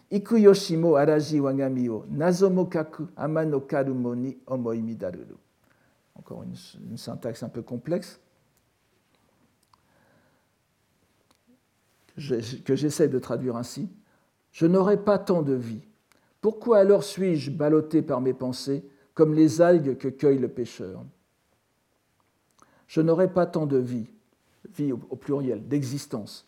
Ikuyoshimo 0.10 0.98
araji 0.98 1.40
wangami 1.40 1.90
nazomokaku 2.10 3.08
ama 3.16 3.46
no 3.46 3.60
karumo 3.62 4.16
ni 4.16 4.38
omoi 4.48 4.82
midarudo. 4.82 5.38
Encore 6.16 6.44
une, 6.44 6.56
une 6.90 6.98
syntaxe 6.98 7.44
un 7.44 7.50
peu 7.50 7.62
complexe. 7.62 8.20
que 12.66 12.76
j'essaie 12.76 13.08
de 13.08 13.20
traduire 13.20 13.56
ainsi, 13.56 13.90
je 14.52 14.66
n'aurai 14.66 14.98
pas 14.98 15.18
tant 15.18 15.42
de 15.42 15.54
vie. 15.54 15.82
Pourquoi 16.42 16.80
alors 16.80 17.04
suis-je 17.04 17.52
ballotté 17.52 18.02
par 18.02 18.22
mes 18.22 18.34
pensées 18.34 18.84
comme 19.22 19.36
les 19.36 19.62
algues 19.62 20.00
que 20.00 20.08
cueille 20.08 20.40
le 20.40 20.48
pêcheur 20.48 21.04
Je 22.88 23.02
n'aurai 23.02 23.32
pas 23.32 23.46
tant 23.46 23.68
de 23.68 23.78
vie, 23.78 24.08
vie 24.76 24.92
au, 24.94 24.98
pluriel, 24.98 25.68
d'existence. 25.68 26.48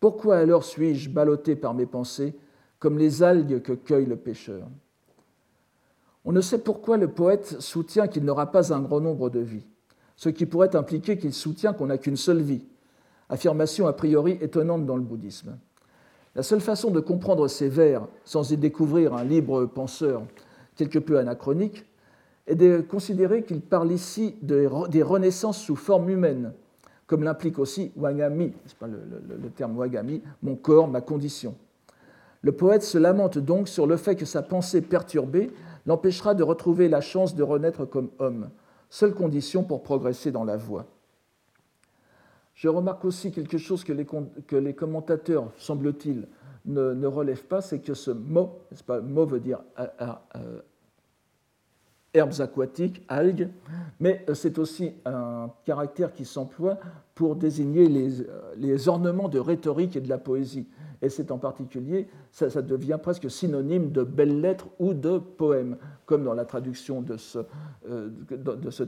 Pourquoi 0.00 0.38
alors 0.38 0.64
suis-je 0.64 1.10
ballotté 1.10 1.54
par 1.54 1.74
mes 1.74 1.84
pensées 1.84 2.34
comme 2.78 2.96
les 2.96 3.22
algues 3.22 3.60
que 3.60 3.74
cueille 3.74 4.06
le 4.06 4.16
pêcheur? 4.16 4.66
On 6.24 6.32
ne 6.32 6.40
sait 6.40 6.60
pourquoi 6.60 6.96
le 6.96 7.08
poète 7.08 7.60
soutient 7.60 8.08
qu'il 8.08 8.24
n'aura 8.24 8.50
pas 8.50 8.72
un 8.72 8.80
grand 8.80 9.02
nombre 9.02 9.28
de 9.28 9.40
vies, 9.40 9.66
ce 10.16 10.30
qui 10.30 10.46
pourrait 10.46 10.74
impliquer 10.74 11.18
qu'il 11.18 11.34
soutient 11.34 11.74
qu'on 11.74 11.88
n'a 11.88 11.98
qu'une 11.98 12.16
seule 12.16 12.40
vie, 12.40 12.64
affirmation 13.28 13.86
a 13.86 13.92
priori 13.92 14.38
étonnante 14.40 14.86
dans 14.86 14.96
le 14.96 15.02
bouddhisme. 15.02 15.58
La 16.36 16.42
seule 16.42 16.62
façon 16.62 16.90
de 16.90 17.00
comprendre 17.00 17.48
ces 17.48 17.68
vers 17.68 18.08
sans 18.24 18.50
y 18.50 18.56
découvrir 18.56 19.12
un 19.12 19.24
libre 19.24 19.66
penseur 19.66 20.22
quelque 20.74 20.98
peu 20.98 21.18
anachronique 21.18 21.84
est 22.46 22.54
de 22.54 22.80
considérer 22.80 23.42
qu'il 23.42 23.60
parle 23.60 23.92
ici 23.92 24.36
des 24.42 25.02
renaissances 25.02 25.58
sous 25.58 25.76
forme 25.76 26.10
humaine, 26.10 26.52
comme 27.06 27.22
l'implique 27.22 27.58
aussi 27.58 27.92
Wagami, 27.96 28.52
pas 28.78 28.86
le, 28.86 28.98
le, 29.42 29.50
terme 29.50 29.76
Wagami, 29.76 30.22
mon 30.42 30.56
corps, 30.56 30.88
ma 30.88 31.00
condition. 31.00 31.54
Le 32.42 32.52
poète 32.52 32.82
se 32.82 32.98
lamente 32.98 33.38
donc 33.38 33.68
sur 33.68 33.86
le 33.86 33.96
fait 33.96 34.16
que 34.16 34.26
sa 34.26 34.42
pensée 34.42 34.82
perturbée 34.82 35.50
l'empêchera 35.86 36.34
de 36.34 36.42
retrouver 36.42 36.88
la 36.88 37.00
chance 37.00 37.34
de 37.34 37.42
renaître 37.42 37.86
comme 37.86 38.10
homme, 38.18 38.50
seule 38.90 39.14
condition 39.14 39.64
pour 39.64 39.82
progresser 39.82 40.30
dans 40.30 40.44
la 40.44 40.56
voie. 40.56 40.86
Je 42.54 42.68
remarque 42.68 43.04
aussi 43.04 43.32
quelque 43.32 43.58
chose 43.58 43.84
que 43.84 43.92
les, 44.56 44.74
commentateurs, 44.74 45.50
semble-t-il, 45.58 46.28
ne, 46.66 47.06
relèvent 47.06 47.46
pas, 47.46 47.60
c'est 47.60 47.80
que 47.80 47.94
ce 47.94 48.10
mot, 48.10 48.60
pas, 48.86 49.00
mot 49.00 49.26
veut 49.26 49.40
dire 49.40 49.60
euh, 49.78 50.60
herbes 52.14 52.40
aquatiques, 52.40 53.02
algues, 53.08 53.48
mais 54.00 54.24
euh, 54.28 54.34
c'est 54.34 54.58
aussi 54.58 54.92
un 55.04 55.50
caractère 55.64 56.12
qui 56.12 56.24
s'emploie 56.24 56.78
pour 57.14 57.36
désigner 57.36 57.88
les, 57.88 58.22
euh, 58.22 58.54
les, 58.56 58.88
ornements 58.88 59.28
de 59.28 59.38
rhétorique 59.38 59.96
et 59.96 60.00
de 60.00 60.08
la 60.08 60.18
poésie. 60.18 60.66
Et 61.02 61.10
c'est 61.10 61.30
en 61.30 61.38
particulier, 61.38 62.08
ça, 62.30 62.62
devient 62.62 62.98
presque 63.02 63.30
synonyme 63.30 63.90
de 63.90 64.02
belles 64.02 64.40
lettres 64.40 64.68
ou 64.78 64.94
de 64.94 65.18
poèmes, 65.18 65.76
comme 66.06 66.24
dans 66.24 66.32
la 66.32 66.46
traduction 66.46 67.02
de 67.02 67.18
ce, 67.18 67.40
euh, 67.90 68.08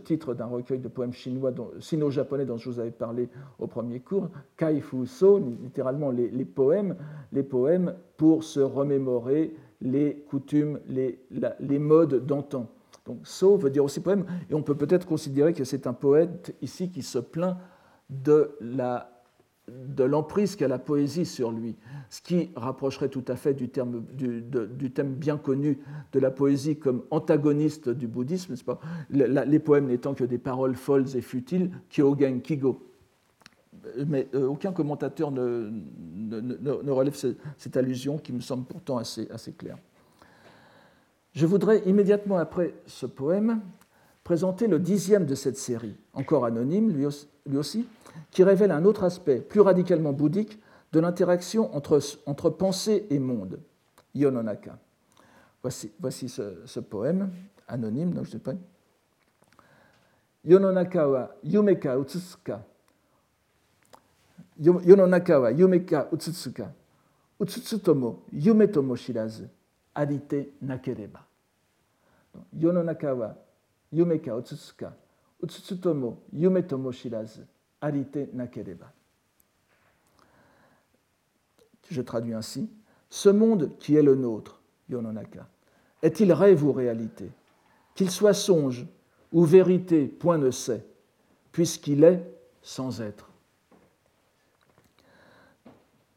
titre 0.03 0.33
d'un 0.33 0.47
recueil 0.47 0.79
de 0.79 0.89
poèmes 0.89 1.13
chinois, 1.13 1.53
sino-japonais 1.79 2.47
dont 2.47 2.57
je 2.57 2.71
vous 2.71 2.81
avais 2.81 2.91
parlé 2.91 3.29
au 3.59 3.67
premier 3.67 4.01
cours, 4.01 4.31
Kai 4.57 4.81
Fu 4.81 5.07
So, 5.07 5.39
littéralement 5.39 6.11
les, 6.11 6.29
poèmes, 6.45 6.97
les 7.33 7.43
poèmes 7.43 7.95
pour 8.17 8.45
se 8.45 8.61
remémorer 8.61 9.55
les 9.83 10.25
coutumes, 10.31 10.81
les 10.89 11.79
modes 11.79 12.25
d'antan. 12.25 12.67
Donc 13.07 13.27
So 13.27 13.57
veut 13.57 13.71
dire 13.71 13.85
aussi 13.85 14.01
poème, 14.01 14.27
et 14.51 14.55
on 14.55 14.63
peut 14.63 14.75
peut-être 14.75 15.07
considérer 15.07 15.53
que 15.53 15.65
c'est 15.65 15.87
un 15.87 15.93
poète 15.93 16.55
ici 16.61 16.91
qui 16.91 17.03
se 17.03 17.19
plaint 17.19 17.57
de 18.11 18.57
la 18.61 19.17
de 19.69 20.05
l'emprise 20.05 20.55
qu'a 20.55 20.69
la 20.69 20.79
poésie 20.79 21.25
sur 21.25 21.51
lui, 21.51 21.75
ce 22.09 22.21
qui 22.21 22.51
rapprocherait 22.55 23.09
tout 23.09 23.25
à 23.27 23.35
fait 23.35 23.53
du, 23.55 23.69
thème 23.69 25.15
bien 25.15 25.37
connu 25.37 25.79
de 26.13 26.21
la 26.21 26.31
poésie 26.31 26.79
comme 26.79 27.03
antagoniste 27.11 27.89
du 27.89 28.07
bouddhisme, 28.07 28.55
pas? 28.65 28.79
Les 29.11 29.59
poèmes 29.59 29.87
n'étant 29.87 30.15
que 30.15 30.25
des 30.25 30.39
paroles 30.39 30.77
folles 30.77 31.17
et 31.17 31.21
futiles, 31.21 31.71
Kyogen 31.91 32.41
Kigo. 32.43 32.83
Mais 34.07 34.29
euh, 34.35 34.47
aucun 34.47 34.73
commentateur 34.73 35.31
ne, 35.31 35.71
ne, 35.71 36.91
relève 36.91 37.15
cette, 37.15 37.77
allusion 37.77 38.19
qui 38.19 38.33
me 38.33 38.41
semble 38.41 38.65
pourtant 38.65 38.99
assez, 38.99 39.29
assez 39.31 39.53
claire. 39.53 39.79
Je 41.37 41.45
voudrais 41.45 41.81
immédiatement 41.81 42.39
après 42.39 42.73
ce 42.87 43.05
poème 43.05 43.61
présenter 44.25 44.69
le 44.69 44.79
dixième 44.79 45.27
de 45.27 45.35
cette 45.35 45.59
série, 45.59 45.95
encore 46.15 46.47
anonyme 46.47 46.91
lui 46.91 47.05
aussi, 47.59 47.87
qui 48.31 48.43
révèle 48.43 48.71
un 48.71 48.87
autre 48.87 49.05
aspect 49.05 49.41
plus 49.41 49.61
radicalement 49.61 50.15
bouddhique 50.15 50.59
de 50.93 50.99
l'interaction 50.99 51.77
entre, 51.77 52.49
pensée 52.49 53.07
et 53.11 53.19
monde, 53.19 53.61
Yononaka. 54.15 54.79
Voici, 55.63 56.29
ce, 56.31 56.81
poème 56.81 57.31
anonyme, 57.69 58.15
donc 58.15 58.25
je 58.25 58.31
sais 58.31 58.39
pas. 58.39 58.55
Yononaka 60.43 61.07
wa 61.07 61.37
yumeka 61.43 61.99
utsutsuka. 61.99 62.65
Yononaka 64.59 65.41
wa 65.41 65.53
yumeka 65.53 66.09
utsutsuka. 66.13 66.73
Utsutsutomo 67.39 68.23
yumetomo 68.33 68.97
shirazu. 68.97 69.45
Adite 69.95 70.53
nakereba. 70.63 71.26
Yononaka 72.59 73.15
wa 73.15 73.35
yume 73.93 74.19
ka 74.19 74.37
utsutsu 74.37 74.75
ka, 74.77 74.93
utsutsu 75.43 75.81
tomo 75.81 76.23
yume 76.33 76.63
tomo 76.63 76.93
shirazu, 76.93 77.43
arite 77.81 78.29
nakereba. 78.33 78.93
Je 81.91 82.03
traduis 82.03 82.35
ainsi. 82.35 82.69
Ce 83.09 83.29
monde 83.29 83.71
qui 83.79 83.95
est 83.97 84.03
le 84.03 84.15
nôtre, 84.15 84.61
Yononaka, 84.89 85.47
est-il 86.03 86.33
rêve 86.33 86.65
ou 86.65 86.73
réalité? 86.73 87.31
Qu'il 87.95 88.11
soit 88.11 88.35
songe 88.35 88.87
ou 89.33 89.45
vérité, 89.45 90.07
point 90.07 90.39
ne 90.39 90.51
sait, 90.51 90.85
puisqu'il 91.53 92.05
est 92.05 92.23
sans 92.63 93.01
être. 93.01 93.31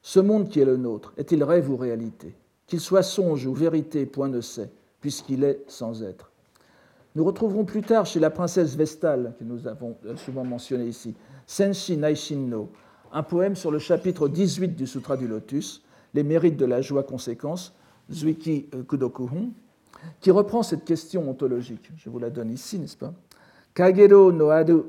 Ce 0.02 0.20
monde 0.20 0.50
qui 0.50 0.60
est 0.60 0.66
le 0.66 0.78
nôtre, 0.78 1.14
est-il 1.18 1.44
rêve 1.44 1.70
ou 1.70 1.78
réalité? 1.78 2.36
Qu'il 2.66 2.80
soit 2.80 3.04
songe 3.04 3.46
ou 3.46 3.54
vérité, 3.54 4.06
point 4.06 4.28
ne 4.28 4.42
sait, 4.42 4.72
puisqu'il 5.02 5.44
est 5.44 5.64
sans 5.68 6.04
être. 6.04 6.32
Nous 7.16 7.24
retrouverons 7.24 7.66
plus 7.66 7.82
tard 7.82 8.06
chez 8.06 8.20
la 8.20 8.30
princesse 8.30 8.76
Vestale, 8.76 9.34
que 9.40 9.44
nous 9.44 9.68
avons 9.68 9.96
souvent 10.16 10.44
mentionné 10.44 10.86
ici, 10.86 11.16
Senshi 11.48 11.98
Naishin 11.98 12.48
no, 12.48 12.70
un 13.12 13.24
poème 13.24 13.56
sur 13.56 13.72
le 13.72 13.80
chapitre 13.80 14.28
18 14.28 14.76
du 14.76 14.86
Sutra 14.86 15.18
du 15.18 15.28
Lotus, 15.28 15.84
Les 16.14 16.24
mérites 16.24 16.58
de 16.58 16.66
la 16.66 16.82
joie 16.82 17.04
conséquence, 17.04 17.76
Zuiki 18.12 18.68
Kudokuhun, 18.88 19.50
qui 20.20 20.32
reprend 20.32 20.64
cette 20.64 20.86
question 20.86 21.30
ontologique. 21.30 21.92
Je 21.98 22.10
vous 22.10 22.20
la 22.20 22.30
donne 22.30 22.52
ici, 22.52 22.80
n'est-ce 22.80 22.98
pas? 22.98 23.14
Kagero 23.74 24.32
no 24.32 24.50
aru, 24.50 24.86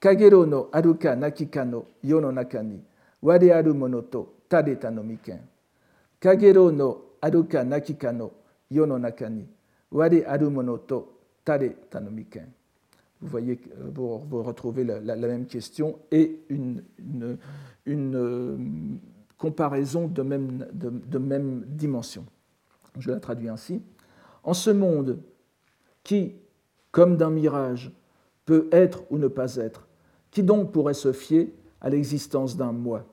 kagero 0.00 0.44
no 0.44 0.68
aruka 0.72 1.16
nakika 1.16 1.64
no 1.64 1.86
yo 2.02 2.20
no 2.20 2.30
naka 2.30 2.62
ni, 2.62 2.80
ware 3.22 3.50
aru 3.50 3.72
mono 3.72 4.02
tadeta 4.48 4.90
no 4.90 5.02
miken. 5.02 5.40
Kagero 6.20 6.70
no 6.70 7.02
aruka 7.22 7.64
nakika 7.64 8.12
no 8.12 8.30
yo 8.70 8.86
no 8.86 8.98
naka 8.98 9.28
ni, 9.28 9.46
ware 9.90 10.24
aru 10.26 10.50
mono 10.50 10.78
to 10.78 11.08
tare 11.44 11.76
tanomiken. 11.90 12.46
Vous 13.20 13.28
voyez, 13.28 13.58
vous, 13.94 14.18
vous 14.18 14.42
retrouvez 14.42 14.84
la, 14.84 15.16
même 15.16 15.46
question 15.46 15.98
et 16.10 16.38
une, 16.50 16.82
euh, 17.88 18.56
comparaison 19.38 20.06
de 20.06 20.22
même 20.22 21.64
dimension. 21.66 22.26
Je 22.98 23.10
la 23.10 23.20
traduis 23.20 23.48
ainsi. 23.48 23.82
En 24.42 24.52
ce 24.54 24.70
monde 24.70 25.18
qui, 26.04 26.34
comme 26.90 27.16
d'un 27.16 27.30
mirage, 27.30 27.90
peut 28.44 28.68
être 28.70 29.02
ou 29.10 29.18
ne 29.18 29.28
pas 29.28 29.56
être, 29.56 29.88
qui 30.30 30.42
donc 30.42 30.72
pourrait 30.72 30.94
se 30.94 31.12
fier 31.12 31.52
à 31.80 31.90
l'existence 31.90 32.56
d'un 32.56 32.72
moi? 32.72 33.04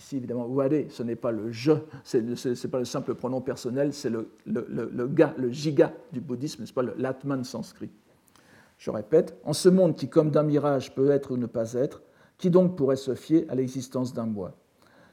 Ici, 0.00 0.16
évidemment, 0.16 0.46
ware, 0.46 0.86
ce 0.88 1.02
n'est 1.02 1.14
pas 1.14 1.30
le 1.30 1.52
je, 1.52 1.72
ce 2.04 2.16
n'est 2.16 2.70
pas 2.70 2.78
le 2.78 2.86
simple 2.86 3.14
pronom 3.14 3.42
personnel, 3.42 3.92
c'est 3.92 4.08
le, 4.08 4.30
le, 4.46 4.66
le, 4.70 4.90
le, 4.90 5.06
ga, 5.06 5.34
le 5.36 5.50
giga 5.50 5.92
du 6.10 6.22
bouddhisme, 6.22 6.62
n'est 6.62 6.72
pas 6.72 6.82
l'atman 6.96 7.44
sanskrit. 7.44 7.90
Je 8.78 8.90
répète, 8.90 9.36
en 9.44 9.52
ce 9.52 9.68
monde 9.68 9.96
qui, 9.96 10.08
comme 10.08 10.30
d'un 10.30 10.42
mirage, 10.42 10.94
peut 10.94 11.10
être 11.10 11.32
ou 11.32 11.36
ne 11.36 11.44
pas 11.44 11.74
être, 11.74 12.00
qui 12.38 12.48
donc 12.48 12.78
pourrait 12.78 12.96
se 12.96 13.14
fier 13.14 13.44
à 13.50 13.54
l'existence 13.54 14.14
d'un 14.14 14.24
moi? 14.24 14.52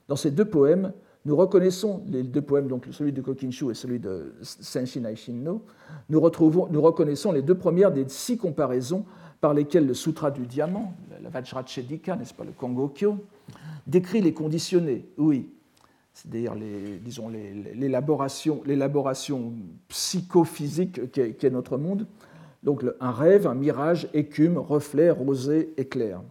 Dans 0.07 0.15
ces 0.15 0.31
deux 0.31 0.45
poèmes, 0.45 0.93
nous 1.25 1.35
reconnaissons 1.35 2.01
les 2.07 2.23
deux 2.23 2.41
poèmes, 2.41 2.69
donc 2.69 2.87
celui 2.91 3.11
de 3.11 3.21
Kokinshu 3.21 3.69
et 3.69 3.73
celui 3.73 3.99
de 3.99 4.35
Senshin 4.41 5.03
Aishin 5.03 5.59
nous, 6.07 6.21
retrouvons, 6.21 6.69
nous 6.71 6.81
reconnaissons 6.81 7.33
les 7.33 7.41
deux 7.41 7.55
premières 7.55 7.91
des 7.91 8.07
six 8.07 8.37
comparaisons 8.37 9.03
par 9.41 9.53
lesquelles 9.53 9.85
le 9.85 9.93
Sutra 9.93 10.31
du 10.31 10.45
Diamant, 10.47 10.93
la 11.21 11.27
Vajrachedika, 11.27 12.15
n'est-ce 12.15 12.33
pas, 12.33 12.45
le 12.45 12.53
Kongokyo, 12.53 13.17
décrit 13.85 14.21
les 14.21 14.33
conditionnés, 14.33 15.05
oui, 15.17 15.49
c'est-à-dire 16.13 16.55
l'élaboration 18.65 19.53
psychophysique 19.87 21.11
qu'est 21.11 21.49
notre 21.49 21.77
monde, 21.77 22.07
donc 22.63 22.83
un 22.99 23.11
rêve, 23.11 23.45
un 23.45 23.53
mirage, 23.53 24.09
écume, 24.13 24.57
reflet, 24.57 25.11
rosé, 25.11 25.73
éclair. 25.77 26.21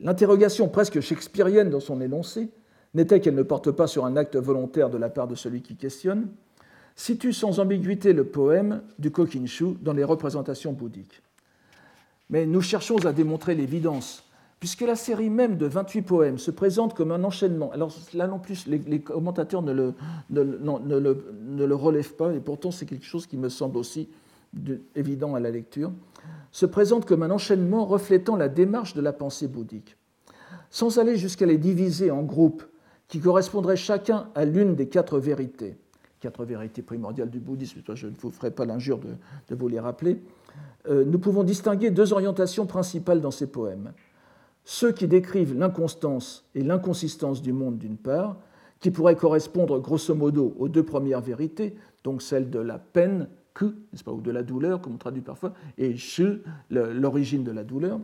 L'interrogation 0.00 0.68
presque 0.68 1.00
shakespearienne 1.00 1.70
dans 1.70 1.80
son 1.80 2.02
énoncé 2.02 2.50
n'était 2.92 3.20
qu'elle 3.20 3.34
ne 3.34 3.42
porte 3.42 3.70
pas 3.70 3.86
sur 3.86 4.04
un 4.04 4.16
acte 4.16 4.36
volontaire 4.36 4.90
de 4.90 4.98
la 4.98 5.08
part 5.08 5.26
de 5.26 5.34
celui 5.34 5.62
qui 5.62 5.76
questionne, 5.76 6.28
situe 6.94 7.32
sans 7.32 7.58
ambiguïté 7.58 8.12
le 8.12 8.24
poème 8.24 8.82
du 8.98 9.10
Kokinshu 9.10 9.76
dans 9.80 9.94
les 9.94 10.04
représentations 10.04 10.72
bouddhiques. 10.72 11.22
Mais 12.28 12.44
nous 12.44 12.60
cherchons 12.60 13.04
à 13.06 13.12
démontrer 13.12 13.54
l'évidence, 13.54 14.25
puisque 14.60 14.82
la 14.82 14.96
série 14.96 15.30
même 15.30 15.56
de 15.56 15.66
28 15.66 16.02
poèmes 16.02 16.38
se 16.38 16.50
présente 16.50 16.94
comme 16.94 17.12
un 17.12 17.24
enchaînement. 17.24 17.70
Alors 17.72 17.92
là 18.14 18.26
non 18.26 18.38
plus, 18.38 18.66
les, 18.66 19.00
commentateurs 19.00 19.62
ne 19.62 19.72
le, 19.72 21.74
relèvent 21.74 22.14
pas, 22.14 22.32
et 22.32 22.40
pourtant 22.40 22.70
c'est 22.70 22.86
quelque 22.86 23.04
chose 23.04 23.26
qui 23.26 23.36
me 23.36 23.48
semble 23.48 23.76
aussi 23.76 24.08
évident 24.94 25.34
à 25.34 25.40
la 25.40 25.50
lecture, 25.50 25.92
se 26.50 26.64
présente 26.64 27.04
comme 27.04 27.22
un 27.22 27.30
enchaînement 27.30 27.84
reflétant 27.84 28.36
la 28.36 28.48
démarche 28.48 28.94
de 28.94 29.02
la 29.02 29.12
pensée 29.12 29.48
bouddhique. 29.48 29.96
Sans 30.70 30.98
aller 30.98 31.16
jusqu'à 31.16 31.46
les 31.46 31.58
diviser 31.58 32.10
en 32.10 32.22
groupes 32.22 32.64
qui 33.08 33.20
correspondraient 33.20 33.76
chacun 33.76 34.28
à 34.34 34.44
l'une 34.44 34.74
des 34.74 34.88
quatre 34.88 35.18
vérités, 35.18 35.76
quatre 36.20 36.44
vérités 36.44 36.82
primordiales 36.82 37.30
du 37.30 37.38
bouddhisme, 37.38 37.80
je 37.94 38.06
ne 38.06 38.14
vous 38.18 38.30
ferai 38.30 38.50
pas 38.50 38.64
l'injure 38.64 38.98
de, 38.98 39.54
vous 39.54 39.68
les 39.68 39.78
rappeler, 39.78 40.20
euh, 40.88 41.04
nous 41.04 41.18
pouvons 41.18 41.44
distinguer 41.44 41.90
deux 41.90 42.12
orientations 42.12 42.66
principales 42.66 43.20
dans 43.20 43.30
ces 43.30 43.46
poèmes. 43.46 43.92
Ceux 44.68 44.90
qui 44.90 45.06
décrivent 45.06 45.56
l'inconstance 45.56 46.44
et 46.56 46.64
l'inconsistance 46.64 47.40
du 47.40 47.52
monde 47.52 47.78
d'une 47.78 47.96
part, 47.96 48.36
qui 48.80 48.90
pourraient 48.90 49.14
correspondre 49.14 49.80
grosso 49.80 50.12
modo 50.12 50.56
aux 50.58 50.68
deux 50.68 50.82
premières 50.82 51.20
vérités, 51.20 51.76
donc 52.02 52.20
celle 52.20 52.50
de 52.50 52.58
la 52.58 52.80
peine, 52.80 53.28
que, 53.54 53.76
pas, 54.04 54.10
ou 54.10 54.20
de 54.20 54.32
la 54.32 54.42
douleur, 54.42 54.80
comme 54.80 54.94
on 54.94 54.98
traduit 54.98 55.22
parfois, 55.22 55.54
et 55.78 55.96
shu, 55.96 56.42
l'origine 56.68 57.44
de 57.44 57.52
la 57.52 57.62
douleur. 57.62 58.00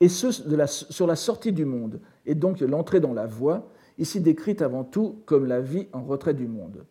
Et 0.00 0.08
ceux 0.08 0.32
sur 0.32 1.06
la 1.06 1.16
sortie 1.16 1.52
du 1.52 1.64
monde, 1.64 2.00
et 2.26 2.34
donc 2.34 2.58
l'entrée 2.60 2.98
dans 2.98 3.14
la 3.14 3.26
voie, 3.26 3.70
ici 3.96 4.20
décrite 4.20 4.60
avant 4.60 4.82
tout 4.82 5.22
comme 5.24 5.46
la 5.46 5.60
vie 5.60 5.86
en 5.92 6.02
retrait 6.02 6.34
du 6.34 6.48
monde. 6.48 6.84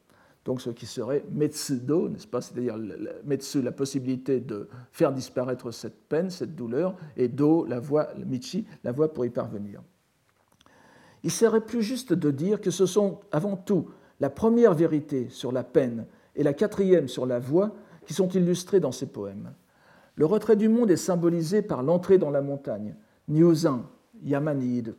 Donc 0.47 0.61
ce 0.61 0.69
qui 0.69 0.85
serait 0.85 1.25
metsudo, 1.29 2.07
n'est-ce 2.07 2.25
pas? 2.25 2.39
C'est-à-dire 2.39 2.77
metsu, 3.25 3.61
la 3.61 3.73
possibilité 3.73 4.39
de 4.39 4.69
faire 4.93 5.11
disparaître 5.11 5.71
cette 5.71 6.07
peine, 6.07 6.29
cette 6.29 6.55
douleur, 6.55 6.95
et 7.17 7.27
do, 7.27 7.65
la 7.65 7.81
voie, 7.81 8.07
michi, 8.25 8.65
la 8.85 8.93
voie 8.93 9.13
pour 9.13 9.25
y 9.25 9.29
parvenir. 9.29 9.81
Il 11.23 11.31
serait 11.31 11.59
plus 11.59 11.83
juste 11.83 12.13
de 12.13 12.31
dire 12.31 12.61
que 12.61 12.71
ce 12.71 12.85
sont 12.85 13.19
avant 13.33 13.57
tout 13.57 13.89
la 14.21 14.29
première 14.29 14.73
vérité 14.73 15.27
sur 15.27 15.51
la 15.51 15.65
peine 15.65 16.05
et 16.33 16.43
la 16.43 16.53
quatrième 16.53 17.09
sur 17.09 17.25
la 17.25 17.39
voie 17.39 17.75
qui 18.05 18.13
sont 18.13 18.29
illustrées 18.29 18.79
dans 18.79 18.93
ces 18.93 19.07
poèmes. 19.07 19.53
Le 20.15 20.25
retrait 20.25 20.55
du 20.55 20.69
monde 20.69 20.89
est 20.89 20.95
symbolisé 20.95 21.61
par 21.61 21.83
l'entrée 21.83 22.19
dans 22.19 22.31
la 22.31 22.41
montagne, 22.41 22.95
Nyuzan, 23.27 23.83
Yamanid, 24.23 24.95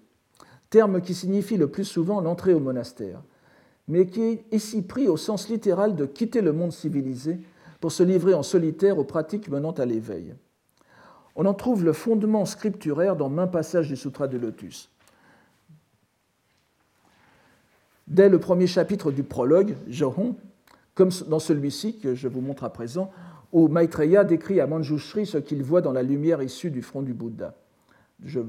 terme 0.69 1.01
qui 1.01 1.15
signifie 1.15 1.57
le 1.57 1.71
plus 1.71 1.87
souvent 1.87 2.21
l'entrée 2.21 2.53
au 2.53 2.61
monastère, 2.61 3.23
mais 3.88 4.07
qui 4.07 4.22
est 4.22 4.44
ici 4.53 4.83
pris 4.83 5.09
au 5.09 5.16
sens 5.16 5.48
littéral 5.48 5.96
de 5.96 6.05
quitter 6.05 6.42
le 6.42 6.53
monde 6.53 6.72
civilisé 6.72 7.40
pour 7.81 7.90
se 7.90 8.03
livrer 8.03 8.35
en 8.35 8.42
solitaire 8.42 8.98
aux 8.98 9.05
pratiques 9.05 9.48
menant 9.48 9.72
à 9.72 9.87
l'éveil. 9.87 10.35
On 11.35 11.46
en 11.46 11.55
trouve 11.55 11.85
le 11.85 11.92
fondement 11.92 12.44
scripturaire 12.44 13.16
dans 13.16 13.29
main 13.29 13.46
passage 13.46 13.88
du 13.88 13.96
Sutra 13.96 14.29
de 14.29 14.37
Lotus. 14.37 14.90
Dès 18.07 18.29
le 18.29 18.38
premier 18.38 18.66
chapitre 18.66 19.12
du 19.12 19.22
prologue, 19.22 19.77
Johon, 19.88 20.37
comme 20.94 21.11
dans 21.29 21.38
celui-ci 21.38 21.98
que 21.98 22.14
je 22.14 22.29
vous 22.29 22.40
montre 22.40 22.64
à 22.64 22.72
présent, 22.72 23.11
où 23.53 23.68
Maitreya 23.68 24.24
décrit 24.24 24.61
à 24.61 24.66
Manjushri 24.66 25.27
ce 25.27 25.38
qu'il 25.38 25.62
voit 25.62 25.81
dans 25.81 25.92
la 25.92 26.03
lumière 26.03 26.42
issue 26.42 26.70
du 26.70 26.83
front 26.83 27.03
du 27.03 27.14
Bouddha 27.14 27.55
je, 28.25 28.41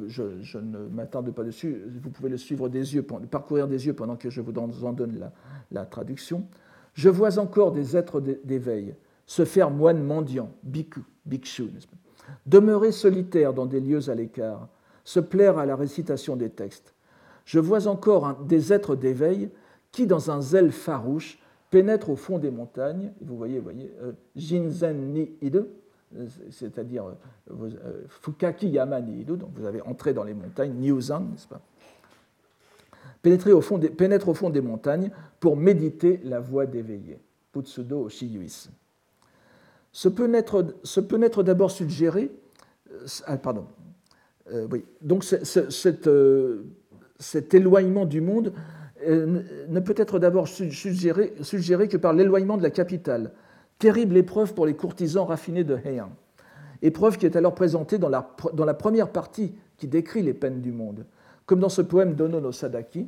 ne 0.58 0.88
m'attarde 0.88 1.32
pas 1.32 1.44
dessus, 1.44 1.84
vous 2.02 2.10
pouvez 2.10 2.30
le 2.30 2.38
suivre 2.38 2.70
des 2.70 2.96
yeux, 2.96 3.04
parcourir 3.04 3.68
des 3.68 3.86
yeux 3.86 3.94
pendant 3.94 4.16
que 4.16 4.30
je 4.30 4.42
vous 4.42 4.54
en 4.58 4.94
donne 4.94 5.32
la, 5.72 5.86
traduction. 5.86 6.48
Je 6.94 7.10
vois 7.10 7.38
encore 7.38 7.72
des 7.72 7.96
êtres 7.96 8.20
d'éveil 8.20 8.96
se 9.26 9.46
faire 9.46 9.70
moines 9.70 10.04
mendiants, 10.04 10.52
bhikkhu, 10.64 11.02
bhikshu, 11.26 11.70
demeurer 12.48 12.92
solitaires 12.92 13.54
dans 13.54 13.68
des 13.68 13.80
lieux 13.80 14.10
à 14.10 14.16
l'écart, 14.16 14.68
se 15.04 15.20
plaire 15.20 15.60
à 15.60 15.66
la 15.66 15.76
récitation 15.76 16.36
des 16.36 16.50
textes. 16.50 16.96
Je 17.46 17.60
vois 17.60 17.88
encore 17.88 18.44
des 18.44 18.74
êtres 18.74 18.96
d'éveil 18.96 19.50
qui, 19.92 20.08
dans 20.08 20.32
un 20.32 20.42
zèle 20.42 20.72
farouche, 20.72 21.40
pénètrent 21.70 22.10
au 22.10 22.16
fond 22.16 22.40
des 22.40 22.52
montagnes. 22.52 23.14
Vous 23.22 23.38
voyez, 23.38 23.58
vous 23.58 23.64
voyez, 23.64 23.94
euh, 24.02 24.14
Jinzen 24.36 25.14
ni 25.14 25.32
Ide, 25.42 25.66
c'est-à-dire 26.50 27.06
euh, 27.06 27.14
euh, 27.62 28.04
Fukaki 28.08 28.68
Yamani, 28.68 29.26
donc 29.26 29.52
vous 29.54 29.66
avez 29.66 29.82
entré 29.82 30.14
dans 30.14 30.24
les 30.24 30.34
montagnes, 30.34 30.74
Niuzan, 30.74 31.22
n'est-ce 31.22 31.48
pas 31.48 31.62
pénètre 33.22 33.50
au, 33.50 33.62
fond 33.62 33.78
des, 33.78 33.90
pénètre 33.90 34.30
au 34.30 34.34
fond 34.34 34.50
des 34.50 34.62
montagnes 34.62 35.12
pour 35.40 35.58
méditer 35.58 36.22
la 36.24 36.40
voie 36.40 36.66
d'éveillé, 36.66 37.20
Putsudo 37.52 38.08
Shiyuis. 38.10 38.70
Ce 39.92 40.08
peut 40.08 40.28
naître, 40.28 41.44
d'abord 41.44 41.70
suggéré, 41.70 42.32
euh, 42.92 43.06
ah, 43.26 43.38
pardon, 43.38 43.68
oui, 44.72 44.84
donc 45.02 45.24
cet, 45.24 46.08
éloignement 47.54 48.06
du 48.08 48.22
monde 48.22 48.52
ne 49.06 49.80
peut 49.80 49.94
être 49.96 50.18
d'abord 50.18 50.48
suggéré 50.48 51.88
que 51.88 51.98
par 51.98 52.14
l'éloignement 52.14 52.58
de 52.58 52.64
la 52.64 52.72
capitale, 52.72 53.32
Terrible 53.80 54.18
épreuve 54.18 54.54
pour 54.54 54.66
les 54.66 54.76
courtisans 54.76 55.26
raffinés 55.26 55.64
de 55.64 55.78
Heian. 55.78 56.12
Épreuve 56.82 57.18
qui 57.18 57.26
est 57.26 57.38
alors 57.38 57.56
présentée 57.56 57.98
dans 57.98 58.10
la, 58.10 58.74
première 58.74 59.10
partie 59.10 59.56
qui 59.78 59.88
décrit 59.88 60.22
les 60.22 60.34
peines 60.34 60.62
du 60.62 60.74
monde, 60.74 61.06
comme 61.46 61.62
dans 61.62 61.70
ce 61.70 61.82
poème 61.82 62.14
d'Ono 62.14 62.42
no 62.42 62.52
Sadaki, 62.52 63.08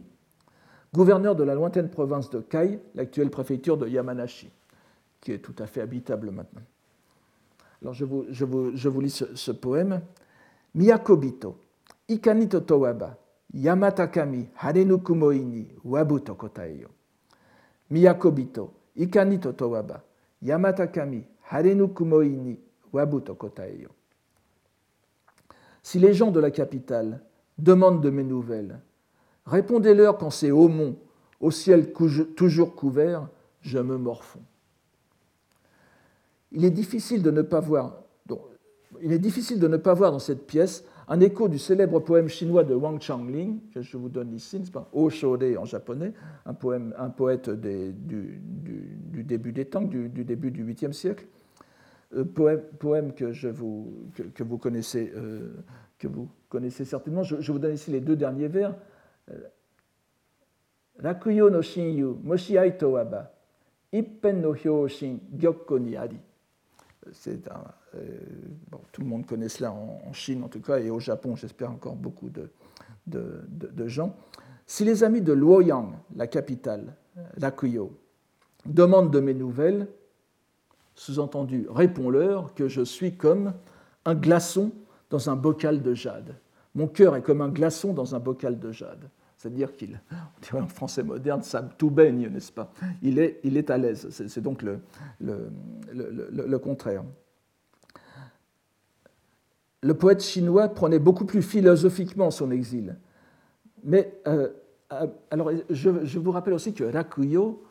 gouverneur 0.94 1.36
de 1.36 1.44
la 1.44 1.56
lointaine 1.56 1.90
province 1.90 2.30
de 2.30 2.40
Kai, 2.40 2.80
l'actuelle 2.96 3.30
préfecture 3.30 3.78
de 3.78 3.88
Yamanashi, 3.88 4.50
qui 5.20 5.34
est 5.34 5.40
tout 5.40 5.56
à 5.60 5.68
fait 5.68 5.82
habitable 5.82 6.32
maintenant. 6.32 6.62
Alors 7.82 7.94
je 7.94 8.06
vous, 8.06 9.02
lis 9.02 9.24
ce, 9.36 9.52
poème. 9.52 10.02
Miyakobito, 10.74 11.58
Ikanito 12.08 12.62
Towaba, 12.62 13.18
Yamatakami, 13.54 14.48
Harenu 14.56 15.00
Kumoini, 15.00 15.68
Wabuto 15.84 16.36
Kotaeyo. 16.36 16.88
Miyakobito, 17.90 18.72
Ikanito 18.96 19.52
Towaba, 19.52 20.02
Yamatakami, 20.42 21.24
Harenu 21.50 21.90
Kumoini, 21.90 22.60
Wabuto 22.94 23.36
Kotaeyo. 23.36 23.90
Si 25.84 26.00
les 26.00 26.14
gens 26.14 26.32
de 26.32 26.40
la 26.40 26.52
capitale 26.52 27.22
demandent 27.58 28.02
de 28.02 28.10
mes 28.10 28.24
nouvelles, 28.24 28.80
répondez-leur 29.46 30.18
quand 30.18 30.30
c'est 30.30 30.52
au 30.52 30.68
mont, 30.68 30.96
au 31.40 31.52
ciel 31.52 31.92
toujours 32.36 32.76
couvert, 32.76 33.28
je 33.62 33.80
me 33.80 33.98
morfonds. 33.98 34.44
Il 36.52 36.66
est 36.66 36.72
difficile 36.72 37.24
de 37.24 37.32
ne 37.32 37.42
pas 37.42 37.60
voir, 37.60 38.02
il 39.02 39.12
est 39.12 39.20
difficile 39.20 39.60
de 39.60 39.68
ne 39.68 39.78
pas 39.78 39.94
voir 39.94 40.12
dans 40.12 40.20
cette 40.20 40.46
pièce 40.46 40.84
un 41.08 41.20
écho 41.20 41.48
du 41.48 41.58
célèbre 41.58 42.00
poème 42.00 42.28
chinois 42.28 42.64
de 42.64 42.74
Wang 42.74 43.02
Changling, 43.02 43.60
que 43.74 43.82
je 43.82 43.98
vous 43.98 44.10
donne 44.10 44.34
ici, 44.34 44.60
n'est-ce 44.60 44.72
pas? 44.72 44.88
O 44.94 45.10
Shode 45.10 45.44
en 45.58 45.66
japonais, 45.66 46.14
un, 46.46 46.54
poème, 46.54 46.94
un 46.98 47.10
poète 47.10 47.50
du, 47.50 48.40
début 49.24 49.52
des 49.52 49.66
temps, 49.66 49.82
du, 49.82 50.10
début 50.10 50.52
du 50.52 50.66
8e 50.66 50.94
siècle. 50.94 51.26
Euh, 52.16 52.26
poème, 52.26 53.14
que, 53.14 53.48
vous, 53.48 54.58
connaissez, 54.58 55.14
euh, 55.16 55.54
que 55.98 56.08
vous 56.08 56.28
connaissez 56.50 56.84
certainement. 56.84 57.24
Je, 57.24 57.52
vous 57.52 57.60
donne 57.60 57.74
ici 57.74 57.92
les 57.92 58.02
deux 58.02 58.16
derniers 58.16 58.50
vers. 58.50 58.76
Euh, 59.30 59.36
Rakuyo 61.00 61.50
no 61.50 61.62
shinyu, 61.62 62.18
moshi 62.22 62.58
aito 62.58 62.92
waba, 62.92 63.32
ippen 63.92 64.42
no 64.42 64.54
hyoshin, 64.54 65.18
gyokko 65.34 65.80
ni 65.80 65.96
ari. 65.96 66.20
Tout 68.92 69.02
le 69.02 69.08
monde 69.08 69.26
connaît 69.26 69.50
cela 69.50 69.72
en, 69.72 70.14
Chine 70.14 70.44
en 70.44 70.48
tout 70.48 70.62
cas, 70.62 70.80
et 70.80 70.90
au 70.90 71.00
Japon, 71.00 71.36
j'espère 71.36 71.72
encore 71.72 71.96
beaucoup 71.96 72.30
de, 72.30 73.88
gens. 73.88 74.16
Si 74.68 74.86
les 74.86 75.04
amis 75.04 75.22
de 75.22 75.34
Luoyang, 75.34 75.94
la 76.16 76.28
capitale, 76.28 76.96
Lakuyo, 77.38 77.98
demandent 78.66 79.12
de 79.12 79.20
mes 79.20 79.34
nouvelles, 79.34 79.88
sous-entendu, 80.96 81.68
réponds-leur 81.70 82.54
que 82.54 82.68
je 82.68 82.82
suis 82.82 83.16
comme 83.16 83.54
un 84.06 84.16
glaçon 84.16 84.72
dans 85.10 85.30
un 85.30 85.36
bocal 85.36 85.82
de 85.82 85.94
jade. 85.94 86.36
Mon 86.76 86.88
cœur 86.88 87.16
est 87.16 87.22
comme 87.22 87.42
un 87.42 87.50
glaçon 87.50 87.94
dans 87.94 88.16
un 88.16 88.20
bocal 88.20 88.60
de 88.60 88.72
jade. 88.72 89.10
C'est-à-dire 89.38 89.74
qu'il, 89.74 90.00
en 90.54 90.68
français 90.68 91.02
moderne, 91.02 91.42
ça 91.42 91.64
tout 91.64 91.90
baigne, 91.90 92.30
n'est-ce 92.30 92.52
pas? 92.52 92.72
Il 93.02 93.18
est, 93.18 93.70
à 93.72 93.78
l'aise. 93.78 94.10
C'est 94.12 94.42
donc 94.42 94.64
le, 94.64 96.58
contraire. 96.60 97.04
Le 99.82 99.94
poète 99.96 100.22
chinois 100.22 100.70
prenait 100.70 101.00
beaucoup 101.00 101.26
plus 101.26 101.42
philosophiquement 101.42 102.30
son 102.30 102.52
exil. 102.52 102.98
Mais, 103.84 104.22
euh, 104.28 104.50
euh, 104.94 105.08
alors, 105.32 105.50
je, 105.72 106.06
je, 106.06 106.20
vous 106.20 106.30
rappelle 106.30 106.54
aussi 106.54 106.76
que 106.76 106.84
Rakuyo, 106.84 107.64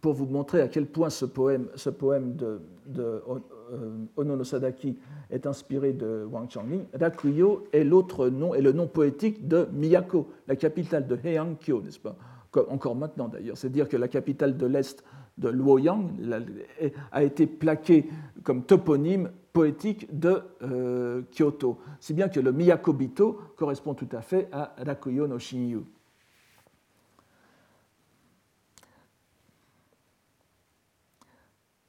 pour 0.00 0.14
vous 0.14 0.26
montrer 0.26 0.60
à 0.60 0.68
quel 0.68 0.86
point 0.86 1.10
ce 1.10 1.24
poème, 1.24 1.68
ce 1.76 1.90
de, 1.90 2.60
de 2.86 3.22
euh, 3.72 4.04
Ono 4.16 4.36
no 4.36 4.44
Sadaki 4.44 4.98
est 5.30 5.46
inspiré 5.46 5.92
de 5.92 6.26
Wang 6.30 6.50
Changling, 6.50 6.84
Rakuyo 6.98 7.64
est 7.72 7.84
l'autre 7.84 8.28
nom, 8.28 8.54
est 8.54 8.62
le 8.62 8.72
nom 8.72 8.86
poétique 8.86 9.46
de 9.46 9.68
Miyako, 9.72 10.28
la 10.48 10.56
capitale 10.56 11.06
de 11.06 11.16
Heian-kyo, 11.16 11.82
n'est-ce 11.82 12.00
pas? 12.00 12.16
Encore 12.68 12.96
maintenant 12.96 13.28
d'ailleurs, 13.28 13.58
c'est 13.58 13.70
dire 13.70 13.88
que 13.88 13.96
la 13.98 14.08
capitale 14.08 14.56
de 14.56 14.66
l'Est 14.66 15.04
de 15.36 15.50
Luoyang 15.50 16.10
a 17.12 17.22
été 17.22 17.46
plaquée 17.46 18.08
comme 18.42 18.62
toponyme 18.62 19.30
poétique 19.52 20.18
de 20.18 20.40
euh, 20.62 21.22
Kyoto, 21.30 21.78
si 22.00 22.14
bien 22.14 22.28
que 22.28 22.40
le 22.40 22.52
Miyako-bito 22.52 23.38
correspond 23.56 23.94
tout 23.94 24.08
à 24.12 24.22
fait 24.22 24.48
à 24.52 24.74
Rakuyo 24.78 25.26
no 25.26 25.38
Shinyu. 25.38 25.82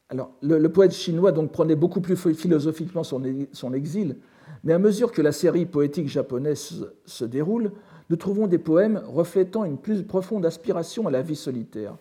Alors, 0.10 0.32
le, 0.42 0.68
poète 0.70 0.94
chinois 0.94 1.32
donc 1.32 1.52
prenait 1.52 1.76
beaucoup 1.76 2.00
plus 2.00 2.16
philosophiquement 2.16 3.04
son, 3.04 3.74
exil, 3.74 4.18
mais 4.64 4.74
à 4.74 4.80
mesure 4.80 5.12
que 5.12 5.22
la 5.22 5.34
série 5.34 5.66
poétique 5.66 6.08
japonaise 6.08 6.88
se 7.06 7.26
déroule, 7.26 7.72
nous 8.10 8.16
trouvons 8.16 8.48
des 8.48 8.58
poèmes 8.58 9.02
reflétant 9.06 9.66
une 9.66 9.78
plus 9.78 10.04
profonde 10.04 10.46
aspiration 10.46 11.08
à 11.08 11.12
la 11.12 11.22
vie 11.22 11.36
solitaire, 11.36 11.98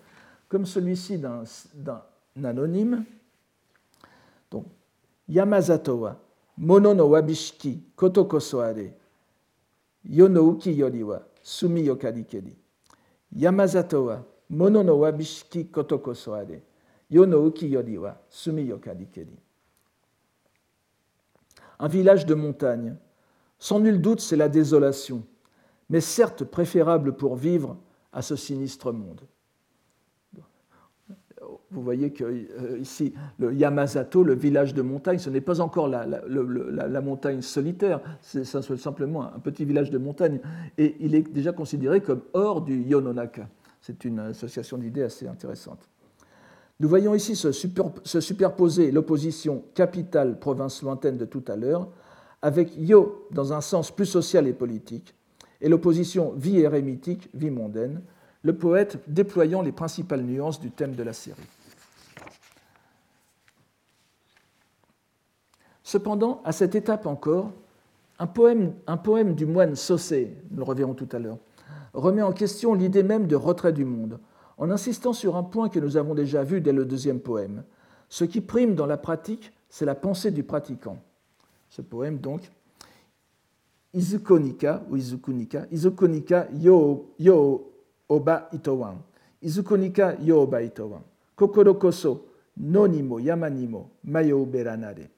comme 0.49 0.67
celui-ci 0.67 1.19
d'un 1.19 2.03
anonyme. 2.45 3.05
Donc, 4.53 4.67
mono 6.59 6.95
no 6.95 7.09
wabishiki 7.11 7.81
kotoko 7.97 8.41
soare, 8.41 8.95
yori 10.05 11.03
wa 11.03 11.23
sumi 11.43 11.83
no 14.49 14.99
wabishiki 14.99 15.65
kotoko 15.67 16.15
un 21.79 21.89
village 21.89 22.27
de 22.27 22.35
montagne. 22.35 22.97
Sans 23.59 23.81
nul 23.81 24.01
doute, 24.01 24.21
c'est 24.21 24.37
la 24.37 24.49
désolation, 24.49 25.25
mais 25.89 26.01
certes 26.01 26.45
préférable 26.45 27.17
pour 27.17 27.37
vivre 27.37 27.77
à 28.13 28.23
ce 28.23 28.37
sinistre 28.37 28.93
monde. 28.93 29.23
Vous 31.71 31.83
voyez 31.83 32.13
que 32.13 32.25
euh, 32.25 32.79
ici, 32.79 33.13
le 33.39 33.53
Yamazato, 33.53 34.23
le 34.25 34.35
village 34.35 34.73
de 34.73 34.83
montagne, 34.83 35.19
ce 35.19 35.31
n'est 35.31 35.41
pas 35.41 35.61
encore 35.61 35.89
la, 35.89 36.07
la 36.07 37.01
montagne 37.01 37.43
solitaire, 37.43 38.01
c'est 38.21 38.45
simplement 38.45 39.23
un 39.23 39.39
petit 39.39 39.65
village 39.65 39.91
de 39.91 39.99
montagne, 39.99 40.41
et 40.79 40.97
il 41.01 41.15
est 41.15 41.31
déjà 41.31 41.53
considéré 41.53 42.01
comme 42.01 42.23
hors 42.33 42.63
du 42.63 42.83
Yononaka. 42.83 43.49
C'est 43.81 44.05
une 44.05 44.19
association 44.19 44.79
d'idées 44.79 45.03
assez 45.03 45.29
intéressante. 45.29 45.89
Nous 46.79 46.89
voyons 46.89 47.15
ici 47.15 47.37
se, 47.37 47.53
superposer 47.53 48.91
l'opposition 48.91 49.65
capitale-province 49.75 50.83
lointaine 50.83 51.17
de 51.17 51.25
tout 51.25 51.45
à 51.49 51.57
l'heure 51.57 51.89
avec 52.43 52.71
yo 52.77 53.27
dans 53.31 53.53
un 53.53 53.61
sens 53.63 53.91
plus 53.91 54.07
social 54.07 54.47
et 54.47 54.53
politique, 54.53 55.15
et 55.61 55.69
l'opposition 55.69 56.33
vie 56.37 56.61
érémitique, 56.61 57.31
vie 57.35 57.51
mondaine, 57.51 58.03
le 58.43 58.55
poète 58.57 58.99
déployant 59.09 59.63
les 59.63 59.73
principales 59.73 60.23
nuances 60.23 60.61
du 60.61 60.71
thème 60.71 60.95
de 60.95 61.03
la 61.03 61.15
série. 61.15 61.41
Cependant, 65.83 66.43
à 66.45 66.53
cette 66.53 66.75
étape 66.75 67.07
encore, 67.07 67.53
un 68.19 68.27
poème, 68.27 69.35
du 69.35 69.47
moine 69.47 69.77
Saucé, 69.77 70.37
nous 70.51 70.59
le 70.59 70.65
reverrons 70.65 70.95
tout 70.95 71.09
à 71.13 71.19
l'heure, 71.19 71.39
remet 71.95 72.23
en 72.23 72.33
question 72.33 72.75
l'idée 72.75 73.03
même 73.03 73.27
de 73.27 73.37
retrait 73.37 73.73
du 73.73 73.85
monde, 73.85 74.19
en 74.57 74.71
insistant 74.71 75.13
sur 75.13 75.37
un 75.37 75.43
point 75.43 75.69
que 75.69 75.81
nous 75.81 75.97
avons 75.97 76.15
déjà 76.15 76.43
vu 76.43 76.61
dès 76.61 76.73
le 76.73 76.85
deuxième 76.85 77.21
poème. 77.21 77.65
Ce 78.09 78.25
qui 78.25 78.41
prime 78.41 78.75
dans 78.75 78.87
la 78.87 78.97
pratique, 78.97 79.53
c'est 79.69 79.85
la 79.85 79.95
pensée 79.95 80.31
du 80.31 80.43
pratiquant. 80.43 80.99
Ce 81.69 81.83
poème, 81.83 82.19
donc, 82.19 82.51
Izukonika 83.97 84.83
ou 84.91 84.97
Izukunika, 84.97 85.67
Izukonika 85.71 86.49
yo, 86.53 87.15
yo 87.19 87.73
oba 88.09 88.49
itowan, 88.53 88.99
Izukonika 89.43 90.17
yo 90.21 90.43
oba 90.43 90.63
itowan, 90.63 91.01
kokoro 91.35 91.75
koso 91.75 92.27
no 92.57 92.87
nimo 92.87 93.19
yama 93.21 93.49
mayo 94.05 94.45
beranare. 94.45 95.11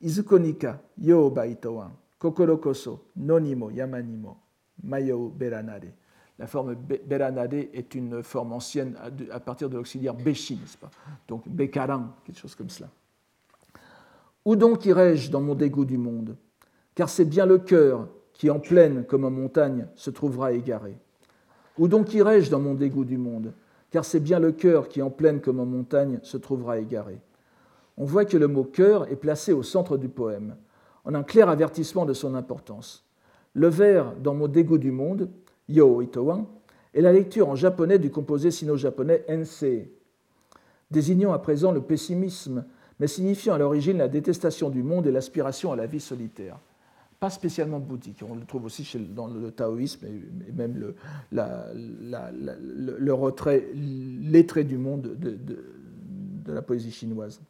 Izukonika 0.00 0.80
yo 0.96 1.26
oba 1.26 1.46
itowan, 1.46 1.90
kokoro 2.18 2.56
koso 2.56 3.00
no 3.16 3.38
nimo 3.38 3.70
yama 3.70 3.98
mayo 4.82 5.28
beranare. 5.28 5.92
La 6.38 6.46
forme 6.46 6.76
Beranade 6.76 7.54
est 7.54 7.94
une 7.94 8.22
forme 8.22 8.52
ancienne 8.52 8.96
à 9.30 9.40
partir 9.40 9.68
de 9.68 9.76
l'auxiliaire 9.76 10.14
Béchi, 10.14 10.54
n'est-ce 10.54 10.78
pas? 10.78 10.90
Donc 11.26 11.48
Bekaran, 11.48 12.10
quelque 12.24 12.38
chose 12.38 12.54
comme 12.54 12.70
cela. 12.70 12.88
Où 14.44 14.54
donc 14.54 14.86
irai-je 14.86 15.30
dans 15.30 15.40
mon 15.40 15.54
dégoût 15.54 15.84
du 15.84 15.98
monde? 15.98 16.36
Car 16.94 17.08
c'est 17.08 17.24
bien 17.24 17.44
le 17.44 17.58
cœur 17.58 18.08
qui, 18.32 18.50
en 18.50 18.60
plaine 18.60 19.04
comme 19.04 19.24
en 19.24 19.30
montagne, 19.30 19.88
se 19.96 20.10
trouvera 20.10 20.52
égaré. 20.52 20.96
Où 21.76 21.88
donc 21.88 22.14
irai-je 22.14 22.50
dans 22.50 22.60
mon 22.60 22.74
dégoût 22.74 23.04
du 23.04 23.18
monde? 23.18 23.52
Car 23.90 24.04
c'est 24.04 24.20
bien 24.20 24.38
le 24.38 24.52
cœur 24.52 24.88
qui, 24.88 25.02
en 25.02 25.10
plaine 25.10 25.40
comme 25.40 25.58
en 25.58 25.66
montagne, 25.66 26.20
se 26.22 26.36
trouvera 26.36 26.78
égaré. 26.78 27.20
On 27.96 28.04
voit 28.04 28.24
que 28.24 28.36
le 28.36 28.46
mot 28.46 28.62
cœur 28.62 29.10
est 29.10 29.16
placé 29.16 29.52
au 29.52 29.64
centre 29.64 29.96
du 29.96 30.08
poème, 30.08 30.56
en 31.04 31.14
un 31.14 31.24
clair 31.24 31.48
avertissement 31.48 32.06
de 32.06 32.12
son 32.12 32.36
importance. 32.36 33.04
Le 33.54 33.66
vers 33.66 34.14
dans 34.14 34.34
mon 34.34 34.46
dégoût 34.46 34.78
du 34.78 34.92
monde 34.92 35.28
Yo 35.68 36.02
Itowan, 36.02 36.46
et 36.94 37.00
la 37.00 37.12
lecture 37.12 37.48
en 37.48 37.56
japonais 37.56 37.98
du 37.98 38.10
composé 38.10 38.50
sino-japonais 38.50 39.24
NC, 39.28 39.88
désignant 40.90 41.32
à 41.32 41.38
présent 41.38 41.72
le 41.72 41.82
pessimisme, 41.82 42.64
mais 42.98 43.06
signifiant 43.06 43.54
à 43.54 43.58
l'origine 43.58 43.98
la 43.98 44.08
détestation 44.08 44.70
du 44.70 44.82
monde 44.82 45.06
et 45.06 45.12
l'aspiration 45.12 45.72
à 45.72 45.76
la 45.76 45.86
vie 45.86 46.00
solitaire. 46.00 46.58
Pas 47.20 47.30
spécialement 47.30 47.80
bouddhique, 47.80 48.22
on 48.28 48.34
le 48.36 48.44
trouve 48.44 48.64
aussi 48.64 48.88
dans 49.14 49.26
le 49.26 49.50
taoïsme 49.50 50.06
et 50.06 50.52
même 50.52 50.76
le, 50.76 50.94
le, 51.32 53.12
retrait 53.12 53.66
lettré 53.74 54.62
du 54.64 54.78
monde 54.78 55.16
de, 55.18 55.36
de 56.48 56.52
la 56.52 56.62
poésie 56.62 56.92
chinoise. 56.92 57.40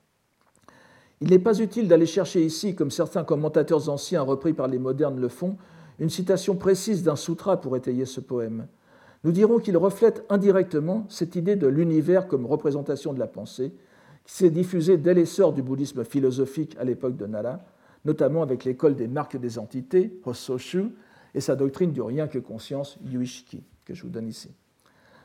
Il 1.20 1.30
n'est 1.30 1.38
pas 1.38 1.58
utile 1.58 1.88
d'aller 1.88 2.06
chercher 2.06 2.44
ici, 2.44 2.74
comme 2.74 2.90
certains 2.90 3.24
commentateurs 3.24 3.88
anciens 3.88 4.22
repris 4.22 4.52
par 4.52 4.68
les 4.68 4.78
modernes 4.78 5.20
le 5.20 5.28
font, 5.28 5.56
une 5.99 6.11
citation 6.11 6.57
précise 6.57 7.03
d'un 7.03 7.16
sutra 7.16 7.61
pour 7.61 7.76
étayer 7.76 8.05
ce 8.05 8.20
poème. 8.20 8.66
Nous 9.24 9.32
dirons 9.32 9.59
qu'il 9.59 9.76
reflète 9.76 10.24
indirectement 10.28 11.05
cette 11.09 11.34
idée 11.34 11.57
de 11.57 11.66
l'univers 11.66 12.28
comme 12.28 12.46
représentation 12.46 13.12
de 13.12 13.18
la 13.18 13.26
pensée, 13.26 13.72
qui 14.24 14.34
s'est 14.34 14.51
diffusée 14.51 14.96
dès 14.96 15.14
l'essor 15.14 15.53
du 15.53 15.62
bouddhisme 15.62 16.05
philosophique 16.05 16.76
à 16.78 16.84
l'époque 16.84 17.16
de 17.16 17.26
Nara, 17.26 17.61
notamment 18.05 18.42
avec 18.42 18.64
l'école 18.64 18.94
des 18.94 19.09
marques 19.09 19.36
des 19.36 19.59
entités, 19.59 20.20
Hososhu, 20.24 20.92
et 21.34 21.40
sa 21.40 21.57
doctrine 21.57 21.92
du 21.92 22.01
rien 22.01 22.28
que 22.28 22.38
conscience, 22.38 22.99
Yuishiki, 23.05 23.64
que 23.84 23.94
je 23.94 24.03
vous 24.03 24.09
donne 24.09 24.28
ici. 24.28 24.51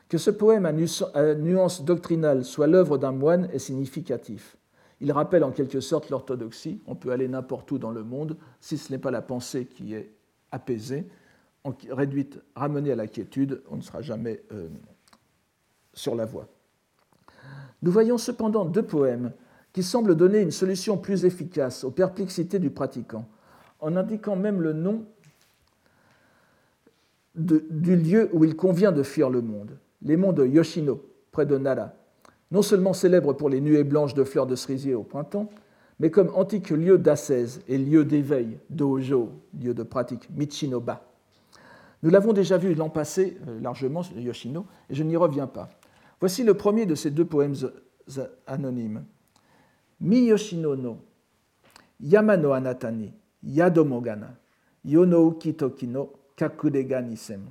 Que 0.10 0.18
ce 0.18 0.32
poème 0.32 0.66
à 0.66 0.74
nuance 0.74 1.84
doctrinale 1.84 2.44
soit 2.44 2.68
l'œuvre 2.68 2.98
d'un 2.98 3.12
moine 3.12 3.48
est 3.54 3.60
significatif. 3.60 4.58
Il 5.02 5.12
rappelle 5.12 5.44
en 5.44 5.52
quelque 5.52 5.80
sorte 5.80 6.10
l'orthodoxie. 6.10 6.82
On 6.88 6.96
peut 6.96 7.12
aller 7.12 7.28
n'importe 7.28 7.72
où 7.72 7.78
dans 7.78 7.92
le 7.92 8.04
monde, 8.04 8.38
si 8.60 8.78
ce 8.78 8.92
n'est 8.92 9.00
pas 9.00 9.12
la 9.12 9.22
pensée 9.22 9.66
qui 9.66 9.94
est 9.96 10.12
apaisée, 10.54 11.06
réduite, 11.90 12.40
ramenée 12.56 12.92
à 12.92 12.96
la 12.96 13.08
quiétude, 13.08 13.62
on 13.70 13.78
ne 13.78 13.82
sera 13.82 14.02
jamais 14.02 14.42
euh, 14.52 14.70
sur 15.94 16.16
la 16.16 16.26
voie. 16.26 16.48
Nous 17.82 17.92
voyons 17.92 18.18
cependant 18.18 18.64
deux 18.64 18.84
poèmes 18.84 19.34
qui 19.74 19.84
semblent 19.84 20.16
donner 20.16 20.40
une 20.40 20.52
solution 20.52 20.98
plus 20.98 21.26
efficace 21.26 21.84
aux 21.84 21.92
perplexités 21.92 22.60
du 22.60 22.70
pratiquant, 22.70 23.28
en 23.80 23.96
indiquant 23.96 24.36
même 24.36 24.62
le 24.62 24.72
nom 24.74 25.06
du 27.36 27.96
lieu 27.96 28.30
où 28.32 28.46
il 28.46 28.56
convient 28.56 28.92
de 28.92 29.02
fuir 29.02 29.30
le 29.32 29.42
monde, 29.42 29.78
les 30.04 30.18
monts 30.18 30.34
de 30.34 30.46
Yoshino, 30.46 31.04
près 31.32 31.48
de 31.48 31.58
Nara, 31.58 31.94
non 32.52 32.62
seulement 32.62 32.94
célèbres 32.94 33.34
pour 33.34 33.50
les 33.50 33.60
nuées 33.60 33.84
blanches 33.84 34.14
de 34.14 34.24
fleurs 34.24 34.46
de 34.46 34.56
cerisier 34.56 34.94
au 34.94 35.02
printemps, 35.02 35.50
mais 36.00 36.12
comme 36.12 36.32
antique 36.36 36.70
lieu 36.70 36.98
d'ascèse 36.98 37.62
et 37.68 37.78
lieu 37.78 38.06
d'éveil, 38.06 38.58
dojo, 38.70 39.32
lieu 39.60 39.74
de 39.74 39.84
pratique, 39.84 40.30
Michinoba. 40.32 41.04
Nous 42.02 42.10
l'avons 42.10 42.34
déjà 42.34 42.58
vu 42.58 42.74
l'an 42.74 42.90
passé 42.90 43.38
euh, 43.48 43.60
largement, 43.62 44.02
Yoshino, 44.16 44.66
et 44.90 44.96
je 44.96 45.04
n'y 45.04 45.16
reviens 45.16 45.48
pas. 45.48 45.70
Voici 46.20 46.44
le 46.44 46.54
premier 46.54 46.86
de 46.86 46.96
ces 46.96 47.12
deux 47.12 47.26
poèmes 47.26 47.56
anonymes. 48.48 49.04
Mi 50.02 50.26
Yoshino 50.26 50.76
no 50.76 50.98
Yamano 52.02 52.52
Anatani 52.52 53.14
Yadomogana 53.46 54.36
yono 54.86 55.28
uki 55.28 55.54
toki 55.54 55.88
no 55.88 56.10
kakure 56.36 56.84
ga 56.84 57.02
nisem. 57.02 57.42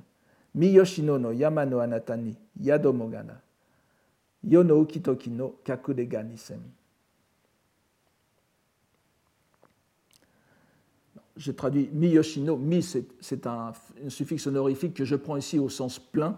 Miyoshino 0.55 1.17
no 1.17 1.31
yama 1.31 1.65
no 1.65 1.79
anata 1.81 2.15
ni 2.15 2.35
yadomo 2.59 3.07
gana. 3.07 3.41
Yono 4.43 4.79
uki 4.79 4.99
toki 4.99 5.29
no 5.29 5.55
kakure 5.63 6.05
ga 6.05 6.23
nisem. 6.23 6.59
Je 11.35 11.51
traduis 11.51 11.89
mi 11.93 12.09
Yoshino. 12.09 12.57
Mi, 12.57 12.83
c'est 12.83 13.47
un, 13.47 13.73
suffixe 14.07 14.47
honorifique 14.47 14.93
que 14.93 15.05
je 15.05 15.15
prends 15.15 15.37
ici 15.37 15.59
au 15.59 15.69
sens 15.69 15.99
plein, 15.99 16.37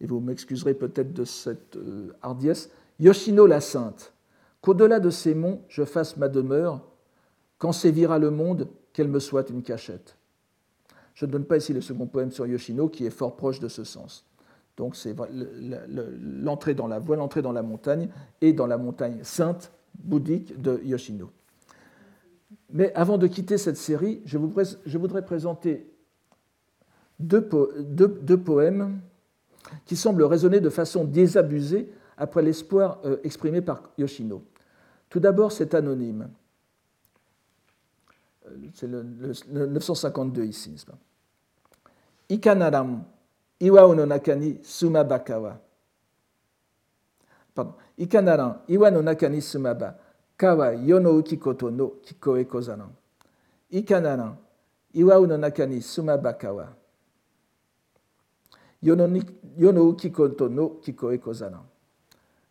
et 0.00 0.06
vous 0.06 0.20
m'excuserez 0.20 0.74
peut-être 0.74 1.12
de 1.12 1.24
cette 1.24 1.76
euh, 1.76 2.12
hardiesse. 2.22 2.70
Yoshino 3.00 3.46
la 3.46 3.60
sainte, 3.60 4.12
qu'au-delà 4.60 5.00
de 5.00 5.10
ces 5.10 5.34
monts, 5.34 5.62
je 5.68 5.84
fasse 5.84 6.16
ma 6.16 6.28
demeure, 6.28 6.82
quand 7.58 7.72
sévira 7.72 8.18
le 8.18 8.30
monde, 8.30 8.68
qu'elle 8.92 9.08
me 9.08 9.18
soit 9.18 9.50
une 9.50 9.62
cachette. 9.62 10.16
Je 11.14 11.26
ne 11.26 11.30
donne 11.30 11.44
pas 11.44 11.56
ici 11.56 11.72
le 11.72 11.80
second 11.80 12.06
poème 12.06 12.30
sur 12.30 12.46
Yoshino, 12.46 12.88
qui 12.88 13.06
est 13.06 13.10
fort 13.10 13.36
proche 13.36 13.60
de 13.60 13.68
ce 13.68 13.84
sens. 13.84 14.26
Donc 14.76 14.96
c'est 14.96 15.14
l'entrée 16.20 16.74
dans 16.74 16.88
la 16.88 16.98
voie, 16.98 17.16
l'entrée 17.16 17.42
dans 17.42 17.52
la 17.52 17.62
montagne, 17.62 18.08
et 18.40 18.52
dans 18.52 18.66
la 18.66 18.76
montagne 18.76 19.20
sainte 19.22 19.72
bouddhique 19.94 20.60
de 20.60 20.80
Yoshino. 20.84 21.30
Mais 22.74 22.92
avant 22.94 23.18
de 23.18 23.28
quitter 23.28 23.56
cette 23.56 23.76
série, 23.76 24.20
je, 24.26 24.36
voudrais 24.36 25.24
présenter 25.24 25.86
deux, 27.20 27.40
poèmes 28.44 29.00
qui 29.86 29.94
semblent 29.94 30.24
résonner 30.24 30.58
de 30.60 30.68
façon 30.68 31.04
désabusée 31.04 31.92
après 32.18 32.42
l'espoir 32.42 32.98
euh, 33.04 33.18
exprimé 33.22 33.60
par 33.60 33.90
Yoshino. 33.96 34.44
Tout 35.08 35.20
d'abord, 35.20 35.52
c'est 35.52 35.72
anonyme. 35.74 36.28
Euh, 38.46 38.56
c'est 38.74 38.88
le, 38.88 39.04
952 39.68 40.44
ici, 40.44 40.70
n'est-ce 40.70 40.86
pas? 40.86 40.98
Ikanaram, 42.28 43.04
iwa 43.60 43.94
no 43.94 44.04
nakani 44.04 44.58
sumabakawa. 44.64 45.60
Pardon. 47.54 47.74
Ikanaram, 47.98 48.56
iwa 48.68 48.90
no 48.90 49.02
nakani 49.02 49.40
sumaba. 49.40 49.96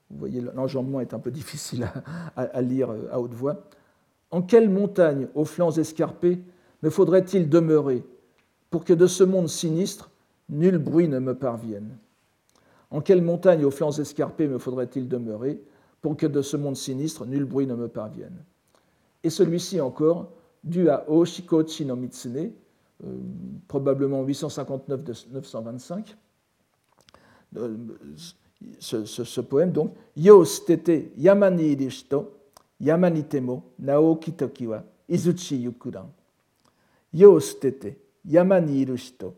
Vous 0.09 0.19
voyez, 0.19 0.41
l'enjambement 0.41 0.99
est 0.99 1.13
un 1.13 1.19
peu 1.19 1.31
difficile 1.31 1.87
à, 2.35 2.41
à, 2.41 2.61
lire 2.61 2.91
euh, 2.91 3.09
à 3.11 3.19
haute 3.19 3.33
voix. 3.33 3.63
En 4.31 4.41
quelle 4.41 4.69
montagne, 4.69 5.27
aux 5.35 5.45
flancs 5.45 5.71
escarpés, 5.71 6.39
me 6.81 6.89
faudrait-il 6.89 7.49
demeurer 7.49 8.03
pour 8.69 8.83
que 8.83 8.93
de 8.93 9.07
ce 9.07 9.23
monde 9.23 9.47
sinistre, 9.47 10.09
nul 10.49 10.77
bruit 10.77 11.07
ne 11.07 11.19
me 11.19 11.35
parvienne? 11.35 11.97
En 12.91 13.01
quelle 13.01 13.21
montagne, 13.21 13.65
aux 13.65 13.71
flancs 13.71 13.97
escarpés, 13.99 14.47
me 14.47 14.57
faudrait-il 14.57 15.07
demeurer 15.07 15.61
pour 16.03 16.17
que 16.17 16.27
de 16.27 16.41
ce 16.41 16.57
monde 16.57 16.75
sinistre, 16.75 17.25
nul 17.25 17.45
bruit 17.45 17.65
ne 17.65 17.75
me 17.75 17.87
parvienne. 17.87 18.43
Et 19.23 19.29
celui-ci 19.29 19.79
encore, 19.79 20.29
dû 20.61 20.89
à 20.89 21.09
Oshikochi 21.09 21.85
no 21.85 21.95
Mitsune, 21.95 22.51
euh, 23.05 23.07
probablement 23.69 24.21
859-925, 24.25 26.13
euh, 27.55 27.77
ce, 28.79 29.05
ce, 29.05 29.41
poème, 29.41 29.71
donc, 29.71 29.93
Yo 30.17 30.43
stete 30.43 31.13
yamani 31.17 31.71
irishito, 31.71 32.33
yamani 32.81 33.23
temo, 33.23 33.63
naoki 33.79 34.33
tokiwa, 34.33 34.83
izuchi 35.07 35.63
yukuran. 35.63 36.09
Yo 37.13 37.39
stete 37.39 37.95
yamani 38.25 38.81
irishito, 38.81 39.33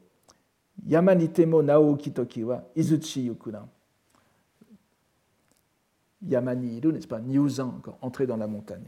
yamani 0.88 1.28
temo, 1.28 1.62
naoki 1.62 2.10
tokiwa, 2.12 2.64
izuchi 2.76 3.28
yukuran. 3.28 3.68
Yamani 6.28 6.82
n'est-ce 6.82 7.08
pas 7.08 7.20
Niuzan, 7.20 7.68
encore, 7.78 7.98
entré 8.02 8.28
dans 8.28 8.38
la 8.38 8.48
montagne. 8.48 8.86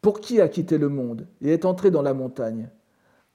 Pour 0.00 0.20
qui 0.20 0.40
a 0.40 0.48
quitté 0.48 0.78
le 0.78 0.88
monde 0.88 1.26
et 1.40 1.52
est 1.52 1.64
entré 1.64 1.90
dans 1.90 2.02
la 2.02 2.14
montagne? 2.14 2.68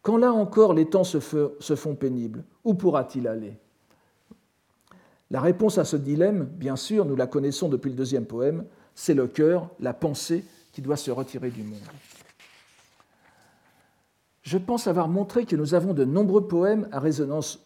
Quand 0.02 0.18
là 0.18 0.32
encore 0.32 0.74
les 0.74 0.86
temps 0.86 1.04
se, 1.04 1.20
font 1.20 1.96
pénibles, 1.96 2.44
où 2.64 2.74
pourra-t-il 2.74 3.28
aller? 3.28 3.58
La 5.32 5.42
réponse 5.42 5.78
à 5.78 5.86
ce 5.86 5.96
dilemme, 5.96 6.46
bien 6.46 6.76
sûr, 6.76 7.06
nous 7.06 7.16
la 7.16 7.28
connaissons 7.28 7.70
depuis 7.70 7.90
le 7.90 7.96
deuxième 7.96 8.26
poème, 8.26 8.66
c'est 8.96 9.14
le 9.14 9.28
cœur, 9.28 9.70
la 9.80 9.94
pensée 9.94 10.44
qui 10.72 10.82
doit 10.82 10.96
se 10.96 11.12
retirer 11.12 11.52
du 11.52 11.64
monde. 11.64 11.80
Je 14.42 14.58
pense 14.58 14.88
avoir 14.88 15.08
montré 15.08 15.46
que 15.46 15.56
nous 15.56 15.74
avons 15.76 15.94
de 15.94 16.06
nombreux 16.06 16.48
poèmes 16.48 16.88
à 16.92 17.00
résonance 17.00 17.66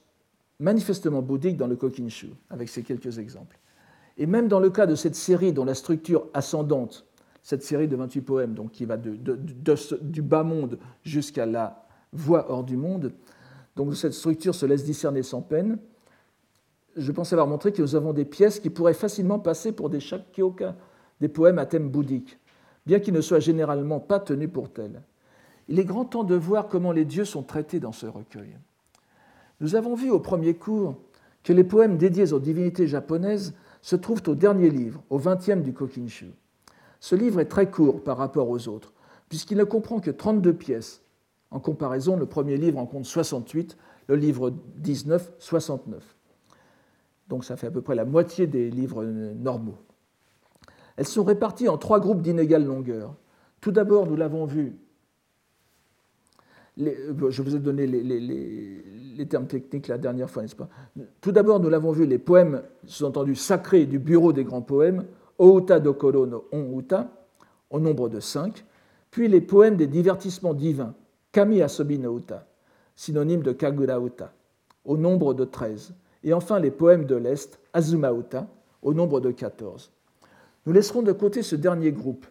manifestement 0.59 1.21
bouddhique 1.21 1.57
dans 1.57 1.67
le 1.67 1.75
Kokinshu, 1.75 2.31
avec 2.49 2.69
ces 2.69 2.83
quelques 2.83 3.19
exemples. 3.19 3.57
Et 4.17 4.25
même 4.25 4.47
dans 4.47 4.59
le 4.59 4.69
cas 4.69 4.85
de 4.85 4.95
cette 4.95 5.15
série 5.15 5.53
dont 5.53 5.65
la 5.65 5.73
structure 5.73 6.27
ascendante, 6.33 7.05
cette 7.41 7.63
série 7.63 7.87
de 7.87 7.95
28 7.95 8.21
poèmes, 8.21 8.53
donc 8.53 8.71
qui 8.71 8.85
va 8.85 8.97
du 8.97 10.21
bas 10.21 10.43
monde 10.43 10.79
jusqu'à 11.03 11.45
la 11.45 11.85
voie 12.11 12.49
hors 12.49 12.63
du 12.63 12.77
monde, 12.77 13.11
donc 13.75 13.95
cette 13.95 14.13
structure 14.13 14.53
se 14.53 14.65
laisse 14.65 14.83
discerner 14.83 15.23
sans 15.23 15.41
peine. 15.41 15.77
Je 16.95 17.11
pense 17.11 17.33
avoir 17.33 17.47
montré 17.47 17.73
que 17.73 17.81
nous 17.81 17.95
avons 17.95 18.13
des 18.13 18.25
pièces 18.25 18.59
qui 18.59 18.69
pourraient 18.69 18.93
facilement 18.93 19.39
passer 19.39 19.71
pour 19.71 19.89
des 19.89 19.99
shakyoka, 19.99 20.75
des 21.19 21.27
poèmes 21.27 21.57
à 21.57 21.65
thème 21.65 21.89
bouddhique, 21.89 22.37
bien 22.85 22.99
qu'ils 22.99 23.15
ne 23.15 23.21
soient 23.21 23.39
généralement 23.39 23.99
pas 23.99 24.19
tenus 24.19 24.51
pour 24.51 24.71
tels. 24.71 25.01
Il 25.67 25.79
est 25.79 25.85
grand 25.85 26.05
temps 26.05 26.23
de 26.23 26.35
voir 26.35 26.67
comment 26.67 26.91
les 26.91 27.05
dieux 27.05 27.25
sont 27.25 27.43
traités 27.43 27.79
dans 27.79 27.93
ce 27.93 28.05
recueil. 28.05 28.57
Nous 29.59 29.75
avons 29.75 29.95
vu 29.95 30.11
au 30.11 30.19
premier 30.19 30.53
cours 30.53 30.95
que 31.43 31.53
les 31.53 31.63
poèmes 31.63 31.97
dédiés 31.97 32.31
aux 32.31 32.39
divinités 32.39 32.87
japonaises 32.87 33.53
se 33.83 33.97
trouvent 33.97 34.23
au 34.27 34.33
dernier 34.33 34.69
livre, 34.69 35.03
au 35.09 35.19
20e 35.19 35.61
du 35.61 35.73
Kokinshu. 35.73 36.31
Ce 37.01 37.15
livre 37.15 37.41
est 37.41 37.49
très 37.49 37.69
court 37.69 38.01
par 38.01 38.17
rapport 38.17 38.49
aux 38.49 38.69
autres, 38.69 38.93
puisqu'il 39.27 39.57
ne 39.57 39.65
comprend 39.65 39.99
que 39.99 40.09
32 40.09 40.53
pièces. 40.53 41.03
En 41.51 41.59
comparaison, 41.59 42.15
le 42.15 42.25
premier 42.25 42.55
livre 42.55 42.79
en 42.79 42.85
compte 42.85 43.03
68, 43.03 43.77
le 44.07 44.15
livre 44.15 44.53
19, 44.77 45.33
69. 45.37 46.15
Donc 47.27 47.43
ça 47.43 47.57
fait 47.57 47.67
à 47.67 47.71
peu 47.71 47.81
près 47.81 47.93
la 47.93 48.05
moitié 48.05 48.47
des 48.47 48.71
livres 48.71 49.03
normaux. 49.03 49.77
Elles 50.95 51.05
sont 51.05 51.25
réparties 51.25 51.67
en 51.67 51.77
trois 51.77 51.99
groupes 51.99 52.21
d'inégale 52.21 52.65
longueur. 52.65 53.15
Tout 53.59 53.71
d'abord, 53.71 54.07
nous 54.07 54.15
l'avons 54.15 54.45
vu, 54.45 54.77
euh, 56.81 57.29
je 57.29 57.41
vous 57.41 57.55
ai 57.55 57.59
donné 57.59 57.85
les, 57.85 59.25
termes 59.27 59.47
techniques 59.47 59.87
la 59.87 59.97
dernière 59.97 60.29
fois, 60.29 60.41
n'est-ce 60.41 60.55
pas? 60.55 60.69
Tout 61.21 61.31
d'abord, 61.31 61.59
nous 61.59 61.69
l'avons 61.69 61.91
vu, 61.91 62.05
les 62.05 62.17
poèmes, 62.17 62.63
sous-entendus 62.85 63.35
sacrés 63.35 63.85
du 63.85 63.99
bureau 63.99 64.33
des 64.33 64.43
grands 64.43 64.61
poèmes, 64.61 65.05
Outa 65.39 65.79
Dokoro 65.79 66.25
no 66.25 66.45
On 66.51 66.83
au 67.69 67.79
nombre 67.79 68.09
de 68.09 68.19
cinq, 68.19 68.65
puis 69.11 69.27
les 69.27 69.41
poèmes 69.41 69.75
des 69.75 69.87
divertissements 69.87 70.53
divins, 70.53 70.93
Kami 71.31 71.61
Asobi 71.61 71.99
no 71.99 72.17
Uta, 72.17 72.47
synonyme 72.95 73.43
de 73.43 73.51
Kagura 73.51 73.99
Uta, 73.99 74.33
au 74.85 74.97
nombre 74.97 75.33
de 75.33 75.45
treize, 75.45 75.93
et 76.23 76.33
enfin 76.33 76.59
les 76.59 76.71
poèmes 76.71 77.05
de 77.05 77.15
l'Est, 77.15 77.59
Azuma 77.73 78.11
Uta, 78.13 78.47
au 78.81 78.93
nombre 78.93 79.19
de 79.19 79.31
quatorze. 79.31 79.91
Nous 80.65 80.73
laisserons 80.73 81.01
de 81.01 81.11
côté 81.11 81.41
ce 81.41 81.55
dernier 81.55 81.91
groupe, 81.91 82.25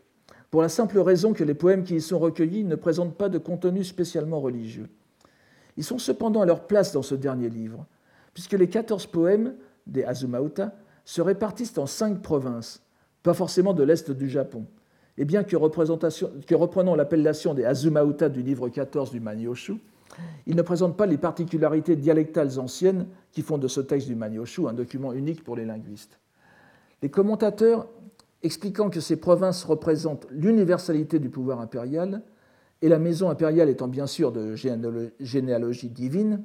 pour 0.52 0.60
la 0.60 0.68
simple 0.68 1.00
raison 1.00 1.32
que 1.32 1.44
les 1.44 1.54
poèmes 1.54 1.82
qui 1.82 1.96
y 1.96 2.00
sont 2.02 2.18
recueillis 2.18 2.62
ne 2.62 2.76
présentent 2.76 3.16
pas 3.16 3.30
de 3.30 3.38
contenu 3.38 3.82
spécialement 3.84 4.38
religieux. 4.38 4.90
Ils 5.78 5.82
sont 5.82 5.98
cependant 5.98 6.42
à 6.42 6.46
leur 6.46 6.66
place 6.66 6.92
dans 6.92 7.00
ce 7.00 7.14
dernier 7.14 7.48
livre, 7.48 7.86
puisque 8.34 8.52
les 8.52 8.68
14 8.68 9.06
poèmes 9.06 9.54
des 9.86 10.04
Azumauta 10.04 10.74
se 11.06 11.22
répartissent 11.22 11.78
en 11.78 11.86
cinq 11.86 12.20
provinces, 12.20 12.82
pas 13.22 13.32
forcément 13.32 13.72
de 13.72 13.82
l'est 13.82 14.10
du 14.10 14.28
Japon. 14.28 14.66
Et 15.16 15.24
bien 15.24 15.42
que, 15.42 15.56
reprenant 15.56 16.96
l'appellation 16.96 17.54
des 17.54 17.64
Azumauta 17.64 18.28
du 18.28 18.42
livre 18.42 18.68
14 18.68 19.10
du 19.10 19.20
Manyoshu, 19.20 19.76
ils 20.46 20.54
ne 20.54 20.60
présentent 20.60 20.98
pas 20.98 21.06
les 21.06 21.16
particularités 21.16 21.96
dialectales 21.96 22.58
anciennes 22.58 23.06
qui 23.30 23.40
font 23.40 23.56
de 23.56 23.68
ce 23.68 23.80
texte 23.80 24.06
du 24.06 24.16
Manyoshu 24.16 24.68
un 24.68 24.74
document 24.74 25.14
unique 25.14 25.44
pour 25.44 25.56
les 25.56 25.64
linguistes. 25.64 26.18
Les 27.00 27.08
commentateurs 27.08 27.88
expliquant 28.42 28.90
que 28.90 29.00
ces 29.00 29.16
provinces 29.16 29.64
représentent 29.64 30.26
l'universalité 30.30 31.18
du 31.18 31.30
pouvoir 31.30 31.60
impérial, 31.60 32.22
et 32.82 32.88
la 32.88 32.98
maison 32.98 33.30
impériale 33.30 33.68
étant 33.68 33.88
bien 33.88 34.06
sûr 34.06 34.32
de 34.32 34.56
généalogie 35.20 35.88
divine, 35.88 36.42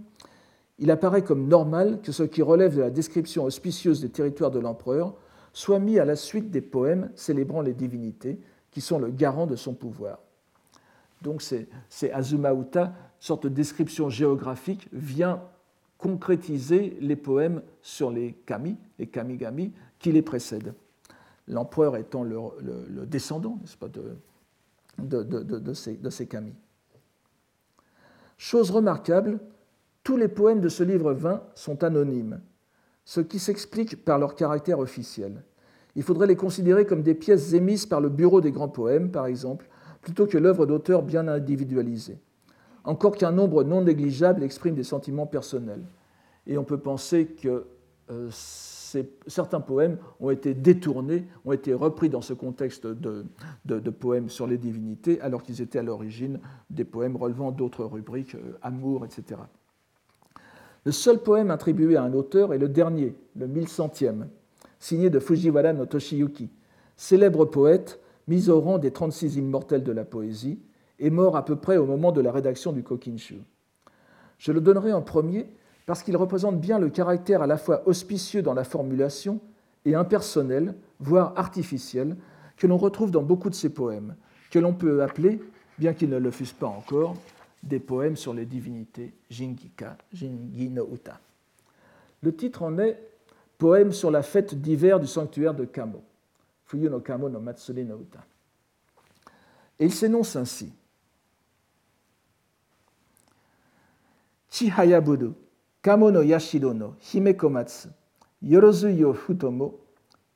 il 0.79 0.91
apparaît 0.91 1.23
comme 1.23 1.47
normal 1.47 1.99
que 2.03 2.11
ce 2.11 2.23
qui 2.23 2.43
relève 2.43 2.75
de 2.75 2.81
la 2.81 2.91
description 2.91 3.45
auspicieuse 3.45 4.01
des 4.01 4.09
territoires 4.09 4.51
de 4.51 4.59
l'empereur 4.59 5.15
soit 5.53 5.79
mis 5.79 5.97
à 5.97 6.05
la 6.05 6.15
suite 6.15 6.51
des 6.51 6.61
poèmes 6.61 7.09
célébrant 7.15 7.61
les 7.61 7.73
divinités, 7.73 8.39
qui 8.69 8.81
sont 8.81 8.99
le 8.99 9.09
garant 9.09 9.47
de 9.47 9.55
son 9.55 9.73
pouvoir. 9.73 10.19
Donc 11.23 11.41
c'est 11.41 12.11
Azumauta, 12.11 12.93
sorte 13.19 13.45
de 13.45 13.49
description 13.49 14.07
géographique, 14.07 14.87
vient 14.93 15.41
concrétiser 15.97 16.95
les 17.01 17.15
poèmes 17.15 17.63
sur 17.81 18.11
les 18.11 18.33
kami, 18.45 18.77
les 18.99 19.07
kamigami, 19.07 19.71
qui 19.97 20.11
les 20.11 20.21
précèdent 20.21 20.75
l'empereur 21.47 21.97
étant 21.97 22.23
le, 22.23 23.05
descendant, 23.05 23.57
n'est-ce 23.61 23.77
pas, 23.77 23.87
de, 23.87 24.17
de, 24.99 25.73
ces, 25.73 25.95
de, 25.95 26.09
Chose 28.37 28.71
remarquable, 28.71 29.39
tous 30.03 30.17
les 30.17 30.27
poèmes 30.27 30.61
de 30.61 30.69
ce 30.69 30.83
livre 30.83 31.13
20 31.13 31.43
sont 31.55 31.83
anonymes, 31.83 32.41
ce 33.05 33.21
qui 33.21 33.39
s'explique 33.39 34.03
par 34.03 34.19
leur 34.19 34.35
caractère 34.35 34.79
officiel. 34.79 35.43
Il 35.95 36.03
faudrait 36.03 36.27
les 36.27 36.35
considérer 36.35 36.85
comme 36.85 37.01
des 37.01 37.15
pièces 37.15 37.53
émises 37.53 37.85
par 37.85 38.01
le 38.01 38.09
Bureau 38.09 38.39
des 38.39 38.51
grands 38.51 38.69
poèmes, 38.69 39.11
par 39.11 39.25
exemple, 39.25 39.67
plutôt 40.01 40.27
que 40.27 40.37
l'œuvre 40.37 40.65
d'auteur 40.65 41.01
bien 41.01 41.27
individualisée. 41.27 42.19
Encore 42.83 43.17
qu'un 43.17 43.31
nombre 43.31 43.63
non 43.63 43.81
négligeable 43.81 44.43
exprime 44.43 44.75
des 44.75 44.83
sentiments 44.83 45.25
personnels. 45.25 45.83
Et 46.45 46.57
on 46.57 46.63
peut 46.63 46.77
penser 46.77 47.25
que 47.25 47.65
euh, 48.09 48.29
certains 49.27 49.59
poèmes 49.59 49.97
ont 50.19 50.29
été 50.29 50.53
détournés, 50.53 51.25
ont 51.45 51.51
été 51.51 51.73
repris 51.73 52.09
dans 52.09 52.21
ce 52.21 52.33
contexte 52.33 52.87
de, 52.87 53.89
poèmes 53.89 54.29
sur 54.29 54.47
les 54.47 54.57
divinités, 54.57 55.19
alors 55.21 55.43
qu'ils 55.43 55.61
étaient 55.61 55.79
à 55.79 55.83
l'origine 55.83 56.39
des 56.69 56.85
poèmes 56.85 57.15
relevant 57.15 57.51
d'autres 57.51 57.85
rubriques, 57.85 58.35
euh, 58.35 58.57
amour, 58.61 59.05
etc. 59.05 59.41
Le 60.85 60.91
seul 60.91 61.19
poème 61.19 61.51
attribué 61.51 61.97
à 61.97 62.03
un 62.03 62.13
auteur 62.13 62.53
est 62.53 62.57
le 62.57 62.69
dernier, 62.69 63.15
le 63.35 63.47
1100e, 63.47 64.27
signé 64.79 65.09
de 65.09 65.19
Fujiwara 65.19 65.73
no 65.73 65.85
Toshiyuki, 65.85 66.49
célèbre 66.95 67.45
poète 67.45 67.99
mis 68.27 68.49
au 68.49 68.59
rang 68.59 68.77
des 68.77 68.91
36 68.91 69.37
immortels 69.37 69.83
de 69.83 69.91
la 69.91 70.05
poésie 70.05 70.59
et 70.99 71.09
mort 71.09 71.35
à 71.35 71.45
peu 71.45 71.55
près 71.55 71.77
au 71.77 71.85
moment 71.85 72.11
de 72.11 72.21
la 72.21 72.31
rédaction 72.31 72.71
du 72.71 72.83
Kokinshu. 72.83 73.41
Je 74.37 74.51
le 74.51 74.61
donnerai 74.61 74.93
en 74.93 75.01
premier 75.01 75.47
parce 75.87 76.03
qu'il 76.03 76.17
représente 76.17 76.59
bien 76.59 76.79
le 76.79 76.89
caractère 76.89 77.41
à 77.41 77.47
la 77.47 77.57
fois 77.57 77.87
auspicieux 77.87 78.41
dans 78.41 78.53
la 78.53 78.65
formulation 78.65 79.39
et 79.85 79.95
impersonnel, 79.95 80.75
voire 80.99 81.31
artificiel, 81.37 82.17
que 82.57 82.67
l'on 82.67 82.77
retrouve 82.77 83.09
dans 83.09 83.23
beaucoup 83.23 83.49
de 83.49 83.55
ses 83.55 83.73
poèmes, 83.73 84.15
que 84.51 84.59
l'on 84.59 84.73
peut 84.73 85.01
appeler, 85.01 85.41
bien 85.79 85.93
qu'ils 85.93 86.09
ne 86.09 86.17
le 86.17 86.29
fussent 86.29 86.51
pas 86.51 86.67
encore, 86.67 87.15
des 87.63 87.79
poèmes 87.79 88.17
sur 88.17 88.33
les 88.33 88.45
divinités 88.45 89.13
Jingika, 89.29 89.97
Jingi 90.11 90.69
no 90.69 90.89
Uta. 90.93 91.21
Le 92.21 92.35
titre 92.35 92.63
en 92.63 92.77
est 92.77 93.01
Poème 93.57 93.93
sur 93.93 94.11
la 94.11 94.21
fête 94.21 94.53
d'hiver 94.55 94.99
du 94.99 95.07
sanctuaire 95.07 95.55
de 95.55 95.63
Kamo, 95.63 96.03
Fuyu 96.65 96.89
no 96.89 96.99
Kamo 96.99 97.29
no 97.29 97.39
Matsuri 97.39 97.85
no 97.85 97.97
Uta. 98.01 98.25
Et 99.79 99.85
il 99.85 99.93
s'énonce 99.93 100.35
ainsi 100.35 100.73
Chihayabudu, 104.49 105.31
Kamo 105.87 106.11
no 106.11 106.21
Yashiro 106.21 106.73
no 106.73 106.95
Himekomatsu, 106.99 107.87
Yorozu 108.41 108.89
yo 108.89 109.13
Futomo, 109.13 109.73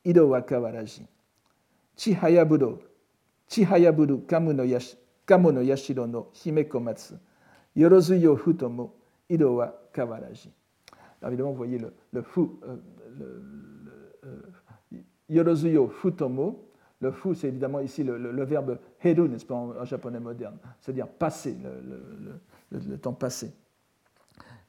Ido 0.02 0.30
wa 0.30 0.40
Kawaraji. 0.40 1.06
Chihayabudu, 1.94 2.78
Chihayabudu, 3.48 4.26
Kamo 4.26 4.54
no 4.54 4.64
Yashiro 4.64 4.98
Kamo 5.26 5.52
no 5.52 6.26
Himekomatsu, 6.32 7.18
Yorozuyo 7.76 8.34
Futomo, 8.38 8.92
Ido 9.28 9.56
wa 9.56 9.74
Kawaraji. 9.92 10.50
Alors 11.20 11.32
évidemment, 11.34 11.50
vous 11.50 11.56
voyez 11.58 11.78
le, 11.78 11.92
le 12.14 12.22
fu, 12.22 12.40
euh, 12.40 12.76
le, 13.18 13.42
euh, 14.24 14.98
Yorozuyo 15.28 15.88
Futomo. 15.88 16.64
Le 17.02 17.12
fu, 17.12 17.34
c'est 17.34 17.48
évidemment 17.48 17.80
ici 17.80 18.02
le, 18.04 18.16
le 18.16 18.44
verbe 18.44 18.78
heru, 19.04 19.28
n'est-ce 19.28 19.44
pas, 19.44 19.54
en, 19.56 19.76
en, 19.76 19.84
japonais 19.84 20.18
moderne, 20.20 20.56
c'est-à-dire 20.80 21.08
passer, 21.08 21.58
le, 22.70 22.96
temps 22.96 23.12
passé. 23.12 23.52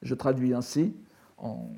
Je 0.04 0.14
traduis 0.14 0.54
ainsi, 0.54 0.94
en, 1.38 1.70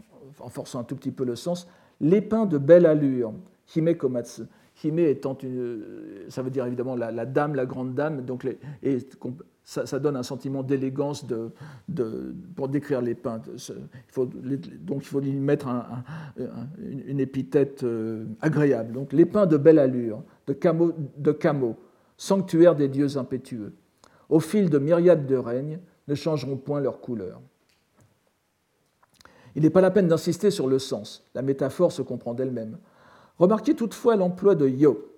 forçant 0.49 0.79
un 0.79 0.83
tout 0.83 0.95
petit 0.95 1.11
peu 1.11 1.23
le 1.23 1.35
sens, 1.35 1.67
l'épin 2.01 2.45
de 2.45 2.57
belle 2.57 2.85
allure, 2.85 3.33
Himekomatsu. 3.73 4.43
Hime 4.83 4.99
étant 4.99 5.37
une, 5.41 5.83
ça 6.27 6.41
veut 6.41 6.49
dire 6.49 6.65
évidemment 6.65 6.95
la, 6.95 7.25
dame, 7.25 7.55
la 7.55 7.65
grande 7.65 7.95
dame, 7.95 8.25
donc 8.25 8.45
et 8.83 8.97
ça, 9.63 9.99
donne 9.99 10.17
un 10.17 10.23
sentiment 10.23 10.63
d'élégance 10.63 11.25
pour 12.55 12.67
décrire 12.67 13.01
les 13.01 13.15
peintres. 13.15 13.49
Il 13.55 14.11
faut, 14.11 14.25
donc 14.25 15.03
il 15.03 15.07
faut 15.07 15.21
lui 15.21 15.31
mettre 15.31 15.67
une 16.77 17.19
épithète 17.21 17.83
euh, 17.83 18.25
agréable. 18.41 18.91
Donc 18.91 19.13
les 19.13 19.25
pins 19.25 19.45
de 19.45 19.57
belle 19.57 19.79
allure, 19.79 20.23
de 20.45 20.53
camo, 20.53 20.91
de 21.17 21.31
camo, 21.31 21.77
sanctuaire 22.17 22.75
des 22.75 22.89
dieux 22.89 23.17
impétueux, 23.17 23.73
au 24.29 24.39
fil 24.39 24.69
de 24.69 24.77
myriades 24.77 25.25
de 25.25 25.35
règnes, 25.35 25.79
ne 26.07 26.15
changeront 26.15 26.57
point 26.57 26.81
leur 26.81 26.99
couleur. 26.99 27.41
Il 29.55 29.63
n'est 29.63 29.69
pas 29.69 29.81
la 29.81 29.91
peine 29.91 30.07
d'insister 30.07 30.51
sur 30.51 30.67
le 30.67 30.79
sens, 30.79 31.25
la 31.33 31.41
métaphore 31.41 31.91
se 31.91 32.01
comprend 32.01 32.33
d'elle-même. 32.33 32.77
Remarquez 33.39 33.73
toutefois 33.73 34.15
l'emploi 34.15 34.55
de 34.55 34.67
yo. 34.67 35.11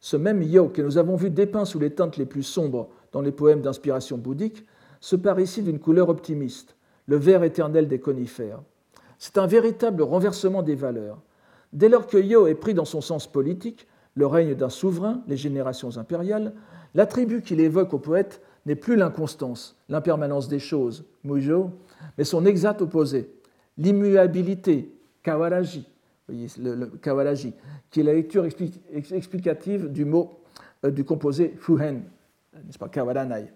Ce 0.00 0.16
même 0.16 0.42
yo 0.42 0.68
que 0.68 0.82
nous 0.82 0.98
avons 0.98 1.16
vu 1.16 1.30
dépeint 1.30 1.64
sous 1.64 1.78
les 1.78 1.90
teintes 1.90 2.16
les 2.16 2.26
plus 2.26 2.42
sombres 2.42 2.88
dans 3.12 3.20
les 3.20 3.30
poèmes 3.30 3.62
d'inspiration 3.62 4.18
bouddhique 4.18 4.66
se 5.00 5.16
part 5.16 5.40
ici 5.40 5.62
d'une 5.62 5.78
couleur 5.78 6.08
optimiste, 6.08 6.76
le 7.06 7.16
vert 7.16 7.44
éternel 7.44 7.88
des 7.88 8.00
conifères. 8.00 8.60
C'est 9.18 9.38
un 9.38 9.46
véritable 9.46 10.02
renversement 10.02 10.62
des 10.62 10.74
valeurs. 10.74 11.20
Dès 11.72 11.88
lors 11.88 12.06
que 12.06 12.18
yo 12.18 12.46
est 12.48 12.54
pris 12.54 12.74
dans 12.74 12.84
son 12.84 13.00
sens 13.00 13.26
politique, 13.30 13.86
le 14.14 14.26
règne 14.26 14.54
d'un 14.54 14.68
souverain, 14.68 15.22
les 15.26 15.36
générations 15.36 15.96
impériales, 15.96 16.52
l'attribut 16.94 17.42
qu'il 17.42 17.60
évoque 17.60 17.94
au 17.94 17.98
poète 17.98 18.42
n'est 18.66 18.76
plus 18.76 18.96
l'inconstance, 18.96 19.76
l'impermanence 19.88 20.48
des 20.48 20.58
choses, 20.58 21.04
mujo, 21.24 21.70
mais 22.18 22.24
son 22.24 22.44
exact 22.44 22.82
opposé, 22.82 23.30
l'immuabilité, 23.76 24.92
kawaraji, 25.22 25.86
le, 26.28 26.86
Kawalaji, 27.00 27.52
qui 27.90 28.00
est 28.00 28.04
la 28.04 28.14
lecture 28.14 28.44
explicative 28.44 29.90
du 29.90 30.04
mot 30.04 30.40
euh, 30.84 30.90
du 30.90 31.04
composé 31.04 31.54
fuhen, 31.56 32.02
n'est-ce 32.54 32.78
pas, 32.78 32.88
kawaranai, 32.88 33.52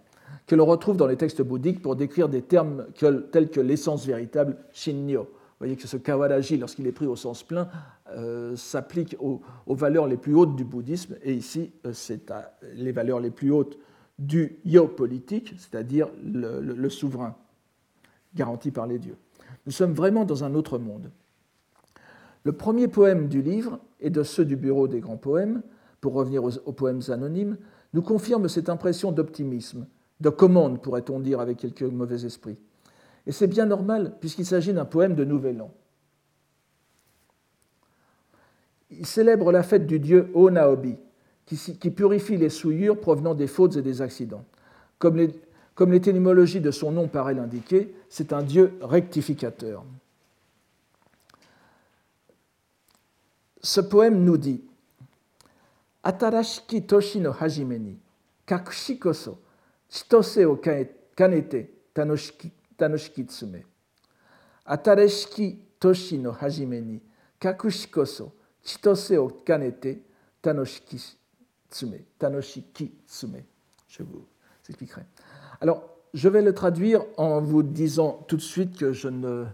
que 0.47 0.55
l'on 0.55 0.67
retrouve 0.67 0.97
dans 0.97 1.07
les 1.07 1.17
textes 1.17 1.43
bouddhiques 1.43 1.83
pour 1.83 1.97
décrire 1.97 2.29
des 2.29 2.43
termes 2.43 2.87
tels 2.95 3.51
que 3.51 3.61
l'essence 3.61 4.07
véritable, 4.07 4.57
shinyo. 4.73 5.23
Vous 5.23 5.65
voyez 5.65 5.77
que 5.77 5.89
ce 5.89 5.97
kawalaji, 5.97 6.59
lorsqu'il 6.59 6.87
est 6.87 6.93
pris 6.93 7.07
au 7.07 7.17
sens 7.17 7.43
plein, 7.43 7.69
euh, 8.11 8.55
s'applique 8.57 9.17
aux, 9.19 9.41
valeurs 9.67 10.07
les 10.07 10.19
plus 10.19 10.35
hautes 10.35 10.55
du 10.55 10.65
bouddhisme, 10.65 11.17
et 11.23 11.33
ici, 11.33 11.73
euh, 11.87 11.93
c'est 11.93 12.33
les 12.75 12.93
valeurs 12.93 13.21
les 13.21 13.31
plus 13.31 13.51
hautes 13.51 13.79
du 14.19 14.59
yo 14.65 14.87
politique, 14.89 15.55
c'est-à-dire 15.59 16.09
le 16.23 16.89
souverain, 16.89 17.37
garanti 18.35 18.71
par 18.71 18.87
les 18.87 18.99
dieux. 18.99 19.17
Nous 19.67 19.73
sommes 19.73 19.93
vraiment 19.93 20.25
dans 20.25 20.45
un 20.45 20.55
autre 20.55 20.79
monde. 20.79 21.11
Le 22.45 22.53
premier 22.53 22.87
poème 22.87 23.29
du 23.29 23.43
livre 23.43 23.81
et 24.01 24.11
de 24.11 24.23
ceux 24.23 24.45
du 24.45 24.57
Bureau 24.57 24.87
des 24.87 25.01
grands 25.01 25.17
poèmes, 25.17 25.63
pour 26.01 26.13
revenir 26.13 26.45
aux, 26.45 26.73
poèmes 26.73 27.01
anonymes, 27.09 27.57
nous 27.93 28.03
confirme 28.03 28.49
cette 28.49 28.69
impression 28.69 29.11
d'optimisme, 29.11 29.87
de 30.21 30.31
commande, 30.31 30.81
pourrait-on 30.81 31.19
dire 31.19 31.41
avec 31.41 31.59
quelques 31.59 31.83
mauvais 31.83 32.25
esprits. 32.25 32.59
Et 33.27 33.33
c'est 33.33 33.49
bien 33.49 33.67
normal, 33.67 34.15
puisqu'il 34.21 34.47
s'agit 34.47 34.73
d'un 34.73 34.85
poème 34.85 35.17
de 35.17 35.25
Nouvel 35.25 35.61
An. 35.61 35.73
Il 38.91 39.07
célèbre 39.07 39.51
la 39.51 39.65
fête 39.65 39.87
du 39.87 39.99
dieu 39.99 40.31
Onaobi, 40.35 40.97
qui, 41.47 41.91
purifie 41.91 42.37
les 42.37 42.51
souillures 42.51 43.01
provenant 43.01 43.35
des 43.35 43.47
fautes 43.47 43.77
et 43.77 43.83
des 43.83 44.03
accidents. 44.03 44.45
Comme 44.99 45.17
l'étymologie 45.85 46.61
de 46.61 46.71
son 46.71 46.91
nom 46.91 47.09
paraît 47.09 47.35
l'indiquer, 47.35 47.95
c'est 48.09 48.33
un 48.33 48.43
dieu 48.43 48.79
rectificateur. 48.81 49.85
Ce 53.63 53.81
poème 53.81 54.25
nous 54.25 54.37
dit 54.37 54.63
Atarashiki 56.03 56.87
toshi 56.87 57.19
no 57.19 57.33
hajime 57.33 57.79
ni 57.79 57.99
kakushi 58.47 58.97
koso 58.97 59.41
chitose 59.89 60.45
o 60.47 60.57
kanete 61.17 61.69
tanoshiki, 61.93 62.53
tanoshiki 62.77 63.27
tsume. 63.27 63.65
Atarashiki 64.65 65.59
toshi 65.81 66.19
no 66.19 66.31
hajime 66.31 66.81
ni 66.81 67.03
kakushi 67.41 67.89
koso 67.91 68.33
chitose 68.63 69.19
o 69.19 69.29
kanete 69.45 69.99
tanoshiki 70.41 71.03
tsume. 71.69 72.05
Tanoshiki 72.19 72.93
tsume. 73.05 73.43
Je 73.89 74.05
vous 74.05 74.25
expliquerai. 74.69 75.03
Alors, 75.61 75.83
je 76.15 76.29
vais 76.29 76.43
le 76.43 76.55
traduire 76.55 77.03
en 77.17 77.41
vous 77.41 77.63
disant 77.63 78.25
tout 78.29 78.37
de 78.37 78.43
suite 78.43 78.77
que 78.77 78.93
je 78.93 79.09
ne. 79.09 79.45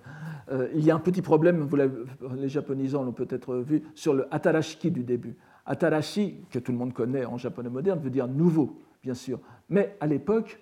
Euh, 0.50 0.68
il 0.74 0.84
y 0.84 0.90
a 0.90 0.94
un 0.94 1.00
petit 1.00 1.22
problème, 1.22 1.60
vous 1.60 1.76
les 1.76 2.48
japonisants 2.48 3.02
l'ont 3.02 3.12
peut-être 3.12 3.56
vu, 3.56 3.82
sur 3.94 4.14
le 4.14 4.32
atarashiki 4.32 4.90
du 4.90 5.02
début. 5.02 5.36
Atarashi, 5.66 6.44
que 6.50 6.58
tout 6.58 6.72
le 6.72 6.78
monde 6.78 6.92
connaît 6.92 7.24
en 7.24 7.38
japonais 7.38 7.70
moderne, 7.70 8.00
veut 8.00 8.10
dire 8.10 8.26
nouveau, 8.26 8.80
bien 9.02 9.14
sûr. 9.14 9.38
Mais 9.68 9.96
à 10.00 10.06
l'époque, 10.06 10.60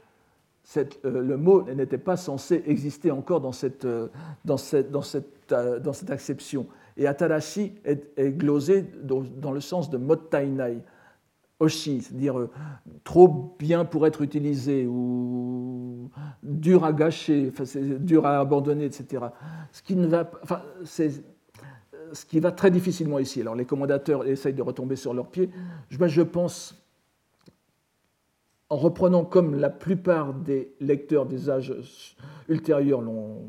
euh, 0.76 0.84
le 1.04 1.36
mot 1.36 1.62
n'était 1.62 1.98
pas 1.98 2.16
censé 2.16 2.62
exister 2.66 3.10
encore 3.10 3.40
dans 3.40 3.52
cette, 3.52 3.84
euh, 3.84 4.08
dans 4.44 4.58
cette, 4.58 4.90
dans 4.90 5.02
cette, 5.02 5.52
dans 5.52 5.92
cette 5.92 6.10
acception. 6.10 6.66
Et 6.96 7.06
atarashi 7.06 7.72
est, 7.84 8.30
glosé 8.36 8.84
dans, 9.02 9.22
dans, 9.22 9.52
le 9.52 9.60
sens 9.60 9.90
de 9.90 9.96
mottainai, 9.96 10.78
c'est-à-dire 11.68 12.38
euh, 12.38 12.50
trop 13.04 13.56
bien 13.58 13.84
pour 13.84 14.06
être 14.06 14.22
utilisé 14.22 14.86
ou 14.86 16.10
dur 16.42 16.84
à 16.84 16.92
gâcher, 16.92 17.52
dur 18.00 18.26
à 18.26 18.40
abandonner, 18.40 18.86
etc. 18.86 19.26
Ce 19.72 19.82
qui, 19.82 19.96
ne 19.96 20.06
va, 20.06 20.30
enfin, 20.42 20.62
ce 20.84 22.24
qui 22.26 22.40
va 22.40 22.52
très 22.52 22.70
difficilement 22.70 23.18
ici. 23.18 23.40
Alors 23.40 23.54
les 23.54 23.66
commandateurs 23.66 24.26
essayent 24.26 24.54
de 24.54 24.62
retomber 24.62 24.96
sur 24.96 25.14
leurs 25.14 25.28
pieds. 25.28 25.50
Je, 25.90 26.22
pense 26.22 26.74
en 28.68 28.76
reprenant 28.76 29.24
comme 29.24 29.56
la 29.56 29.70
plupart 29.70 30.32
des 30.32 30.72
lecteurs 30.80 31.26
des 31.26 31.50
âges 31.50 32.16
ultérieurs 32.48 33.02
l'ont 33.02 33.48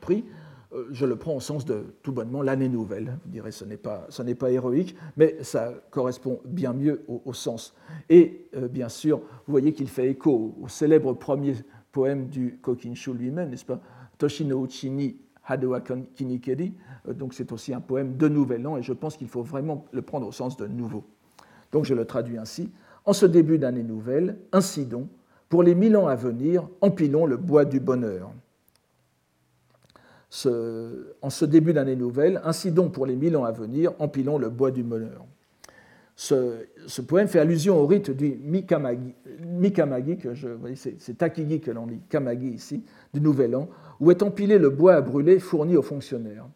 pris, 0.00 0.24
euh, 0.24 0.47
je 0.90 1.06
le 1.06 1.16
prends 1.16 1.34
au 1.34 1.40
sens 1.40 1.64
de 1.64 1.94
tout 2.02 2.12
bonnement 2.12 2.42
l'année 2.42 2.68
nouvelle. 2.68 3.18
Vous 3.24 3.30
direz, 3.30 3.52
ce 3.52 3.64
n'est 3.64 3.76
pas, 3.76 4.06
pas 4.38 4.50
héroïque, 4.50 4.94
mais 5.16 5.36
ça 5.42 5.72
correspond 5.90 6.40
bien 6.44 6.72
mieux 6.72 7.04
au, 7.08 7.32
sens. 7.32 7.74
Et 8.10 8.48
euh, 8.54 8.68
bien 8.68 8.88
sûr, 8.88 9.18
vous 9.18 9.50
voyez 9.52 9.72
qu'il 9.72 9.88
fait 9.88 10.10
écho 10.10 10.54
au, 10.60 10.68
célèbre 10.68 11.14
premier 11.14 11.54
poème 11.90 12.26
du 12.26 12.58
Kokinshu 12.60 13.14
lui-même, 13.14 13.50
n'est-ce 13.50 13.64
pas? 13.64 13.80
Toshino 14.18 14.64
Uchini 14.64 15.16
Hadewa 15.46 15.80
Kinikeri. 15.80 16.74
Euh, 17.08 17.14
donc 17.14 17.32
c'est 17.32 17.50
aussi 17.52 17.72
un 17.72 17.80
poème 17.80 18.16
de 18.16 18.28
Nouvel 18.28 18.66
An, 18.66 18.76
et 18.76 18.82
je 18.82 18.92
pense 18.92 19.16
qu'il 19.16 19.28
faut 19.28 19.42
vraiment 19.42 19.86
le 19.92 20.02
prendre 20.02 20.26
au 20.26 20.32
sens 20.32 20.56
de 20.56 20.66
nouveau. 20.66 21.04
Donc 21.72 21.86
je 21.86 21.94
le 21.94 22.04
traduis 22.04 22.36
ainsi. 22.36 22.70
En 23.06 23.14
ce 23.14 23.24
début 23.24 23.58
d'année 23.58 23.82
nouvelle, 23.82 24.38
ainsi 24.52 24.84
donc, 24.84 25.08
pour 25.48 25.62
les 25.62 25.74
mille 25.74 25.96
ans 25.96 26.08
à 26.08 26.14
venir, 26.14 26.68
empilons 26.82 27.24
le 27.24 27.38
bois 27.38 27.64
du 27.64 27.80
bonheur 27.80 28.32
en 31.22 31.30
ce 31.30 31.44
début 31.44 31.72
d'année 31.72 31.96
nouvelle, 31.96 32.40
ainsi 32.44 32.70
donc 32.70 32.92
pour 32.92 33.06
les 33.06 33.16
mille 33.16 33.36
ans 33.36 33.44
à 33.44 33.52
venir, 33.52 33.92
empilons 33.98 34.38
le 34.38 34.50
bois 34.50 34.70
du 34.70 34.84
meneur. 34.84 35.24
Ce, 36.20 37.00
poème 37.06 37.28
fait 37.28 37.38
allusion 37.38 37.80
au 37.80 37.86
rite 37.86 38.10
du 38.10 38.40
Mikamagi, 38.42 39.14
Mikamagi 39.46 40.18
c'est 40.74 41.16
Takigi 41.16 41.60
que 41.60 41.70
l'on 41.70 41.86
lit, 41.86 42.00
Kamagi 42.08 42.48
ici, 42.48 42.82
du 43.14 43.20
Nouvel 43.20 43.54
An, 43.54 43.68
où 44.00 44.10
est 44.10 44.24
empilé 44.24 44.58
le 44.58 44.68
bois 44.68 44.94
à 44.94 45.00
brûler 45.00 45.38
fourni 45.38 45.76
aux 45.76 45.82
fonctionnaires. 45.82 46.48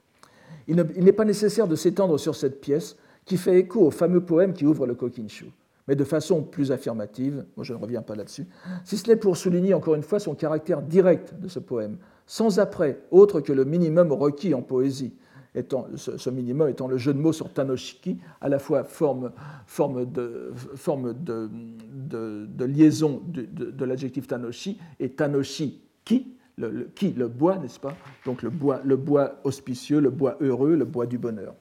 Il 0.67 0.77
n'est 0.77 1.13
pas 1.13 1.25
nécessaire 1.25 1.69
de 1.69 1.77
s'étendre 1.77 2.19
sur 2.19 2.35
cette 2.35 2.61
pièce 2.61 2.97
qui 3.25 3.37
fait 3.37 3.61
écho 3.61 3.87
au 3.87 3.93
fameux 3.93 4.25
poème 4.25 4.53
qui 4.53 4.67
ouvre 4.67 4.85
le 4.85 4.97
Kokinshu, 4.97 5.47
mais 5.87 5.95
de 5.95 6.03
façon 6.03 6.43
plus 6.43 6.73
affirmative, 6.73 7.45
moi 7.57 7.63
je 7.63 7.73
ne 7.73 7.79
reviens 7.79 8.03
pas 8.03 8.17
là-dessus, 8.17 8.49
si 8.85 8.97
ce 8.97 9.09
n'est 9.09 9.17
pour 9.17 9.37
souligner 9.37 9.75
encore 9.75 9.95
une 9.95 10.03
fois 10.03 10.19
son 10.19 10.35
caractère 10.35 10.83
direct 10.83 11.35
de 11.41 11.47
ce 11.47 11.61
poème, 11.61 11.99
sans 12.27 12.59
après, 12.59 13.03
autre 13.11 13.41
que 13.41 13.53
le 13.53 13.65
minimum 13.65 14.13
requis 14.13 14.55
en 14.55 14.63
poésie, 14.63 15.15
étant, 15.55 15.87
ce, 15.97 16.31
minimum 16.31 16.69
étant 16.69 16.89
le 16.89 16.97
jeu 16.97 17.13
de 17.13 17.19
mots 17.19 17.33
sur 17.33 17.53
Tanoshiki, 17.53 18.19
à 18.41 18.49
la 18.49 18.59
fois 18.59 18.85
forme, 18.85 19.33
forme, 19.67 20.11
de, 20.11 20.53
forme 20.75 21.15
de, 21.15 21.51
de, 21.93 22.65
liaison 22.65 23.23
de, 23.27 23.85
l'adjectif 23.85 24.27
Tanoshi 24.27 24.79
et 24.99 25.11
Tanoshi 25.11 25.81
qui, 26.05 26.35
le, 26.57 26.91
qui, 26.95 27.13
le 27.13 27.29
bois, 27.29 27.59
n'est-ce 27.59 27.81
pas? 27.81 27.95
Donc 28.25 28.43
le 28.43 28.51
bois, 28.51 28.81
le 28.85 28.97
bois 28.97 29.41
auspicieux, 29.45 30.01
le 30.01 30.11
bois 30.11 30.37
heureux, 30.41 30.75
le 30.75 30.85
bois 30.85 31.07
du 31.07 31.19
bonheur. 31.19 31.55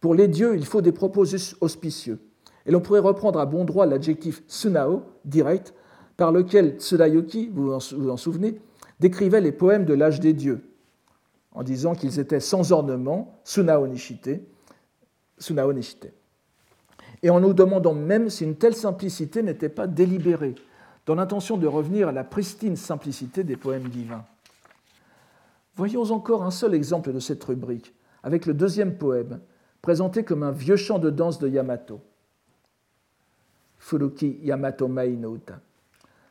Pour 0.00 0.14
les 0.14 0.28
dieux, 0.28 0.54
il 0.54 0.66
faut 0.66 0.82
des 0.82 0.92
propos 0.92 1.24
auspicieux. 1.60 2.18
Et 2.66 2.70
l'on 2.70 2.80
pourrait 2.80 3.00
reprendre 3.00 3.38
à 3.38 3.46
bon 3.46 3.64
droit 3.64 3.86
l'adjectif 3.86 4.42
sunao, 4.46 5.02
direct, 5.24 5.74
par 6.16 6.32
lequel 6.32 6.76
Tsudayoki, 6.78 7.50
vous 7.52 7.76
vous 7.96 8.10
en 8.10 8.16
souvenez, 8.16 8.60
décrivait 9.00 9.40
les 9.40 9.52
poèmes 9.52 9.84
de 9.84 9.94
l'âge 9.94 10.20
des 10.20 10.32
dieux 10.32 10.62
en 11.54 11.62
disant 11.62 11.94
qu'ils 11.94 12.18
étaient 12.18 12.40
sans 12.40 12.72
ornement, 12.72 13.40
sunao 13.44 13.86
nishite, 13.86 14.30
et 17.22 17.30
en 17.30 17.40
nous 17.40 17.54
demandant 17.54 17.94
même 17.94 18.28
si 18.28 18.44
une 18.44 18.56
telle 18.56 18.74
simplicité 18.74 19.42
n'était 19.42 19.68
pas 19.68 19.86
délibérée, 19.86 20.56
dans 21.06 21.14
l'intention 21.14 21.56
de 21.56 21.66
revenir 21.66 22.08
à 22.08 22.12
la 22.12 22.24
pristine 22.24 22.76
simplicité 22.76 23.44
des 23.44 23.56
poèmes 23.56 23.88
divins. 23.88 24.24
Voyons 25.76 26.10
encore 26.12 26.42
un 26.42 26.50
seul 26.50 26.74
exemple 26.74 27.12
de 27.12 27.20
cette 27.20 27.42
rubrique, 27.44 27.94
avec 28.22 28.46
le 28.46 28.54
deuxième 28.54 28.96
poème, 28.96 29.40
présenté 29.80 30.24
comme 30.24 30.42
un 30.42 30.50
vieux 30.50 30.76
chant 30.76 30.98
de 30.98 31.10
danse 31.10 31.38
de 31.38 31.48
Yamato. 31.48 32.00
Furuki 33.78 34.38
Yamato 34.42 34.88
Mai 34.88 35.10
no 35.10 35.36
Uta. 35.36 35.60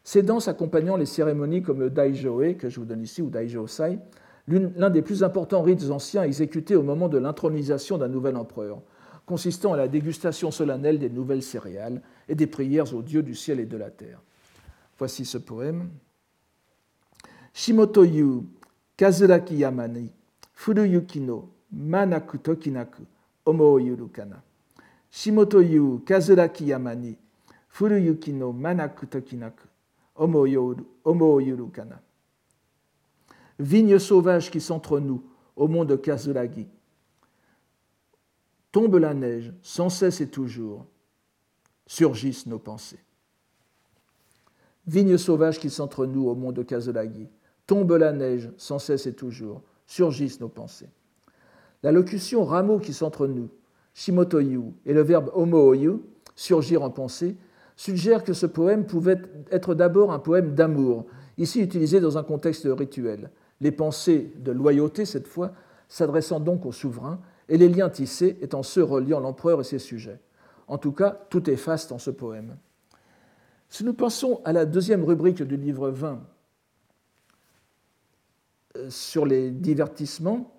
Ces 0.04 0.22
danses 0.22 0.50
accompagnant 0.50 0.98
les 0.98 1.06
cérémonies 1.06 1.62
comme 1.62 1.80
le 1.80 1.90
Daijoe, 1.90 2.56
que 2.58 2.70
je 2.70 2.80
vous 2.80 2.86
donne 2.86 3.02
ici, 3.02 3.22
ou 3.22 3.30
Daijosai, 3.30 4.00
l'un 4.48 4.90
des 4.90 5.02
plus 5.02 5.24
importants 5.24 5.62
rites 5.62 5.90
anciens 5.90 6.24
exécutés 6.24 6.76
au 6.76 6.84
moment 6.84 7.08
de 7.08 7.18
l'intronisation 7.18 7.98
d'un 7.98 8.10
nouvel 8.10 8.36
empereur, 8.36 8.82
consistant 9.26 9.74
à 9.74 9.78
la 9.78 9.88
dégustation 9.88 10.52
solennelle 10.52 11.00
des 11.00 11.10
nouvelles 11.10 11.44
céréales 11.44 12.02
et 12.28 12.36
des 12.36 12.48
prières 12.48 12.94
aux 12.94 13.02
dieux 13.02 13.24
du 13.24 13.36
ciel 13.36 13.62
et 13.62 13.66
de 13.66 13.78
la 13.78 13.90
terre. 13.90 14.22
Voici 14.98 15.24
ce 15.24 15.38
poème. 15.38 15.90
Shimoto 17.54 18.04
yu 18.04 18.42
kazuraki 18.98 19.58
yamani 19.58 20.12
furuyuki 20.54 21.20
no 21.20 21.50
manaku 21.72 22.38
tokinaku 22.40 23.04
omo 23.46 23.80
yuru 23.80 24.08
kana. 24.10 24.42
Shimoto 25.12 25.62
yu 25.62 26.00
kazuraki 26.06 26.66
yamani 26.66 27.16
furuyuki 27.70 28.34
Homo 30.16 30.46
Yurukana. 30.46 32.02
Vigne 33.60 34.00
sauvage 34.00 34.52
qui 34.52 34.62
s'entre 34.62 35.00
nous, 35.00 35.24
au 35.56 35.68
monde 35.68 35.90
de 35.90 35.96
Kazulagi. 35.96 36.68
Tombe 38.72 38.96
la 38.96 39.14
neige, 39.14 39.54
sans 39.62 39.90
cesse 39.90 40.22
et 40.22 40.30
toujours, 40.30 40.86
surgissent 41.86 42.48
nos 42.48 42.60
pensées. 42.60 43.00
Vigne 44.88 45.18
sauvage 45.18 45.60
qui 45.60 45.70
s'entre 45.70 46.06
nous, 46.06 46.28
au 46.28 46.36
monde 46.36 46.56
de 46.56 46.64
Kazulagi. 46.64 47.28
Tombe 47.68 47.92
la 47.92 48.12
neige, 48.12 48.52
sans 48.58 48.80
cesse 48.80 49.06
et 49.06 49.14
toujours, 49.14 49.62
surgissent 49.86 50.40
nos 50.40 50.50
pensées. 50.50 50.90
La 51.84 51.92
locution 51.92 52.44
rameau 52.46 52.80
qui 52.80 52.94
s'entre 52.94 53.28
nous, 53.28 53.50
shimotoyu, 53.94 54.74
et 54.86 54.94
le 54.94 55.02
verbe 55.02 55.30
homo 55.34 55.74
surgir 56.36 56.82
en 56.82 56.90
pensée, 56.90 57.38
suggère 57.76 58.24
que 58.24 58.34
ce 58.34 58.46
poème 58.46 58.86
pouvait 58.86 59.22
être 59.52 59.76
d'abord 59.76 60.12
un 60.12 60.20
poème 60.20 60.54
d'amour, 60.54 61.06
ici 61.38 61.62
utilisé 61.62 62.00
dans 62.00 62.18
un 62.18 62.24
contexte 62.24 62.68
rituel. 62.70 63.32
Les 63.62 63.72
pensées 63.72 64.34
de 64.38 64.52
loyauté, 64.52 65.06
cette 65.06 65.28
fois, 65.28 65.54
s'adressant 65.88 66.40
donc 66.40 66.66
au 66.66 66.72
souverain, 66.72 67.20
et 67.50 67.58
les 67.58 67.70
liens 67.70 67.90
tissés 67.90 68.38
étant 68.42 68.64
ceux 68.64 68.84
reliant 68.84 69.20
l'empereur 69.20 69.62
et 69.62 69.64
ses 69.64 69.80
sujets. 69.80 70.20
En 70.68 70.78
tout 70.78 70.92
cas, 70.92 71.26
tout 71.30 71.50
est 71.50 71.58
faste 71.58 71.92
en 71.92 72.00
ce 72.00 72.10
poème. 72.10 72.58
Si 73.70 73.84
nous 73.84 73.94
pensons 73.94 74.42
à 74.46 74.54
la 74.54 74.66
deuxième 74.66 75.04
rubrique 75.04 75.44
du 75.44 75.58
livre 75.58 75.90
20 75.90 76.22
euh, 78.78 78.90
sur 78.90 79.26
les 79.26 79.52
divertissements, 79.52 80.52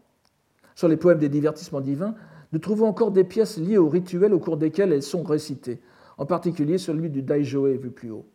sur 0.74 0.88
les 0.88 0.96
poèmes 0.96 1.18
des 1.18 1.28
divertissements 1.28 1.80
divins, 1.80 2.14
nous 2.52 2.58
trouvons 2.58 2.86
encore 2.86 3.12
des 3.12 3.24
pièces 3.24 3.56
liées 3.56 3.78
au 3.78 3.88
rituel 3.88 4.34
au 4.34 4.38
cours 4.38 4.56
desquelles 4.56 4.92
elles 4.92 5.02
sont 5.02 5.22
récitées 5.22 5.80
en 6.18 6.26
particulier 6.26 6.78
celui 6.78 7.10
du 7.10 7.22
Daijoe 7.22 7.76
vu 7.78 7.90
plus 7.90 8.10
haut. 8.10 8.26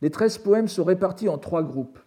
Les 0.00 0.10
treize 0.10 0.38
poèmes 0.38 0.68
sont 0.68 0.84
répartis 0.84 1.28
en 1.28 1.38
trois 1.38 1.62
groupes, 1.62 1.98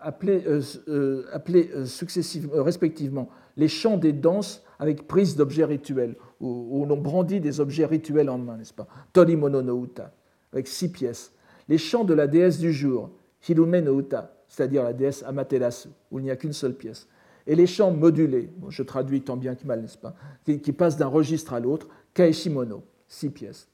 appelés, 0.00 0.44
euh, 0.46 0.62
euh, 0.88 1.24
euh, 1.34 2.62
respectivement 2.62 3.28
les 3.56 3.68
chants 3.68 3.98
des 3.98 4.12
danses 4.12 4.62
avec 4.78 5.08
prise 5.08 5.36
d'objets 5.36 5.64
rituels, 5.64 6.14
où, 6.40 6.86
l'on 6.88 6.96
brandit 6.96 7.40
des 7.40 7.58
objets 7.58 7.84
rituels 7.84 8.30
en 8.30 8.38
main, 8.38 8.56
n'est-ce 8.56 8.72
pas? 8.72 8.86
Torimono 9.12 9.60
no 9.60 9.84
Uta, 9.84 10.14
avec 10.52 10.68
six 10.68 10.92
pièces. 10.92 11.32
Les 11.68 11.78
chants 11.78 12.04
de 12.04 12.14
la 12.14 12.28
déesse 12.28 12.60
du 12.60 12.72
jour, 12.72 13.10
Hirume 13.46 13.80
no 13.80 13.98
Uta, 13.98 14.36
c'est-à-dire 14.46 14.84
la 14.84 14.92
déesse 14.92 15.24
Amaterasu, 15.24 15.88
où 16.12 16.20
il 16.20 16.22
n'y 16.22 16.30
a 16.30 16.36
qu'une 16.36 16.52
seule 16.52 16.74
pièce. 16.74 17.08
Et 17.48 17.56
les 17.56 17.66
chants 17.66 17.90
modulés, 17.90 18.52
je 18.68 18.84
traduis 18.84 19.22
tant 19.22 19.36
bien 19.36 19.56
que 19.56 19.66
mal, 19.66 19.82
n'est-ce 19.82 19.98
pas? 19.98 20.14
Qui, 20.44 20.60
qui 20.60 20.72
passent 20.72 20.96
d'un 20.96 21.08
registre 21.08 21.52
à 21.54 21.58
l'autre, 21.58 21.88
Kaeshimono, 22.14 22.84
six 23.08 23.30
pièces. 23.30 23.68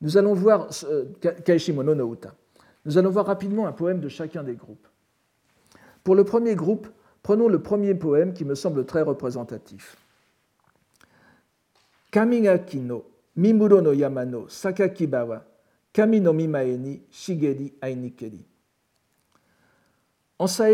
Nous 0.00 0.16
allons 0.16 0.34
voir 0.34 0.68
euh, 0.84 1.04
Nous 2.84 2.98
allons 2.98 3.10
voir 3.10 3.26
rapidement 3.26 3.66
un 3.66 3.72
poème 3.72 4.00
de 4.00 4.08
chacun 4.08 4.42
des 4.42 4.54
groupes. 4.54 4.86
Pour 6.04 6.14
le 6.14 6.24
premier 6.24 6.54
groupe, 6.54 6.88
prenons 7.22 7.48
le 7.48 7.60
premier 7.60 7.94
poème 7.94 8.32
qui 8.32 8.44
me 8.44 8.54
semble 8.54 8.84
très 8.84 9.02
représentatif. 9.02 9.96
Kamigaki 12.10 12.78
no 12.80 13.04
Mimuro 13.36 13.80
no 13.82 13.92
Yamano 13.92 14.48
Sakakibawa 14.48 15.44
Kami 15.92 16.20
no 16.20 16.32
Mimae 16.32 17.00
Shigeri 17.10 17.72
Ainikeri. 17.80 18.44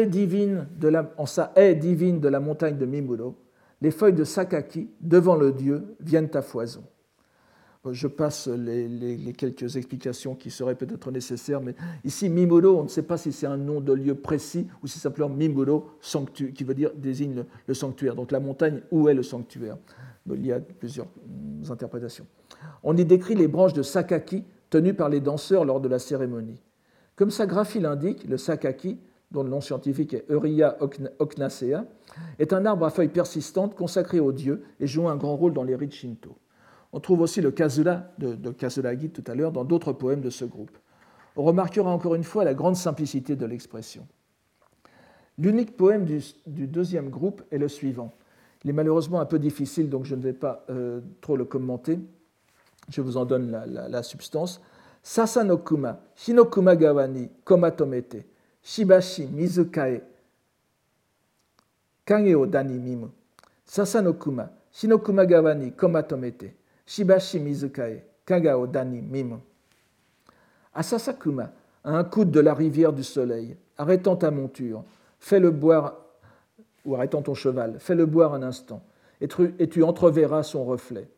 Divine 0.09 0.67
en 1.17 1.27
sa 1.27 1.53
haie 1.57 1.75
divine 1.77 2.21
de 2.21 2.29
la 2.29 2.41
montagne 2.41 2.77
de 2.77 2.85
Mimuro, 2.85 3.37
les 3.81 3.93
feuilles 3.93 4.13
de 4.13 4.25
Sakaki, 4.25 4.91
devant 5.01 5.37
le 5.37 5.53
dieu, 5.53 5.97
viennent 6.01 6.31
à 6.35 6.43
foison. 6.43 6.83
Je 7.91 8.07
passe 8.07 8.47
les, 8.47 9.33
quelques 9.33 9.77
explications 9.77 10.37
qui 10.37 10.53
seraient 10.53 10.77
peut-être 10.77 11.11
nécessaires, 11.11 11.61
mais 11.61 11.75
ici, 12.05 12.29
Mimuro, 12.29 12.79
on 12.79 12.85
ne 12.85 12.89
sait 12.89 13.03
pas 13.03 13.19
si 13.19 13.33
c'est 13.33 13.47
un 13.47 13.57
nom 13.57 13.81
de 13.81 13.93
lieu 13.93 14.15
précis 14.15 14.69
ou 14.85 14.87
si 14.87 15.01
simplement 15.01 15.29
Mimuro, 15.29 15.91
qui 16.33 16.63
veut 16.63 16.75
dire 16.75 16.93
désigne 16.95 17.45
le, 17.67 17.75
sanctuaire, 17.75 18.15
donc 18.15 18.31
la 18.31 18.39
montagne 18.39 18.83
où 18.93 19.09
est 19.09 19.15
le 19.15 19.25
sanctuaire. 19.25 19.77
Il 20.31 20.47
y 20.47 20.53
a 20.53 20.61
plusieurs 20.61 21.09
interprétations. 21.71 22.27
On 22.85 22.97
y 22.97 23.05
décrit 23.05 23.35
les 23.35 23.49
branches 23.49 23.73
de 23.73 23.83
sakaki 23.83 24.45
tenues 24.71 24.95
par 24.95 25.09
les 25.09 25.21
danseurs 25.21 25.65
lors 25.65 25.81
de 25.81 25.89
la 25.89 25.99
cérémonie. 25.99 26.63
Comme 27.17 27.33
sa 27.33 27.47
graphie 27.47 27.81
l'indique, 27.81 28.29
le 28.29 28.37
sakaki, 28.37 29.01
dont 29.33 29.43
le 29.43 29.49
nom 29.49 29.61
scientifique 29.61 30.15
est 30.15 30.31
Euria 30.31 30.79
ocnacea, 31.19 31.85
est 32.39 32.53
un 32.53 32.65
arbre 32.65 32.87
à 32.87 32.91
feuilles 32.91 33.09
persistantes 33.09 33.75
consacré 33.75 34.21
aux 34.21 34.33
dieux 34.33 34.63
et 34.79 34.87
joue 34.87 35.09
un 35.09 35.17
grand 35.17 35.35
rôle 35.35 35.53
dans 35.53 35.65
les 35.65 35.75
rites 35.75 35.95
shinto. 35.95 36.37
On 36.93 37.01
trouve 37.01 37.23
aussi 37.23 37.41
le 37.41 37.51
Kazula 37.51 38.13
de, 38.19 38.35
de 38.35 38.51
Kazulagi 38.51 39.11
tout 39.11 39.25
à 39.27 39.35
l'heure 39.35 39.53
dans 39.53 39.65
d'autres 39.65 39.93
poèmes 39.93 40.21
de 40.21 40.31
ce 40.31 40.45
groupe. 40.45 40.77
On 41.37 41.43
remarquera 41.45 41.91
encore 41.91 42.15
une 42.15 42.25
fois 42.25 42.45
la 42.45 42.55
grande 42.55 42.77
simplicité 42.77 43.37
de 43.37 43.47
l'expression. 43.47 44.07
L'unique 45.39 45.77
poème 45.77 46.05
du, 46.05 46.67
deuxième 46.67 47.09
groupe 47.09 47.43
est 47.51 47.59
le 47.59 47.69
suivant. 47.69 48.13
Il 48.65 48.71
est 48.71 48.75
malheureusement 48.75 49.21
un 49.21 49.25
peu 49.25 49.39
difficile, 49.39 49.89
donc 49.89 50.05
je 50.05 50.15
ne 50.15 50.21
vais 50.21 50.35
pas 50.35 50.65
euh, 50.71 51.01
trop 51.21 51.37
le 51.37 51.45
commenter. 51.45 51.99
Je 52.89 53.01
vous 53.01 53.17
en 53.17 53.25
donne 53.25 53.51
la, 53.51 54.03
substance. 54.03 54.61
Sasa 55.03 55.43
no 55.43 55.59
kuma, 55.59 55.99
hinokuma 56.15 56.77
gawa 56.77 57.09
ni 57.09 57.29
komatomete, 57.45 58.25
shibashi 58.63 59.27
mizukae, 59.27 60.01
kage 62.05 62.35
o 62.37 62.47
dani 62.47 62.79
mimu. 62.79 63.09
Sasa 63.65 64.01
no 64.01 64.13
kuma, 64.13 64.51
hinokuma 64.81 65.27
gawa 65.27 65.55
ni 65.55 65.73
komatomete, 65.73 66.55
shibashi 66.87 67.41
mizukae, 67.41 68.03
kaga 68.25 68.59
o 68.59 68.67
dani 68.67 69.03
mimu. 69.03 69.39
À 70.75 70.81
à 71.85 71.97
un 71.97 72.05
coude 72.05 72.31
de 72.31 72.41
la 72.41 72.55
rivière 72.55 72.93
du 72.93 73.03
soleil, 73.03 73.57
arrêtant 73.77 74.17
ta 74.17 74.31
monture, 74.31 74.85
fais-le 75.19 75.51
boire, 75.51 75.97
ou 76.85 76.95
arrêtant 76.95 77.23
ton 77.23 77.35
cheval, 77.35 77.77
fais-le 77.79 78.07
boire 78.07 78.35
un 78.35 78.43
instant, 78.43 78.83
et 79.21 79.29
tu, 79.69 79.83
entreverras 79.83 80.43
son 80.43 80.65
reflet, 80.65 81.09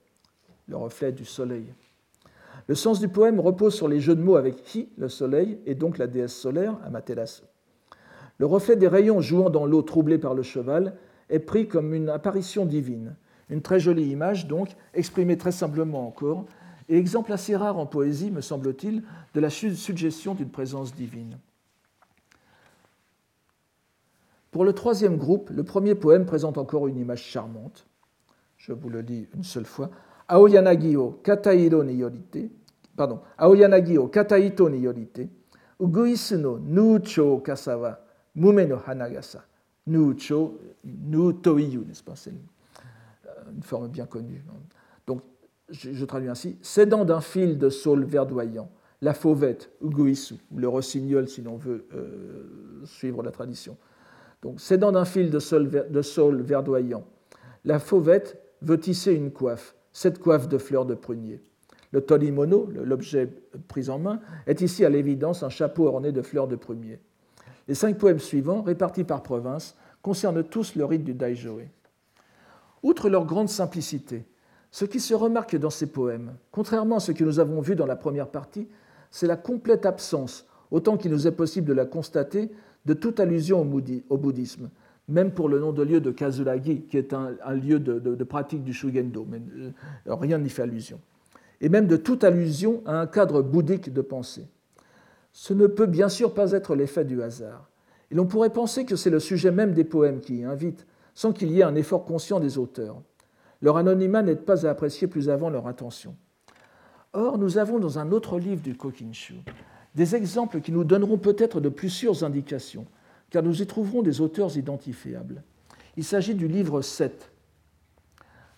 le 0.69 0.77
reflet 0.77 1.13
du 1.13 1.25
soleil. 1.25 1.67
Le 2.67 2.75
sens 2.75 2.99
du 2.99 3.09
poème 3.09 3.41
repose 3.41 3.75
sur 3.75 3.89
les 3.89 4.01
jeux 4.01 4.15
de 4.15 4.23
mots 4.23 4.37
avec 4.37 4.75
Hi, 4.75 4.89
le 4.97 5.09
soleil, 5.09 5.59
et 5.67 5.75
donc 5.75 5.99
la 5.99 6.07
déesse 6.07 6.35
solaire, 6.35 6.79
Amaterasu. 6.85 7.43
Le 8.39 8.47
reflet 8.47 8.77
des 8.77 8.89
rayons 8.89 9.21
jouant 9.21 9.51
dans 9.51 9.67
l'eau 9.67 9.83
troublée 9.83 10.19
par 10.19 10.35
le 10.35 10.43
cheval 10.43 10.95
est 11.29 11.39
pris 11.41 11.69
comme 11.69 11.95
une 11.95 12.09
apparition 12.09 12.65
divine, 12.65 13.17
une 13.51 13.63
très 13.63 13.81
jolie 13.81 14.11
image 14.11 14.47
donc, 14.47 14.69
exprimée 14.95 15.37
très 15.37 15.53
simplement 15.53 16.07
encore, 16.07 16.47
et 16.89 16.99
exemple 16.99 17.33
assez 17.33 17.57
rare 17.57 17.79
en 17.79 17.87
poésie, 17.87 18.31
me 18.31 18.41
semble-t-il, 18.41 19.03
de 19.35 19.41
la 19.41 19.51
suggestion 19.51 20.35
d'une 20.35 20.51
présence 20.51 20.95
divine. 20.95 21.39
Pour 24.51 24.65
le 24.65 24.73
troisième 24.73 25.17
groupe, 25.17 25.51
le 25.51 25.65
premier 25.65 25.95
poème 25.95 26.27
présente 26.27 26.59
encore 26.59 26.87
une 26.87 26.99
image 26.99 27.23
charmante. 27.23 27.87
Je 28.57 28.73
vous 28.73 28.89
le 28.89 29.01
lis 29.01 29.27
une 29.35 29.43
seule 29.43 29.65
fois. 29.65 29.91
Aoyanagi 30.29 30.97
o 30.97 31.11
katairo 31.23 31.83
pardon, 32.97 33.21
Aoyanagi 33.37 33.99
o 33.99 34.07
kataito 34.07 34.71
ni 34.71 34.79
yorite, 34.79 35.29
uguisu 35.81 36.39
no 36.39 36.59
nucho 36.59 37.43
mume 38.37 38.67
no 38.67 38.81
hanagasa. 38.87 39.45
Nucho, 39.87 40.59
nu 40.85 41.35
toiyu, 41.35 41.85
n'est-ce 41.85 42.03
pas 42.03 42.17
C'est 42.17 42.33
une 43.55 43.63
forme 43.63 43.89
bien 43.89 44.07
connue. 44.07 44.45
Donc, 45.07 45.23
je, 45.71 46.05
traduis 46.05 46.29
ainsi, 46.29 46.59
s'aidant 46.63 47.05
d'un 47.05 47.21
fil 47.21 47.59
de 47.59 47.69
saule 47.69 48.05
verdoyant, 48.05 48.71
la 49.01 49.15
fauvette, 49.15 49.71
uguisu, 49.83 50.37
le 50.55 50.69
rossignol 50.69 51.29
si 51.29 51.43
l'on 51.43 51.57
veut 51.57 51.87
euh, 51.95 52.85
suivre 52.85 53.23
la 53.23 53.31
tradition. 53.31 53.77
Donc, 54.43 54.61
s'aidant 54.61 54.93
d'un 54.93 55.05
fil 55.05 55.31
de 55.31 55.39
saule, 55.39 56.43
verdoyant, 56.43 57.05
la 57.65 57.79
fauvette 57.79 58.39
veut 58.63 58.79
tisser 58.79 59.15
une 59.15 59.31
coiffe, 59.31 59.75
cette 59.93 60.19
coiffe 60.19 60.49
de 60.49 60.59
fleurs 60.59 60.87
de 60.87 60.95
prunier. 60.95 61.43
Le 61.93 62.01
tolimono, 62.01 62.69
l'objet 62.73 63.29
pris 63.69 63.89
en 63.89 63.99
main, 63.99 64.21
est 64.47 64.61
ici 64.61 64.85
à 64.85 64.91
l'évidence 64.91 65.43
un 65.43 65.49
chapeau 65.49 65.87
orné 65.87 66.13
de 66.13 66.23
fleurs 66.23 66.49
de 66.49 66.57
prunier. 66.57 66.99
Les 67.69 67.75
cinq 67.75 67.97
poèmes 67.97 68.19
suivants, 68.19 68.63
répartis 68.63 69.05
par 69.05 69.23
province, 69.23 69.77
concernent 70.03 70.45
tous 70.45 70.75
le 70.75 70.85
rite 70.85 71.05
du 71.05 71.15
Daijoe. 71.15 71.69
Outre 72.85 73.09
leur 73.09 73.25
grande 73.25 73.49
simplicité, 73.49 74.27
ce 74.71 74.85
qui 74.85 75.01
se 75.01 75.15
remarque 75.15 75.57
dans 75.57 75.71
ces 75.71 75.87
poèmes, 75.87 76.35
contrairement 76.53 76.97
à 76.97 77.01
ce 77.01 77.13
que 77.13 77.25
nous 77.25 77.41
avons 77.41 77.63
vu 77.63 77.77
dans 77.77 77.87
la 77.87 77.97
première 77.97 78.29
partie, 78.29 78.69
c'est 79.11 79.27
la 79.27 79.39
complète 79.39 79.87
absence, 79.87 80.47
autant 80.71 80.99
qu'il 80.99 81.11
nous 81.11 81.27
est 81.27 81.33
possible 81.33 81.67
de 81.67 81.73
la 81.73 81.87
constater, 81.87 82.51
de 82.85 82.93
toute 82.93 83.21
allusion 83.21 83.67
au 84.11 84.19
bouddhisme, 84.19 84.69
même 85.09 85.31
pour 85.31 85.49
le 85.49 85.61
nom 85.61 85.73
de 85.73 85.83
lieu 85.83 86.03
de 86.03 86.11
Kazulagi, 86.11 86.83
qui 86.83 86.99
est 86.99 87.15
un, 87.15 87.55
lieu 87.55 87.81
de, 87.81 88.25
pratique 88.25 88.63
du 88.63 88.75
Shugendo, 88.75 89.27
mais 89.31 89.41
euh, 89.57 89.71
rien 90.15 90.37
n'y 90.37 90.51
fait 90.51 90.63
allusion, 90.63 91.01
et 91.63 91.71
même 91.71 91.87
de 91.87 91.97
toute 91.97 92.23
allusion 92.23 92.83
à 92.85 93.01
un 93.01 93.07
cadre 93.07 93.41
bouddhique 93.41 93.95
de 93.95 94.03
pensée. 94.03 94.47
Ce 95.33 95.55
ne 95.55 95.67
peut 95.67 95.87
bien 95.87 96.11
sûr 96.11 96.35
pas 96.35 96.53
être 96.53 96.75
l'effet 96.75 97.07
du 97.07 97.23
hasard, 97.23 97.71
et 98.11 98.15
l'on 98.15 98.27
pourrait 98.27 98.51
penser 98.51 98.85
que 98.85 98.95
c'est 98.95 99.09
le 99.09 99.21
sujet 99.21 99.51
même 99.51 99.73
des 99.73 99.85
poèmes 99.85 100.21
qui 100.21 100.41
y 100.41 100.45
invite, 100.45 100.87
sans 101.15 101.33
qu'il 101.33 101.51
y 101.51 101.61
ait 101.61 101.65
un 101.65 101.75
effort 101.75 102.05
conscient 102.05 102.41
des 102.41 102.59
auteurs. 102.59 103.01
Leur 103.63 103.77
anonymat 103.77 104.23
n'aide 104.23 104.45
pas 104.45 104.67
à 104.67 104.71
apprécier 104.71 105.07
plus 105.07 105.31
avant 105.31 105.51
leur 105.51 105.67
intention. 105.67 106.17
Or, 107.13 107.39
nous 107.39 107.59
avons 107.59 107.79
dans 107.79 107.99
un 107.99 108.11
autre 108.13 108.39
livre 108.39 108.63
du 108.63 108.77
Kokinshu 108.77 109.37
des 109.95 110.17
exemples 110.17 110.61
qui 110.61 110.73
nous 110.73 110.85
donneront 110.85 111.19
peut-être 111.19 111.61
de 111.61 111.69
plus 111.69 111.91
sûres 111.91 112.25
indications, 112.25 112.87
car 113.31 113.43
nous 113.43 113.63
y 113.63 113.67
trouverons 113.67 114.03
des 114.03 114.21
auteurs 114.21 114.57
identifiables. 114.57 115.43
Il 115.97 116.05
s'agit 116.05 116.35
du 116.35 116.49
livre 116.49 116.83
7, 116.83 117.31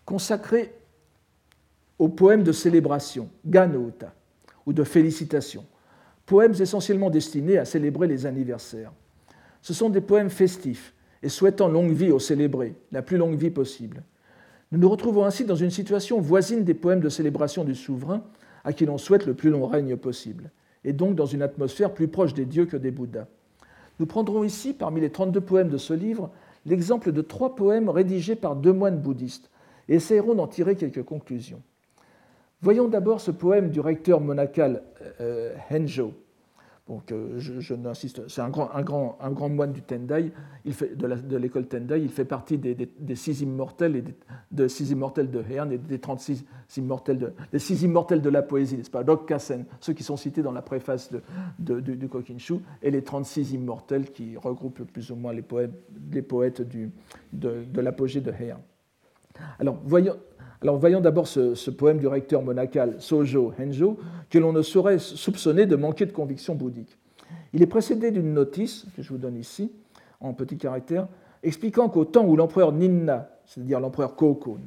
consacré 0.05 0.75
aux 1.99 2.09
poèmes 2.09 2.43
de 2.43 2.53
célébration, 2.53 3.29
Ganota, 3.45 4.15
ou 4.65 4.73
de 4.73 4.85
félicitations, 4.85 5.67
poèmes 6.25 6.55
essentiellement 6.59 7.11
destinés 7.11 7.59
à 7.59 7.65
célébrer 7.65 8.09
les 8.09 8.27
anniversaires. 8.27 8.93
Ce 9.63 9.75
sont 9.75 9.91
des 9.91 10.01
poèmes 10.01 10.31
festifs 10.31 10.95
et 11.27 11.29
souhaitant 11.29 11.67
longue 11.67 11.91
vie 11.91 12.13
aux 12.13 12.21
célébrés, 12.21 12.77
la 12.93 13.03
plus 13.03 13.17
longue 13.17 13.35
vie 13.35 13.51
possible. 13.51 14.05
Nous 14.71 14.79
nous 14.79 14.89
retrouvons 14.89 15.25
ainsi 15.25 15.45
dans 15.45 15.57
une 15.57 15.73
situation 15.73 16.21
voisine 16.21 16.63
des 16.63 16.73
poèmes 16.73 17.01
de 17.01 17.09
célébration 17.09 17.65
du 17.65 17.75
souverain 17.75 18.23
à 18.63 18.73
qui 18.73 18.87
l'on 18.87 18.97
souhaite 18.97 19.27
le 19.27 19.35
plus 19.35 19.51
long 19.51 19.67
règne 19.67 19.97
possible, 19.97 20.53
et 20.85 20.93
donc 20.93 21.17
dans 21.17 21.27
une 21.27 21.43
atmosphère 21.43 21.93
plus 21.93 22.07
proche 22.07 22.33
des 22.33 22.45
dieux 22.45 22.67
que 22.67 22.77
des 22.77 22.93
Bouddhas. 22.93 23.27
Nous 23.99 24.07
prendrons 24.07 24.45
ici, 24.45 24.73
parmi 24.73 25.01
les 25.01 25.11
32 25.11 25.41
poèmes 25.41 25.69
de 25.69 25.79
ce 25.79 25.95
livre, 25.95 26.31
l'exemple 26.65 27.11
de 27.11 27.23
trois 27.23 27.57
poèmes 27.57 27.89
rédigés 27.89 28.37
par 28.37 28.55
deux 28.55 28.73
moines 28.73 29.01
bouddhistes, 29.01 29.51
et 29.89 29.97
essayerons 29.97 30.37
d'en 30.37 30.47
tirer 30.47 30.77
quelques 30.77 31.03
conclusions. 31.03 31.61
Voyons 32.63 32.87
d'abord 32.87 33.21
ce 33.21 33.33
poème 33.33 33.71
du 33.71 33.81
recteur 33.81 34.21
monacal 34.21 34.85
euh, 35.21 35.57
Henjo, 35.73 36.15
donc, 36.89 37.11
euh, 37.11 37.35
je, 37.39 37.75
n'insiste, 37.75 38.29
c'est 38.29 38.41
un 38.41 38.49
grand, 38.49 39.49
moine 39.49 39.73
du 39.73 39.83
Tendai, 39.83 40.31
il 40.65 40.73
fait, 40.73 40.97
de 40.97 41.37
l'école 41.37 41.67
Tendai, 41.67 42.01
il 42.01 42.11
fait 42.11 42.25
partie 42.25 42.59
des, 42.59 42.77
six 43.17 43.41
immortels, 43.41 43.97
et 43.97 44.05
des, 44.53 44.69
six 44.69 44.93
immortels 44.93 45.29
de 45.29 45.43
Heian 45.43 45.69
et 45.71 45.79
des 45.79 45.99
36 45.99 46.45
immortels 46.77 47.19
de, 47.19 47.33
des 47.51 47.59
six 47.59 47.83
immortels 47.83 48.23
de 48.23 48.29
la 48.29 48.43
poésie, 48.43 48.77
n'est-ce 48.77 48.91
pas? 48.91 49.05
Kassen, 49.27 49.65
ceux 49.81 49.95
qui 49.95 50.05
sont 50.05 50.17
cités 50.17 50.43
dans 50.43 50.53
la 50.53 50.63
préface 50.63 51.11
de, 51.59 51.81
du, 51.81 52.09
Kokinshu, 52.09 52.61
et 52.83 52.93
les 52.93 53.03
36 53.03 53.55
immortels 53.55 54.13
qui 54.13 54.37
regroupent 54.37 54.85
plus 54.85 55.11
ou 55.11 55.17
moins 55.17 55.33
les, 55.33 55.43
poètes, 55.43 55.73
les 56.13 56.23
poètes 56.23 56.63
du, 56.63 56.93
de, 57.33 57.81
l'apogée 57.81 58.21
de 58.21 58.31
Heian. 58.31 58.61
Alors, 59.59 59.81
voyons, 59.85 60.17
alors 60.63 60.79
voyons 60.79 61.01
d'abord 61.01 61.27
ce, 61.27 61.71
poème 61.71 61.99
du 61.99 62.07
recteur 62.07 62.43
monacal 62.43 62.97
Sojo 62.99 63.53
Henjo, 63.61 63.99
que 64.31 64.39
l'on 64.39 64.53
ne 64.53 64.63
saurait 64.63 64.99
soupçonner 64.99 65.67
de 65.67 65.77
manquer 65.77 66.07
de 66.07 66.13
conviction 66.13 66.55
bouddhique. 66.55 66.99
Il 67.53 67.63
est 67.63 67.67
précédé 67.67 68.11
d'une 68.11 68.33
notice, 68.33 68.87
que 68.97 69.03
je 69.03 69.09
vous 69.11 69.19
donne 69.19 69.37
ici, 69.37 69.73
en 70.21 70.33
petit 70.33 70.57
caractère, 70.57 71.09
expliquant 71.43 71.89
qu'au 71.89 72.05
temps 72.05 72.25
où 72.25 72.37
l'empereur 72.37 72.73
Ninna, 72.73 73.31
c'est-à-dire 73.47 73.81
l'empereur 73.81 74.17
Kokon, 74.17 74.61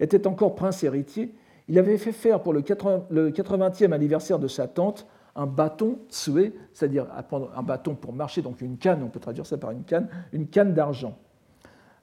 était 0.00 0.26
encore 0.26 0.54
prince 0.54 0.82
héritier, 0.82 1.34
il 1.68 1.78
avait 1.78 1.98
fait 1.98 2.12
faire 2.12 2.42
pour 2.42 2.52
le 2.52 2.60
80e 2.62 3.92
anniversaire 3.92 4.38
de 4.38 4.48
sa 4.48 4.68
tante 4.68 5.06
un 5.34 5.46
bâton 5.46 5.98
tsue, 6.08 6.54
c'est-à-dire 6.72 7.06
un 7.54 7.62
bâton 7.62 7.94
pour 7.94 8.12
marcher, 8.12 8.40
donc 8.40 8.62
une 8.62 8.78
canne, 8.78 9.02
on 9.02 9.08
peut 9.08 9.20
traduire 9.20 9.46
ça 9.46 9.58
par 9.58 9.70
une 9.70 9.84
canne, 9.84 10.08
une 10.32 10.46
canne 10.46 10.72
d'argent. 10.72 11.18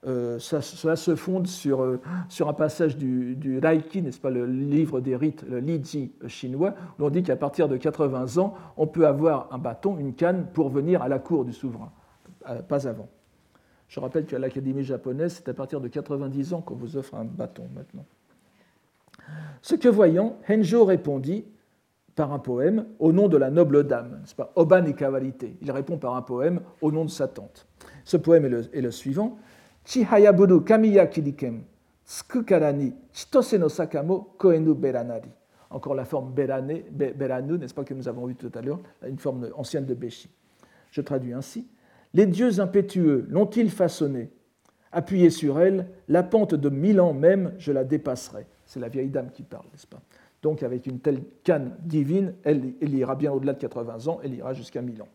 Euh, 0.06 0.38
ça, 0.40 0.62
cela 0.62 0.96
se 0.96 1.16
fonde 1.16 1.48
sur, 1.48 1.82
euh, 1.82 2.02
un 2.42 2.54
passage 2.54 2.98
du, 2.98 3.36
du 3.36 3.62
n'est-ce 3.62 4.20
pas, 4.20 4.30
le 4.30 4.46
livre 4.46 5.00
des 5.00 5.16
rites, 5.16 5.46
le 5.48 5.60
Liji 5.60 6.12
chinois, 6.28 6.74
où 7.00 7.06
on 7.06 7.10
dit 7.10 7.24
qu'à 7.24 7.38
partir 7.38 7.70
de 7.70 7.78
80 7.78 8.38
ans, 8.38 8.54
on 8.76 8.86
peut 8.86 9.08
avoir 9.08 9.48
un 9.52 9.58
bâton, 9.58 9.98
une 9.98 10.14
canne, 10.14 10.48
pour 10.54 10.70
venir 10.70 11.02
à 11.02 11.08
la 11.08 11.20
cour 11.20 11.46
du 11.46 11.54
souverain, 11.54 11.92
euh, 12.50 12.62
pas 12.62 12.88
avant. 12.88 13.08
Je 13.88 14.00
rappelle 14.00 14.26
qu'à 14.26 14.40
l'Académie 14.40 14.84
japonaise, 14.84 15.36
c'est 15.36 15.50
à 15.50 15.54
partir 15.54 15.80
de 15.80 15.88
90 15.88 16.54
ans 16.54 16.62
qu'on 16.62 16.76
vous 16.76 16.98
offre 16.98 17.16
un 17.16 17.26
bâton 17.26 17.68
maintenant. 17.74 18.06
Ce 19.62 19.76
que 19.76 19.88
voyant, 19.88 20.38
Henjo 20.50 20.84
répondit 20.84 21.46
par 22.16 22.34
un 22.34 22.40
poème 22.40 22.88
au 23.00 23.14
nom 23.14 23.30
de 23.30 23.38
la 23.38 23.50
noble 23.50 23.88
dame, 23.88 24.20
n'est-ce 24.20 24.36
pas, 24.36 24.52
Oban 24.56 24.84
et 24.86 24.94
Kavalite. 24.94 25.46
Il 25.62 25.72
répond 25.72 25.98
par 25.98 26.16
un 26.16 26.22
poème 26.22 26.60
au 26.82 26.92
nom 26.92 27.06
de 27.06 27.10
sa 27.10 27.28
tante. 27.28 27.68
Ce 28.04 28.18
poème 28.18 28.46
est 28.74 28.82
le 28.82 28.92
suivant. 28.92 29.38
Chihayaburu 29.86 30.62
kamiya 30.62 31.08
kiriken, 31.08 31.64
tsukukarani, 32.06 32.94
chitose 33.12 33.58
no 33.58 33.70
sakamo 33.70 34.36
koenu 34.38 34.74
beranari. 34.76 35.30
Encore 35.70 35.96
la 35.96 36.06
forme 36.06 36.32
berane, 36.32 36.84
beranu, 36.92 37.58
n'est-ce 37.58 37.74
pas, 37.74 37.84
que 37.84 37.94
nous 37.94 38.08
avons 38.08 38.28
vu 38.28 38.36
tout 38.36 38.52
à 38.54 38.62
l'heure, 38.62 38.80
une 39.08 39.18
forme 39.18 39.50
ancienne 39.56 39.86
de 39.86 39.96
Beshi. 39.96 40.30
Je 40.92 41.02
traduis 41.02 41.34
ainsi. 41.34 41.68
Les 42.14 42.28
dieux 42.28 42.60
impétueux 42.60 43.26
l'ont-ils 43.30 43.72
façonné? 43.72 44.30
Appuyé 44.92 45.32
sur 45.32 45.60
elle, 45.60 45.88
la 46.08 46.22
pente 46.22 46.54
de 46.54 46.70
mille 46.70 47.02
ans 47.02 47.14
même, 47.14 47.54
je 47.58 47.72
la 47.72 47.84
dépasserai. 47.84 48.46
C'est 48.68 48.80
la 48.80 48.88
vieille 48.88 49.10
dame 49.10 49.32
qui 49.32 49.42
parle, 49.42 49.66
n'est-ce 49.72 49.88
pas? 49.88 50.02
Donc 50.44 50.62
avec 50.62 50.86
une 50.86 51.00
telle 51.00 51.24
canne 51.44 51.76
divine, 51.80 52.36
elle, 52.44 52.74
elle 52.80 52.94
ira 52.94 53.16
bien 53.16 53.32
au-delà 53.32 53.54
de 53.54 53.60
80 53.60 54.08
ans, 54.08 54.20
elle 54.24 54.36
ira 54.36 54.54
jusqu'à 54.54 54.82
1000 54.82 55.02
ans. 55.02 55.08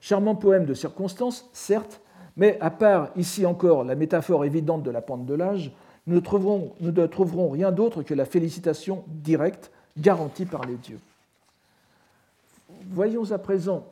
Charmant 0.00 0.36
poème 0.36 0.66
de 0.66 0.74
circonstance, 0.74 1.50
certes, 1.52 2.00
mais 2.36 2.58
à 2.60 2.70
part 2.70 3.10
ici 3.16 3.46
encore 3.46 3.84
la 3.84 3.94
métaphore 3.94 4.44
évidente 4.44 4.82
de 4.82 4.90
la 4.90 5.02
pente 5.02 5.26
de 5.26 5.34
l'âge, 5.34 5.72
nous, 6.06 6.16
ne 6.16 7.06
trouverons, 7.06 7.50
rien 7.50 7.72
d'autre 7.72 8.02
que 8.02 8.14
la 8.14 8.24
félicitation 8.24 9.04
directe 9.06 9.70
garantie 9.98 10.46
par 10.46 10.64
les 10.64 10.76
dieux. 10.76 10.98
Voyons 12.90 13.30
à 13.32 13.38
présent 13.38 13.86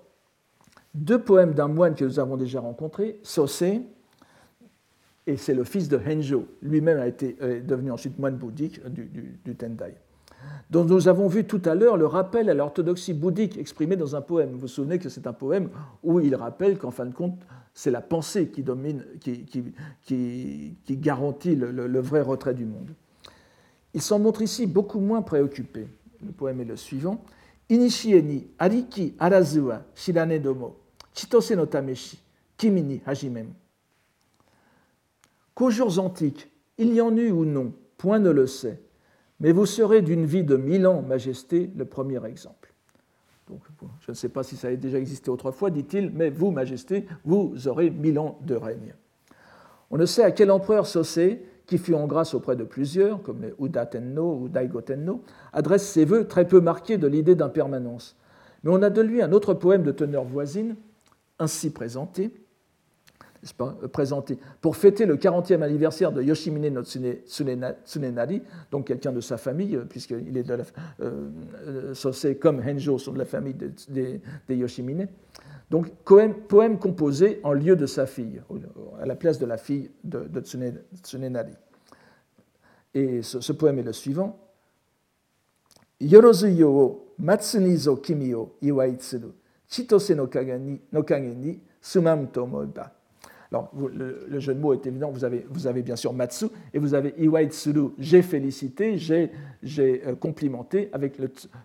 deux 0.95 1.20
poèmes 1.20 1.53
d'un 1.53 1.68
moine 1.68 1.95
que 1.95 2.05
nous 2.05 2.18
avons 2.18 2.36
déjà 2.36 2.61
rencontré, 2.61 3.20
Sosé, 3.22 3.82
et 5.26 5.36
c'est 5.36 5.55
le 5.55 5.64
fils 5.64 5.89
de 5.89 5.99
Henjo, 5.99 6.47
lui-même 6.62 6.99
a 6.99 7.07
été 7.07 7.36
est 7.41 7.61
devenu 7.61 7.93
ensuite 7.93 8.18
moine 8.18 8.36
bouddhique 8.36 8.82
du, 8.89 9.39
du, 9.45 9.55
Tendai, 9.55 9.95
dont 10.70 10.84
nous 10.84 11.07
avons 11.07 11.28
vu 11.28 11.45
tout 11.45 11.61
à 11.66 11.74
l'heure 11.74 11.99
le 11.99 12.07
rappel 12.07 12.49
à 12.49 12.55
l'orthodoxie 12.55 13.12
bouddhique 13.12 13.59
exprimé 13.59 13.95
dans 13.97 14.16
un 14.16 14.22
poème. 14.22 14.53
Vous 14.53 14.61
vous 14.61 14.68
souvenez 14.68 14.99
que 14.99 15.11
c'est 15.11 15.26
un 15.26 15.34
poème 15.34 15.68
où 16.03 16.18
il 16.18 16.34
rappelle 16.34 16.78
qu'en 16.78 16.91
fin 16.91 17.05
de 17.05 17.14
compte, 17.14 17.39
c'est 17.78 17.92
la 17.92 18.00
pensée 18.00 18.48
qui 18.48 18.64
domine, 18.64 19.04
qui, 19.20 20.74
garantit 20.90 21.54
le, 21.54 22.00
vrai 22.00 22.22
retrait 22.22 22.52
du 22.52 22.64
monde. 22.64 22.90
Il 23.94 24.02
s'en 24.02 24.18
montre 24.18 24.42
ici 24.42 24.66
beaucoup 24.66 24.98
moins 24.98 25.22
préoccupé. 25.22 25.86
Le 26.26 26.32
poème 26.32 26.60
est 26.60 26.64
le 26.64 26.74
suivant. 26.74 27.24
Inishie 27.68 28.20
ni 28.20 28.48
ariki 28.58 29.14
arazuwa 29.20 29.84
shirane 29.94 30.40
domo, 30.40 30.76
chitose 31.14 31.52
no 31.52 31.66
tameshi, 31.66 32.18
kimi 32.56 32.82
ni 32.82 33.00
hajimem. 33.06 33.52
Qu'aux 35.54 35.70
jours 35.70 36.00
antiques, 36.00 36.50
il 36.78 36.92
y 36.92 37.00
en 37.00 37.16
eut 37.16 37.30
ou 37.30 37.44
non, 37.44 37.72
point 37.96 38.18
ne 38.18 38.30
le 38.30 38.48
sait, 38.48 38.82
mais 39.38 39.52
vous 39.52 39.66
serez 39.66 40.02
d'une 40.02 40.26
vie 40.26 40.42
de 40.42 40.56
mille 40.56 40.84
ans, 40.84 41.00
Majesté, 41.00 41.70
le 41.76 41.84
premier 41.84 42.26
exemple. 42.26 42.67
Je 44.01 44.11
ne 44.11 44.14
sais 44.14 44.28
pas 44.28 44.42
si 44.42 44.57
ça 44.57 44.68
a 44.68 44.76
déjà 44.76 44.99
existé 44.99 45.30
autrefois, 45.30 45.70
dit-il, 45.70 46.11
mais 46.11 46.30
vous, 46.30 46.51
Majesté, 46.51 47.07
vous 47.24 47.68
aurez 47.68 47.90
mille 47.90 48.18
ans 48.18 48.38
de 48.42 48.55
règne. 48.55 48.94
On 49.90 49.96
ne 49.96 50.07
sait 50.07 50.22
à 50.22 50.30
quel 50.30 50.51
empereur 50.51 50.86
Sosé, 50.86 51.44
qui 51.66 51.78
fut 51.78 51.94
en 51.94 52.07
grâce 52.07 52.34
auprès 52.34 52.57
de 52.57 52.64
plusieurs, 52.64 53.22
comme 53.22 53.42
les 53.42 53.55
Udatenno 53.61 54.40
ou 54.40 54.49
Daigotenno, 54.49 55.22
adresse 55.53 55.86
ses 55.86 56.05
vœux 56.05 56.26
très 56.26 56.46
peu 56.46 56.61
marqués 56.61 56.96
de 56.96 57.07
l'idée 57.07 57.34
d'impermanence. 57.34 58.16
Mais 58.64 58.70
on 58.72 58.82
a 58.82 58.90
de 58.90 59.03
lui 59.03 59.22
un 59.22 59.32
autre 59.32 59.55
poème 59.55 59.82
de 59.82 59.92
teneur 59.92 60.24
voisine, 60.24 60.76
ainsi 61.38 61.70
présenté, 61.70 62.32
présenté 63.93 64.39
pour 64.61 64.76
fêter 64.76 65.07
le 65.07 65.16
40e 65.16 65.62
anniversaire 65.62 66.12
de 66.12 66.22
Yoshimine 66.22 66.68
no 66.72 66.82
Tsunenari, 66.82 68.43
donc 68.70 68.86
quelqu'un 68.86 69.12
de 69.12 69.20
sa 69.20 69.36
famille, 69.36 69.76
euh, 69.76 69.84
puisqu'il 69.84 70.36
est 70.36 70.43
de 70.43 70.55
la, 70.55 70.64
euh, 71.01 71.95
comme 72.41 72.61
Henjo 72.61 72.99
sont 72.99 73.12
de 73.12 73.18
la 73.18 73.24
famille 73.24 73.55
des 73.55 74.20
Yoshimine. 74.49 75.09
Donc 75.70 75.91
poème, 76.05 76.78
composé 76.78 77.41
en 77.43 77.53
lieu 77.53 77.76
de 77.76 77.86
sa 77.86 78.07
fille, 78.07 78.41
à 79.01 79.07
la 79.07 79.14
place 79.16 79.39
de 79.39 79.47
la 79.47 79.59
fille 79.59 79.91
de, 80.03 80.20
de 80.20 80.41
Tsunenari. 80.41 81.53
Et 82.95 83.22
ce, 83.22 83.53
poème 83.53 83.78
est 83.78 83.82
le 83.82 83.93
suivant. 83.93 84.39
Yorozuyo 86.01 86.70
o 86.70 87.14
matsunizo 87.18 87.97
kimi 87.97 88.32
o 88.32 88.57
iwaitsuru, 88.62 89.32
chitose 89.68 90.11
no 90.14 90.28
kage 90.28 90.57
ni 90.59 91.61
sumam 91.80 92.28
to 92.30 92.47
moiba. 92.47 92.97
Alors, 93.51 93.70
le, 93.74 94.38
jeu 94.40 94.55
de 94.55 94.61
mots 94.61 94.74
est 94.74 94.86
évident, 94.86 95.11
vous 95.11 95.66
avez, 95.66 95.82
bien 95.82 95.96
sûr 95.96 96.12
Matsu 96.12 96.46
et 96.74 96.78
vous 96.78 96.92
avez 96.92 97.14
Iwaitsuru, 97.16 97.92
j'ai 97.99 98.20
félicité, 98.20 98.99
j'ai 98.99 99.30
euh, 100.07 100.14
complimenté 100.14 100.90
avec 100.92 101.18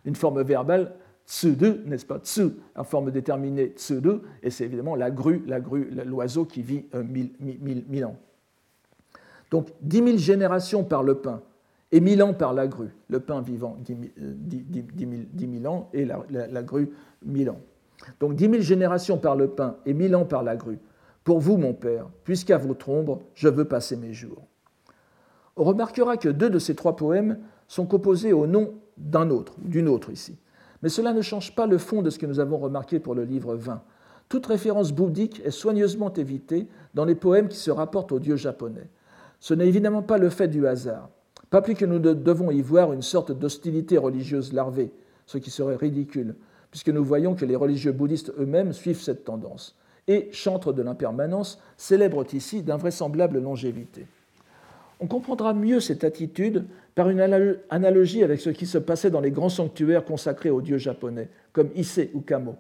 une 0.06 0.16
forme 0.16 0.42
verbale 0.44 0.94
tsudu, 1.28 1.72
n'est-ce 1.86 2.06
pas? 2.06 2.20
Tsu, 2.20 2.52
en 2.76 2.84
forme 2.86 3.12
déterminée 3.12 3.74
tsudu, 3.76 4.20
et 4.42 4.50
c'est 4.50 4.64
évidemment 4.64 4.96
la 4.96 5.12
grue, 5.12 5.44
la 5.46 5.60
grue, 5.60 5.90
l'oiseau 6.06 6.46
qui 6.46 6.62
vit 6.62 6.86
euh, 6.96 7.04
mille, 7.04 8.06
ans. 8.06 8.16
Donc, 9.52 9.68
dix 9.82 10.02
mille 10.02 10.20
générations 10.20 10.86
par 10.86 11.04
le 11.04 11.16
pain 11.16 11.42
et 11.92 12.00
mille 12.00 12.24
ans 12.24 12.34
par 12.34 12.54
la 12.54 12.68
grue, 12.68 12.90
le 13.10 13.20
pain 13.20 13.42
vivant 13.42 13.78
dix 13.80 13.96
mille 15.48 15.68
ans 15.68 15.90
et 15.94 16.06
la, 16.06 16.24
la 16.30 16.64
grue 16.64 16.90
mille 17.26 17.50
ans. 17.50 17.60
Donc, 18.22 18.36
dix 18.36 18.48
mille 18.48 18.62
générations 18.62 19.18
par 19.18 19.36
le 19.36 19.50
pain 19.50 19.76
et 19.86 19.94
mille 19.94 20.16
ans 20.16 20.26
par 20.26 20.44
la 20.44 20.56
grue. 20.56 20.80
Pour 21.24 21.40
vous, 21.40 21.58
mon 21.58 21.74
Père, 21.74 22.10
puisqu'à 22.26 22.58
votre 22.58 22.90
ombre, 22.90 23.22
je 23.34 23.48
veux 23.48 23.66
passer 23.66 23.96
mes 23.96 24.14
jours. 24.14 24.46
On 25.56 25.64
remarquera 25.64 26.18
que 26.18 26.30
deux 26.30 26.50
de 26.50 26.60
ces 26.60 26.76
trois 26.76 26.96
poèmes 26.96 27.40
sont 27.68 27.86
composés 27.86 28.34
au 28.34 28.46
nom 28.46 28.74
d'un 28.98 29.30
autre, 29.30 29.56
d'une 29.60 29.88
autre 29.88 30.12
ici. 30.12 30.38
Mais 30.82 30.90
cela 30.90 31.14
ne 31.14 31.22
change 31.22 31.56
pas 31.56 31.66
le 31.66 31.78
fond 31.78 32.02
de 32.02 32.10
ce 32.10 32.20
que 32.20 32.26
nous 32.26 32.40
avons 32.40 32.58
remarqué 32.58 33.00
pour 33.00 33.16
le 33.16 33.24
livre 33.24 33.56
20. 33.56 33.82
Toute 34.28 34.48
référence 34.48 34.92
bouddhique 34.92 35.42
est 35.46 35.52
soigneusement 35.52 36.12
évitée 36.14 36.68
dans 36.94 37.06
les 37.06 37.16
poèmes 37.16 37.48
qui 37.48 37.58
se 37.58 37.72
rapportent 37.72 38.12
aux 38.12 38.20
dieux 38.20 38.36
japonais. 38.36 38.90
Ce 39.40 39.54
n'est 39.54 39.68
évidemment 39.68 40.02
pas 40.02 40.18
le 40.18 40.30
fait 40.30 40.48
du 40.48 40.68
hasard, 40.68 41.10
pas 41.50 41.62
plus 41.62 41.76
que 41.76 41.86
nous 41.86 42.00
devons 42.00 42.52
y 42.52 42.62
voir 42.62 42.92
une 42.92 43.02
sorte 43.02 43.32
d'hostilité 43.32 43.98
religieuse 43.98 44.52
larvée, 44.52 44.92
ce 45.26 45.38
qui 45.38 45.52
serait 45.52 45.76
ridicule, 45.76 46.36
puisque 46.72 46.90
nous 46.90 47.04
voyons 47.04 47.36
que 47.36 47.46
les 47.46 47.56
religieux 47.56 47.92
bouddhistes 47.92 48.34
eux-mêmes 48.38 48.74
suivent 48.74 49.02
cette 49.02 49.24
tendance 49.24 49.78
et, 50.08 50.30
chantre 50.32 50.74
de 50.74 50.82
l'impermanence, 50.82 51.62
célèbrent 51.78 52.26
ici 52.34 52.62
d'invraisemblables 52.62 53.39
longévité. 53.39 54.06
On 54.99 55.08
comprendra 55.08 55.54
mieux 55.54 55.80
cette 55.80 56.04
attitude 56.04 56.66
par 56.95 57.10
une 57.10 57.20
analogie 57.70 58.24
avec 58.24 58.39
ce 58.39 58.49
qui 58.49 58.66
se 58.66 58.78
passait 58.78 59.10
dans 59.10 59.22
les 59.22 59.32
grands 59.32 59.49
sanctuaires 59.49 60.06
consacrés 60.06 60.49
aux 60.49 60.62
dieux 60.62 60.78
japonais, 60.78 61.30
comme 61.51 61.70
Issei 61.76 62.12
ou 62.14 62.22
Kamo, 62.22 62.56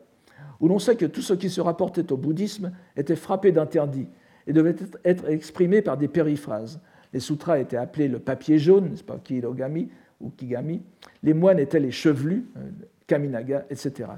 où 0.59 0.67
l'on 0.67 0.79
sait 0.79 0.95
que 0.95 1.05
tout 1.05 1.21
ce 1.21 1.33
qui 1.33 1.49
se 1.49 1.61
rapportait 1.61 2.11
au 2.11 2.17
bouddhisme 2.17 2.71
était 2.97 3.15
frappé 3.15 3.51
d'interdit 3.51 4.07
et 4.47 4.53
devait 4.53 4.75
être 5.05 5.29
exprimé 5.29 5.81
par 5.81 5.97
des 5.97 6.07
périphrases. 6.07 6.79
Les 7.13 7.19
sutras 7.19 7.59
étaient 7.59 7.77
appelés 7.77 8.07
le 8.07 8.19
papier 8.19 8.57
jaune, 8.57 8.89
n'est-ce 8.89 9.03
pas, 9.03 9.19
kirogami 9.23 9.89
ou 10.19 10.29
kigami. 10.29 10.81
Les 11.21 11.33
moines 11.33 11.59
étaient 11.59 11.79
les 11.79 11.91
chevelus, 11.91 12.45
euh, 12.57 12.69
kaminaga, 13.07 13.65
etc. 13.69 14.09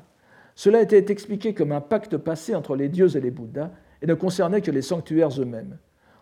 Cela 0.55 0.81
était 0.81 1.11
expliqué 1.11 1.53
comme 1.53 1.73
un 1.73 1.81
pacte 1.81 2.17
passé 2.17 2.55
entre 2.55 2.75
les 2.75 2.87
dieux 2.87 3.15
et 3.15 3.21
les 3.21 3.31
bouddhas 3.31 3.71
et 4.01 4.07
ne 4.07 4.13
concernait 4.13 4.61
que 4.61 4.71
les 4.71 4.81
sanctuaires 4.81 5.39
eux-mêmes. 5.39 5.77